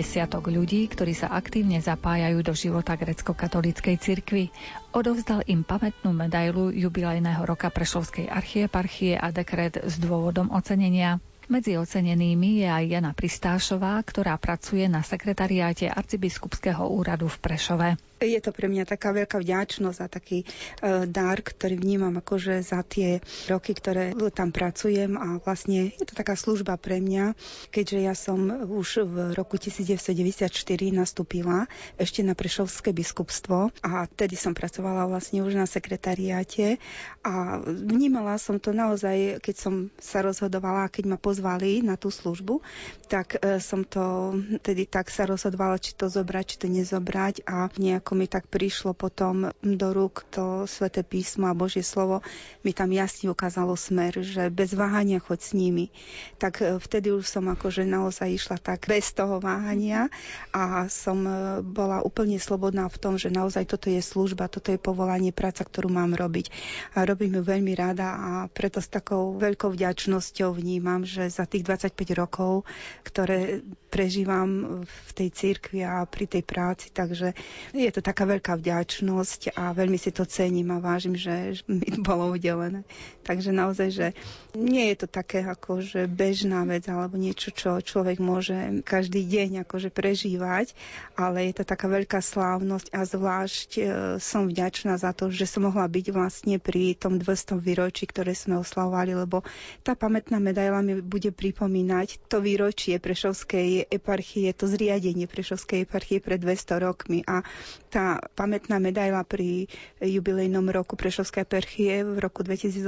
ľudí, 0.49 0.89
ktorí 0.89 1.13
sa 1.13 1.29
aktívne 1.29 1.77
zapájajú 1.77 2.41
do 2.41 2.57
života 2.57 2.97
grecko-katolíckej 2.97 4.01
cirkvi. 4.01 4.49
Odovzdal 4.97 5.45
im 5.45 5.61
pamätnú 5.61 6.17
medailu 6.17 6.73
jubilejného 6.73 7.45
roka 7.45 7.69
Prešovskej 7.69 8.33
archieparchie 8.33 9.13
a 9.13 9.29
dekret 9.29 9.77
s 9.77 10.01
dôvodom 10.01 10.49
ocenenia. 10.49 11.21
Medzi 11.47 11.79
ocenenými 11.79 12.59
je 12.59 12.67
aj 12.67 12.83
Jana 12.91 13.15
Pristášová, 13.15 13.95
ktorá 14.03 14.35
pracuje 14.35 14.83
na 14.91 14.99
sekretariáte 14.99 15.87
arcibiskupského 15.87 16.83
úradu 16.91 17.31
v 17.31 17.39
Prešove. 17.39 17.89
Je 18.17 18.41
to 18.41 18.49
pre 18.49 18.65
mňa 18.65 18.89
taká 18.89 19.13
veľká 19.13 19.37
vďačnosť 19.37 19.99
a 20.01 20.07
taký 20.09 20.41
uh, 20.41 21.05
dar, 21.05 21.37
ktorý 21.37 21.77
vnímam 21.77 22.17
akože 22.17 22.65
za 22.65 22.81
tie 22.81 23.21
roky, 23.45 23.77
ktoré 23.77 24.17
tam 24.33 24.49
pracujem 24.49 25.13
a 25.13 25.37
vlastne 25.37 25.93
je 25.93 26.01
to 26.01 26.17
taká 26.17 26.33
služba 26.33 26.81
pre 26.81 26.97
mňa, 26.97 27.37
keďže 27.69 27.99
ja 28.01 28.17
som 28.17 28.41
už 28.65 29.05
v 29.05 29.15
roku 29.37 29.61
1994 29.61 30.49
nastúpila 30.89 31.69
ešte 32.01 32.25
na 32.25 32.33
Prešovské 32.33 32.89
biskupstvo 32.89 33.69
a 33.85 34.09
vtedy 34.09 34.33
som 34.33 34.57
pracovala 34.57 35.05
vlastne 35.05 35.45
už 35.45 35.53
na 35.53 35.69
sekretariáte 35.69 36.81
a 37.21 37.61
vnímala 37.69 38.41
som 38.41 38.57
to 38.57 38.73
naozaj, 38.73 39.37
keď 39.45 39.55
som 39.61 39.73
sa 40.01 40.25
rozhodovala, 40.25 40.89
keď 40.89 41.13
ma 41.13 41.17
pozvali 41.37 41.85
na 41.85 42.01
tú 42.01 42.09
službu, 42.09 42.65
tak 43.05 43.37
uh, 43.37 43.61
som 43.61 43.85
to 43.85 44.33
tedy 44.65 44.89
tak 44.89 45.13
sa 45.13 45.29
rozhodovala, 45.29 45.77
či 45.77 45.93
to 45.93 46.09
zobrať, 46.09 46.45
či 46.49 46.57
to 46.57 46.67
nezobrať 46.67 47.45
a 47.45 47.69
nejak 47.77 48.07
ako 48.07 48.15
mi 48.15 48.31
tak 48.31 48.47
prišlo 48.47 48.95
potom 48.95 49.51
do 49.59 49.87
rúk 49.91 50.23
to 50.31 50.63
sväté 50.63 51.03
písmo 51.03 51.51
a 51.51 51.57
Božie 51.57 51.83
slovo, 51.83 52.23
mi 52.63 52.71
tam 52.71 52.87
jasne 52.87 53.27
ukázalo 53.27 53.75
smer, 53.75 54.23
že 54.23 54.47
bez 54.47 54.71
váhania 54.71 55.19
choď 55.19 55.39
s 55.43 55.51
nimi. 55.51 55.91
Tak 56.39 56.63
e, 56.63 56.79
vtedy 56.79 57.11
už 57.11 57.27
som 57.27 57.51
akože 57.51 57.83
naozaj 57.83 58.31
išla 58.31 58.63
tak 58.63 58.87
bez 58.87 59.11
toho 59.11 59.43
váhania 59.43 60.07
a 60.55 60.87
som 60.87 61.19
e, 61.27 61.31
bola 61.67 61.99
úplne 61.99 62.39
slobodná 62.39 62.87
v 62.87 62.95
tom, 62.95 63.19
že 63.19 63.27
naozaj 63.27 63.67
toto 63.67 63.91
je 63.91 63.99
služba, 63.99 64.47
toto 64.47 64.71
je 64.71 64.79
povolanie, 64.79 65.35
práca, 65.35 65.67
ktorú 65.67 65.91
mám 65.91 66.15
robiť. 66.15 66.47
A 66.95 67.03
robím 67.03 67.35
ju 67.35 67.43
veľmi 67.43 67.75
rada 67.75 68.15
a 68.15 68.29
preto 68.47 68.79
s 68.79 68.87
takou 68.87 69.35
veľkou 69.35 69.75
vďačnosťou 69.75 70.55
vnímam, 70.55 71.03
že 71.03 71.26
za 71.27 71.47
tých 71.47 71.63
25 71.63 71.93
rokov, 72.13 72.67
ktoré 73.01 73.63
prežívam 73.87 74.83
v 74.85 75.09
tej 75.15 75.29
cirkvi 75.31 75.81
a 75.81 76.05
pri 76.05 76.29
tej 76.29 76.43
práci, 76.43 76.91
takže 76.91 77.33
je 77.73 77.89
to 77.89 78.03
taká 78.03 78.27
veľká 78.27 78.59
vďačnosť 78.59 79.55
a 79.55 79.71
veľmi 79.71 79.97
si 79.97 80.11
to 80.11 80.27
cením 80.27 80.75
a 80.75 80.83
vážim, 80.83 81.17
že 81.17 81.57
mi 81.71 81.89
bolo 81.97 82.35
udelené. 82.35 82.85
Takže 83.23 83.49
naozaj, 83.49 83.89
že 83.89 84.07
nie 84.53 84.93
je 84.93 85.03
to 85.03 85.07
také 85.09 85.41
ako, 85.41 85.81
že 85.81 86.05
bežná 86.05 86.61
vec 86.63 86.85
alebo 86.85 87.17
niečo, 87.17 87.49
čo 87.49 87.81
človek 87.81 88.21
môže 88.21 88.85
každý 88.85 89.25
deň 89.25 89.65
akože 89.65 89.89
prežívať, 89.89 90.77
ale 91.17 91.49
je 91.49 91.57
to 91.57 91.63
taká 91.65 91.89
veľká 91.89 92.21
slávnosť 92.21 92.93
a 92.93 93.01
zvlášť 93.01 93.69
e, 93.73 93.81
som 94.21 94.45
vďačná 94.45 94.93
za 95.01 95.09
to, 95.17 95.33
že 95.33 95.49
som 95.49 95.65
mohla 95.65 95.89
byť 95.89 96.05
vlastne 96.13 96.61
pri 96.61 96.93
tom 96.93 97.17
200 97.17 97.57
výročí, 97.57 98.05
ktoré 98.05 98.37
sme 98.37 98.61
oslavovali, 98.61 99.17
lebo 99.17 99.41
tá 99.81 99.97
pamätná 99.97 100.37
medaila 100.37 100.85
mi 100.85 101.01
bude 101.01 101.16
bude 101.17 101.33
pripomínať 101.33 102.29
to 102.29 102.37
výročie 102.37 103.01
Prešovskej 103.01 103.89
eparchie, 103.89 104.53
to 104.53 104.69
zriadenie 104.69 105.25
Prešovskej 105.25 105.89
eparchie 105.89 106.21
pred 106.21 106.37
200 106.37 106.77
rokmi 106.79 107.25
a 107.25 107.41
tá 107.89 108.21
pamätná 108.37 108.77
medaila 108.77 109.25
pri 109.25 109.65
jubilejnom 109.97 110.69
roku 110.69 110.93
Prešovskej 110.93 111.41
eparchie 111.41 112.05
v 112.05 112.21
roku 112.21 112.45
2018 112.45 112.85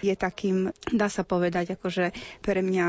je 0.00 0.14
takým, 0.14 0.70
dá 0.86 1.10
sa 1.10 1.26
povedať, 1.26 1.74
akože 1.74 2.14
pre 2.38 2.62
mňa 2.62 2.86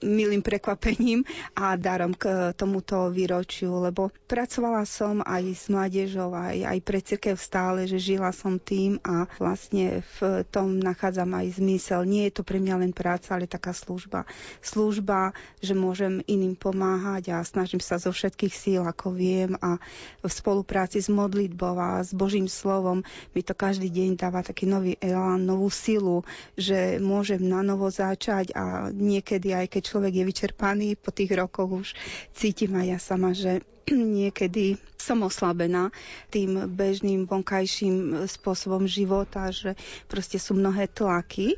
milým 0.00 0.46
prekvapením 0.46 1.26
a 1.58 1.74
darom 1.74 2.14
k 2.14 2.54
tomuto 2.54 3.10
výročiu, 3.10 3.82
lebo 3.82 4.14
pracovala 4.24 4.86
som 4.86 5.20
aj 5.20 5.42
s 5.50 5.64
mládežou, 5.66 6.30
aj, 6.30 6.62
aj 6.62 6.78
pre 6.80 7.02
cirkev 7.02 7.34
stále, 7.34 7.84
že 7.84 7.98
žila 7.98 8.30
som 8.30 8.56
tým 8.56 9.02
a 9.02 9.26
vlastne 9.36 10.06
v 10.22 10.46
tom 10.46 10.78
nachádzam 10.78 11.34
aj 11.34 11.58
zmysel. 11.58 12.06
Nie 12.06 12.30
je 12.30 12.38
to 12.38 12.42
pre 12.44 12.62
mňa 12.62 12.74
len 12.78 12.92
práca, 12.92 13.34
ale 13.34 13.50
taká 13.56 13.72
služba. 13.72 14.28
Služba, 14.60 15.32
že 15.64 15.72
môžem 15.72 16.20
iným 16.28 16.54
pomáhať 16.54 17.32
a 17.32 17.40
snažím 17.40 17.80
sa 17.80 17.96
zo 17.96 18.12
všetkých 18.12 18.54
síl, 18.54 18.82
ako 18.84 19.16
viem 19.16 19.56
a 19.64 19.80
v 20.20 20.30
spolupráci 20.30 21.00
s 21.00 21.08
modlitbou 21.08 21.74
a 21.80 22.04
s 22.04 22.12
Božím 22.12 22.46
slovom 22.46 23.00
mi 23.32 23.40
to 23.40 23.56
každý 23.56 23.88
deň 23.88 24.20
dáva 24.20 24.44
taký 24.44 24.68
nový 24.68 25.00
elán, 25.00 25.48
novú 25.48 25.72
silu, 25.72 26.22
že 26.54 27.00
môžem 27.00 27.40
na 27.40 27.64
novo 27.64 27.88
začať 27.88 28.52
a 28.52 28.92
niekedy 28.92 29.56
aj 29.56 29.72
keď 29.72 29.82
človek 29.82 30.12
je 30.20 30.24
vyčerpaný 30.28 30.88
po 31.00 31.10
tých 31.10 31.32
rokoch 31.32 31.70
už 31.72 31.88
cítim 32.36 32.76
aj 32.76 32.86
ja 32.86 32.98
sama, 33.00 33.32
že 33.32 33.64
niekedy 34.18 34.80
som 35.06 35.22
oslabená 35.22 35.94
tým 36.34 36.66
bežným 36.66 37.30
vonkajším 37.30 38.26
spôsobom 38.26 38.90
života, 38.90 39.54
že 39.54 39.78
proste 40.10 40.42
sú 40.42 40.58
mnohé 40.58 40.90
tlaky. 40.90 41.54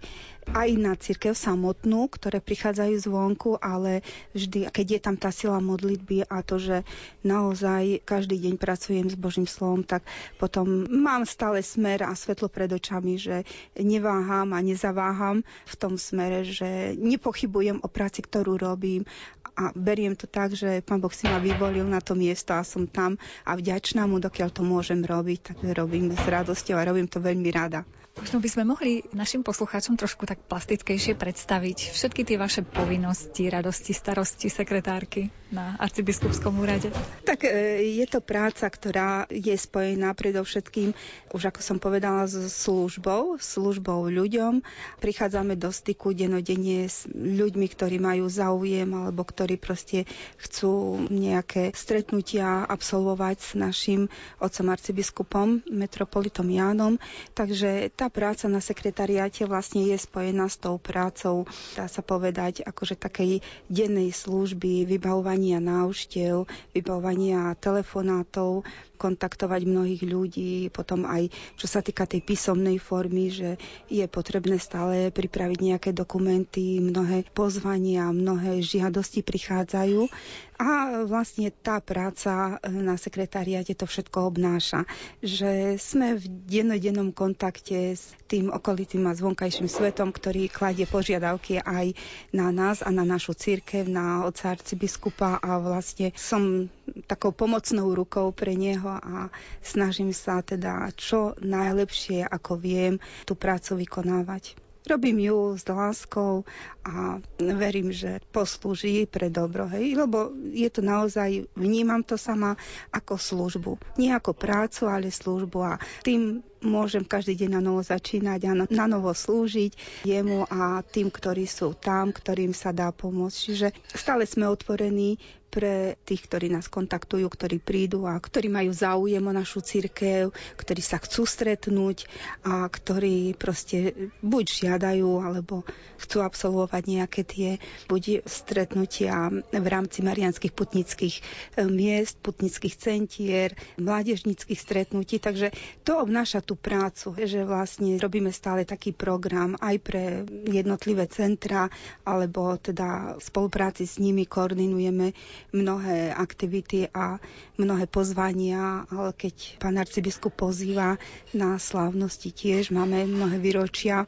Aj 0.49 0.68
na 0.81 0.97
církev 0.97 1.37
samotnú, 1.37 2.09
ktoré 2.09 2.41
prichádzajú 2.41 2.95
zvonku, 3.05 3.61
ale 3.61 4.01
vždy, 4.33 4.72
keď 4.72 4.87
je 4.97 5.01
tam 5.01 5.16
tá 5.20 5.29
sila 5.29 5.61
modlitby 5.61 6.24
a 6.24 6.41
to, 6.41 6.57
že 6.57 6.89
naozaj 7.20 8.01
každý 8.09 8.41
deň 8.49 8.55
pracujem 8.57 9.12
s 9.12 9.16
Božím 9.16 9.45
slovom, 9.45 9.85
tak 9.85 10.09
potom 10.41 10.89
mám 10.89 11.29
stále 11.29 11.61
smer 11.61 12.01
a 12.01 12.16
svetlo 12.16 12.49
pred 12.49 12.72
očami, 12.72 13.20
že 13.20 13.45
neváham 13.76 14.57
a 14.57 14.64
nezaváham 14.64 15.45
v 15.68 15.74
tom 15.76 16.01
smere, 16.01 16.49
že 16.49 16.97
nepochybujem 16.97 17.85
o 17.85 17.89
práci, 17.93 18.24
ktorú 18.24 18.57
robím. 18.57 19.05
A 19.53 19.74
beriem 19.76 20.16
to 20.16 20.24
tak, 20.24 20.57
že 20.57 20.81
Pán 20.81 21.03
Boh 21.03 21.12
si 21.12 21.29
ma 21.29 21.37
vyvolil 21.43 21.85
na 21.85 22.01
to 22.01 22.16
miesto 22.19 22.51
a 22.53 22.62
som 22.62 22.85
tam 22.85 23.14
a 23.45 23.55
vďačná 23.55 24.03
mu, 24.05 24.19
dokiaľ 24.19 24.51
to 24.51 24.62
môžem 24.62 25.01
robiť, 25.01 25.39
tak 25.47 25.59
robím 25.73 26.11
s 26.11 26.27
radosťou 26.27 26.75
a 26.75 26.83
robím 26.85 27.07
to 27.07 27.23
veľmi 27.23 27.51
rada. 27.51 27.87
Možno 28.19 28.43
by 28.43 28.49
sme 28.51 28.64
mohli 28.66 29.07
našim 29.14 29.47
poslucháčom 29.47 29.95
trošku 29.95 30.27
tak 30.27 30.43
plastickejšie 30.51 31.14
predstaviť 31.14 31.95
všetky 31.95 32.27
tie 32.27 32.35
vaše 32.35 32.66
povinnosti, 32.66 33.47
radosti, 33.47 33.95
starosti 33.95 34.51
sekretárky 34.51 35.31
na 35.49 35.79
arcibiskupskom 35.79 36.59
úrade. 36.59 36.91
Tak 37.25 37.47
e, 37.47 37.81
je 38.03 38.07
to 38.11 38.19
práca, 38.19 38.66
ktorá 38.69 39.25
je 39.31 39.55
spojená 39.55 40.12
predovšetkým, 40.12 40.93
už 41.31 41.43
ako 41.55 41.61
som 41.62 41.79
povedala, 41.79 42.27
s 42.27 42.37
službou, 42.53 43.39
službou 43.41 44.11
ľuďom. 44.11 44.66
Prichádzame 44.99 45.55
do 45.55 45.71
styku 45.71 46.11
denodenne 46.12 46.91
s 46.91 47.07
ľuďmi, 47.09 47.66
ktorí 47.71 47.97
majú 48.03 48.27
záujem 48.29 48.91
alebo 48.93 49.23
ktorí 49.25 49.57
proste 49.57 50.05
chcú 50.43 51.07
nejaké 51.07 51.71
stretnutia 51.73 52.66
absolvovať 52.66 53.37
s 53.41 53.51
našim 53.55 54.11
otcom 54.43 54.66
arcibiskupom, 54.69 55.64
metropolitom 55.71 56.51
Jánom. 56.51 57.01
Takže 57.33 57.95
tá 57.97 58.08
práca 58.11 58.51
na 58.51 58.59
sekretariáte 58.59 59.47
vlastne 59.49 59.89
je 59.89 59.97
spojená 59.97 60.49
s 60.51 60.61
tou 60.61 60.77
prácou, 60.77 61.45
dá 61.79 61.87
sa 61.87 62.03
povedať, 62.05 62.67
akože 62.67 62.99
takej 62.99 63.41
dennej 63.69 64.11
služby, 64.11 64.85
vybavovania 64.85 65.63
návštev, 65.63 66.45
vybavovania 66.73 67.55
telefonátov, 67.57 68.67
kontaktovať 68.99 69.63
mnohých 69.63 70.03
ľudí, 70.03 70.55
potom 70.75 71.07
aj 71.07 71.31
čo 71.55 71.71
sa 71.71 71.79
týka 71.79 72.05
tej 72.05 72.27
písomnej 72.27 72.83
formy, 72.83 73.31
že 73.31 73.55
je 73.87 74.03
potrebné 74.11 74.59
stále 74.59 75.15
pripraviť 75.15 75.59
nejaké 75.63 75.91
dokumenty, 75.95 76.83
mnohé 76.83 77.23
pozvania, 77.31 78.11
mnohé 78.11 78.59
žiadosti 78.59 79.23
prichádzajú 79.23 80.11
a 80.59 81.07
vlastne 81.07 81.55
tá 81.55 81.79
práca 81.79 82.59
na 82.67 82.99
sekretariate 82.99 83.79
to 83.79 83.87
všetko 83.87 84.35
obnáša, 84.35 84.91
že 85.23 85.79
sme 85.79 86.19
v 86.19 86.27
dennodennom 86.51 87.15
kontakte 87.15 87.95
s 87.95 88.11
tým 88.27 88.51
okolitým 88.51 89.07
a 89.07 89.15
zvonkajším 89.15 89.71
svetom, 89.71 90.11
ktorý 90.11 90.51
kladie 90.51 90.83
požiadavky 90.91 91.63
aj 91.63 91.95
na 92.35 92.51
nás 92.51 92.83
a 92.83 92.91
na 92.91 93.07
našu 93.07 93.39
církev, 93.39 93.87
na 93.87 94.27
oca 94.27 94.51
arcibiskupa 94.51 95.39
a 95.39 95.63
vlastne 95.63 96.11
som 96.19 96.67
takou 97.07 97.31
pomocnou 97.31 97.95
rukou 97.95 98.35
pre 98.35 98.59
neho 98.59 98.99
a 98.99 99.31
snažím 99.63 100.11
sa 100.11 100.43
teda 100.43 100.91
čo 100.99 101.39
najlepšie, 101.39 102.27
ako 102.27 102.59
viem, 102.59 102.99
tú 103.23 103.39
prácu 103.39 103.87
vykonávať. 103.87 104.68
Robím 104.89 105.20
ju 105.20 105.53
s 105.53 105.68
láskou 105.68 106.49
a 106.80 107.20
verím, 107.36 107.93
že 107.93 108.24
poslúži 108.32 109.05
pre 109.05 109.28
dobro, 109.28 109.68
hej, 109.68 109.93
lebo 109.93 110.32
je 110.49 110.68
to 110.72 110.80
naozaj, 110.80 111.45
vnímam 111.53 112.01
to 112.01 112.16
sama 112.16 112.57
ako 112.89 113.20
službu. 113.20 113.72
Nie 114.01 114.16
ako 114.16 114.32
prácu, 114.32 114.89
ale 114.89 115.12
službu 115.12 115.59
a 115.61 115.76
tým 116.01 116.41
môžem 116.64 117.07
každý 117.07 117.39
deň 117.45 117.51
na 117.59 117.62
novo 117.62 117.84
začínať 117.84 118.41
a 118.51 118.53
na 118.66 118.86
novo 118.91 119.14
slúžiť 119.14 120.03
jemu 120.03 120.49
a 120.51 120.82
tým, 120.82 121.12
ktorí 121.12 121.47
sú 121.47 121.76
tam, 121.78 122.11
ktorým 122.11 122.51
sa 122.51 122.74
dá 122.74 122.91
pomôcť. 122.91 123.36
Čiže 123.36 123.68
stále 123.95 124.26
sme 124.26 124.51
otvorení 124.51 125.20
pre 125.49 125.96
tých, 126.05 126.28
ktorí 126.28 126.53
nás 126.53 126.68
kontaktujú, 126.68 127.24
ktorí 127.24 127.59
prídu 127.59 128.05
a 128.05 128.20
ktorí 128.20 128.53
majú 128.53 128.70
záujem 128.70 129.24
o 129.24 129.32
našu 129.32 129.64
církev, 129.64 130.30
ktorí 130.61 130.82
sa 130.84 131.01
chcú 131.01 131.24
stretnúť 131.24 132.05
a 132.44 132.68
ktorí 132.68 133.32
proste 133.34 134.11
buď 134.20 134.44
žiadajú, 134.44 135.11
alebo 135.24 135.64
chcú 135.99 136.20
absolvovať 136.20 136.82
nejaké 136.84 137.22
tie 137.24 137.51
buď 137.88 138.28
stretnutia 138.28 139.32
v 139.51 139.66
rámci 139.66 140.05
marianských 140.05 140.53
putnických 140.53 141.16
eh, 141.18 141.66
miest, 141.66 142.20
putnických 142.20 142.74
centier, 142.76 143.57
mládežnických 143.80 144.61
stretnutí. 144.61 145.16
Takže 145.18 145.51
to 145.82 145.99
obnáša 145.99 146.44
tú 146.44 146.55
prácu, 146.55 147.16
že 147.24 147.42
vlastne 147.42 147.96
robíme 147.96 148.30
stále 148.30 148.68
taký 148.68 148.92
program 148.92 149.57
aj 149.59 149.76
pre 149.80 150.03
jednotlivé 150.46 151.09
centra, 151.09 151.72
alebo 152.05 152.61
teda 152.61 153.16
v 153.16 153.22
spolupráci 153.22 153.88
s 153.88 153.96
nimi 153.96 154.28
koordinujeme 154.28 155.16
mnohé 155.51 156.12
aktivity 156.12 156.89
a 156.91 157.18
mnohé 157.57 157.86
pozvania, 157.86 158.86
ale 158.89 159.11
keď 159.12 159.59
pán 159.59 159.76
arcibiskup 159.76 160.34
pozýva 160.34 160.97
na 161.32 161.57
slávnosti 161.57 162.30
tiež, 162.30 162.70
máme 162.70 163.05
mnohé 163.05 163.39
výročia, 163.39 164.05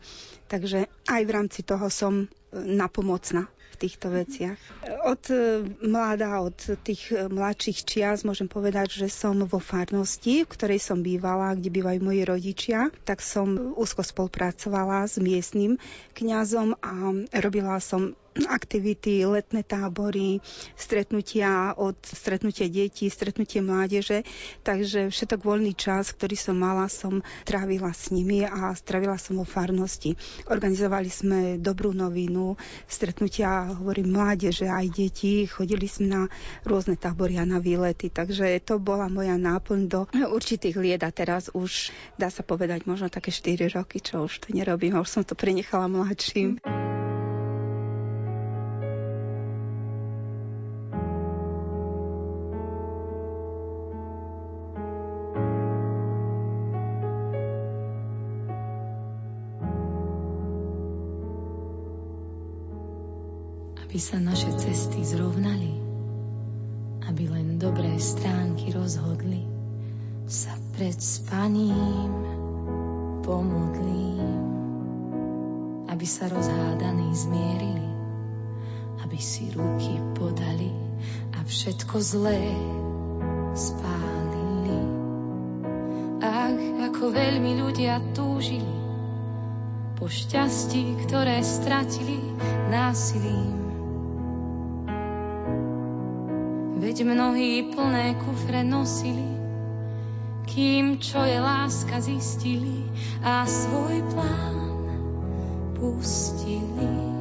takže 0.46 0.86
aj 1.06 1.22
v 1.26 1.30
rámci 1.30 1.60
toho 1.62 1.86
som 1.88 2.26
napomocná 2.52 3.46
v 3.70 3.76
týchto 3.78 4.10
veciach. 4.10 4.58
Od 5.06 5.22
e, 5.30 5.62
mladá, 5.86 6.42
od 6.42 6.58
tých 6.82 7.14
e, 7.14 7.30
mladších 7.30 7.86
čias 7.86 8.26
môžem 8.26 8.50
povedať, 8.50 8.90
že 8.90 9.06
som 9.06 9.38
vo 9.46 9.62
farnosti, 9.62 10.42
v 10.42 10.50
ktorej 10.50 10.82
som 10.82 10.98
bývala, 11.00 11.54
kde 11.54 11.70
bývajú 11.70 11.98
moji 12.02 12.22
rodičia, 12.26 12.78
tak 13.06 13.22
som 13.22 13.54
úzko 13.78 14.02
spolupracovala 14.02 15.06
s 15.06 15.22
miestnym 15.22 15.78
kňazom 16.18 16.74
a 16.82 16.92
robila 17.38 17.78
som 17.78 18.18
aktivity, 18.38 19.26
letné 19.26 19.66
tábory, 19.66 20.38
stretnutia 20.78 21.74
od 21.74 21.98
stretnutia 22.04 22.70
detí, 22.70 23.10
stretnutie 23.10 23.58
mládeže. 23.58 24.22
Takže 24.62 25.10
všetok 25.10 25.40
voľný 25.42 25.74
čas, 25.74 26.14
ktorý 26.14 26.36
som 26.38 26.56
mala, 26.56 26.86
som 26.86 27.24
trávila 27.42 27.90
s 27.90 28.14
nimi 28.14 28.46
a 28.46 28.70
strávila 28.78 29.18
som 29.18 29.42
vo 29.42 29.46
farnosti. 29.46 30.14
Organizovali 30.46 31.10
sme 31.10 31.38
dobrú 31.58 31.90
novinu, 31.90 32.54
stretnutia, 32.86 33.74
hovorím, 33.74 34.14
mládeže 34.14 34.70
aj 34.70 34.86
detí. 34.94 35.50
Chodili 35.50 35.90
sme 35.90 36.06
na 36.06 36.22
rôzne 36.62 36.94
tábory 36.94 37.36
a 37.40 37.44
na 37.44 37.58
výlety. 37.58 38.14
Takže 38.14 38.62
to 38.62 38.78
bola 38.78 39.10
moja 39.10 39.34
náplň 39.34 39.80
do 39.90 40.00
určitých 40.36 40.78
lied 40.78 41.02
a 41.02 41.10
teraz 41.10 41.50
už 41.50 41.90
dá 42.14 42.30
sa 42.30 42.46
povedať 42.46 42.86
možno 42.86 43.10
také 43.10 43.34
4 43.34 43.74
roky, 43.74 43.98
čo 43.98 44.30
už 44.30 44.46
to 44.46 44.48
nerobím. 44.54 44.98
Už 45.00 45.10
som 45.10 45.22
to 45.26 45.34
prenechala 45.34 45.90
mladším. 45.90 46.62
Mm. 46.62 46.99
Sa 64.00 64.16
naše 64.16 64.48
cesty 64.56 65.04
zrovnali, 65.04 65.76
aby 67.04 67.28
len 67.28 67.60
dobré 67.60 68.00
stránky 68.00 68.72
rozhodli, 68.72 69.44
sa 70.24 70.56
pred 70.72 70.96
spaním 70.96 72.08
pomodlím, 73.20 74.40
aby 75.92 76.06
sa 76.08 76.32
rozhádaní 76.32 77.12
zmierili, 77.12 77.88
aby 79.04 79.18
si 79.20 79.52
ruky 79.52 80.00
podali 80.16 80.72
a 81.36 81.44
všetko 81.44 82.00
zlé 82.00 82.56
spálili. 83.52 84.80
Ach, 86.24 86.56
ako 86.88 87.12
veľmi 87.12 87.52
ľudia 87.60 88.00
túžili 88.16 88.80
po 90.00 90.08
šťastí, 90.08 91.04
ktoré 91.04 91.44
stratili 91.44 92.16
násilím. 92.72 93.69
Veď 96.90 97.06
mnohí 97.06 97.70
plné 97.70 98.18
kufre 98.18 98.66
nosili, 98.66 99.38
kým 100.50 100.98
čo 100.98 101.22
je 101.22 101.38
láska 101.38 102.02
zistili 102.02 102.82
a 103.22 103.46
svoj 103.46 104.02
plán 104.10 104.90
pustili. 105.78 107.19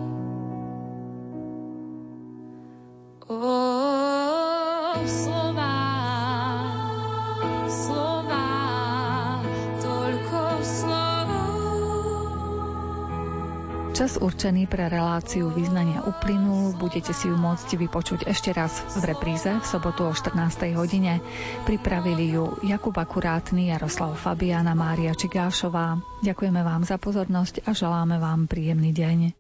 Čas 13.99 14.15
určený 14.15 14.63
pre 14.71 14.87
reláciu 14.87 15.51
význania 15.51 15.99
uplynul, 16.07 16.71
budete 16.79 17.11
si 17.11 17.27
ju 17.27 17.35
môcť 17.35 17.75
vypočuť 17.75 18.31
ešte 18.31 18.55
raz 18.55 18.79
v 18.95 19.11
repríze 19.11 19.51
v 19.51 19.65
sobotu 19.67 20.07
o 20.07 20.15
14. 20.15 20.39
hodine. 20.71 21.19
Pripravili 21.67 22.31
ju 22.31 22.63
Jakub 22.63 22.95
Akurátny, 22.95 23.75
Jaroslav 23.75 24.15
Fabiana, 24.15 24.71
Mária 24.71 25.11
Čigášová. 25.11 25.99
Ďakujeme 26.23 26.63
vám 26.63 26.87
za 26.87 26.95
pozornosť 26.95 27.67
a 27.67 27.75
želáme 27.75 28.23
vám 28.23 28.47
príjemný 28.47 28.95
deň. 28.95 29.38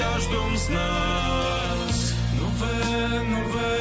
Každom 0.00 0.56
z 0.56 0.66
nás. 0.68 1.96
Nové, 2.40 2.80
nové, 3.28 3.76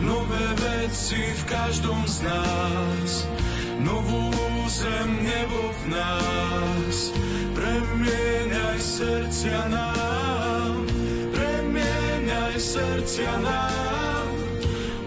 nové 0.00 0.46
veci 0.56 1.20
v 1.20 1.42
každom 1.44 2.08
z 2.08 2.24
nás. 2.24 3.28
Novú 3.80 4.32
zem, 4.68 5.24
nebo 5.24 5.60
v 5.72 5.84
nás 5.92 7.12
Premieňaj 7.60 8.78
srdcia 8.80 9.68
nám, 9.68 10.88
premieňaj 11.36 12.56
srdcia 12.56 13.36
nám, 13.44 14.28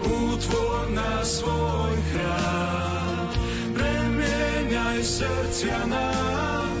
utvor 0.06 0.94
na 0.94 1.18
svoj 1.26 1.94
chrám. 2.14 3.26
Premieňaj 3.74 5.00
srdcia 5.02 5.82
nám, 5.90 6.78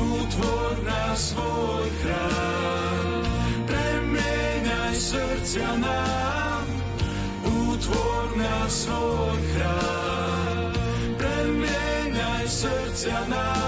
utvor 0.00 0.65
svoj 1.16 1.88
chrám. 2.04 3.24
Premieňaj 3.64 4.94
srdcia 4.94 5.72
nám, 5.80 6.66
utvor 7.42 8.36
na 8.36 8.68
svoj 8.68 9.40
chrám. 9.56 10.72
Premieňaj 11.16 12.44
srdcia 12.44 13.20
nám, 13.32 13.65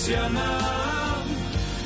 srdcia 0.00 0.32
nám, 0.32 1.28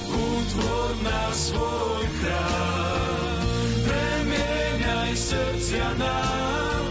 utvor 0.06 0.94
na 1.02 1.34
svoj 1.34 2.06
chrám. 2.22 3.42
Premieňaj 3.90 5.12
srdcia 5.18 5.98
nám, 5.98 6.86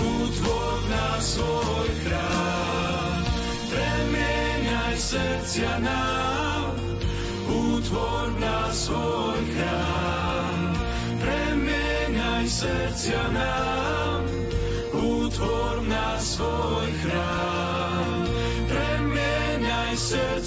utvor 0.00 0.76
na 0.88 1.20
svoj 1.20 1.88
chrám. 2.00 3.20
Premieňaj 3.68 4.96
srdcia 4.96 5.74
nám, 5.84 6.80
utvor 7.52 8.32
na 8.40 8.72
svoj 8.72 9.44
chrám. 9.52 10.56
Premieňaj 11.20 12.44
srdcia 12.48 13.24
nám, 13.36 14.07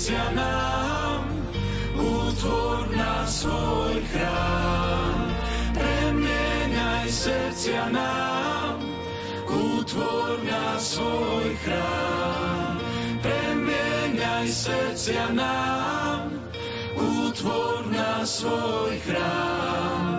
srdcia 0.01 0.33
nám, 0.33 1.29
utvor 1.93 2.89
na 2.97 3.21
svoj 3.29 4.01
chrám. 4.09 5.29
Premieňaj 5.77 7.05
srdcia 7.05 7.85
nám, 7.93 8.81
utvor 9.45 10.41
na 10.41 10.81
svoj 10.81 11.53
chrám 11.61 12.81
premieňaj 13.21 14.49
srdcia 14.49 15.37
nám, 15.37 16.33
utvor 16.97 17.85
na 17.93 18.25
svoj 18.25 18.97
chrám. 19.05 20.10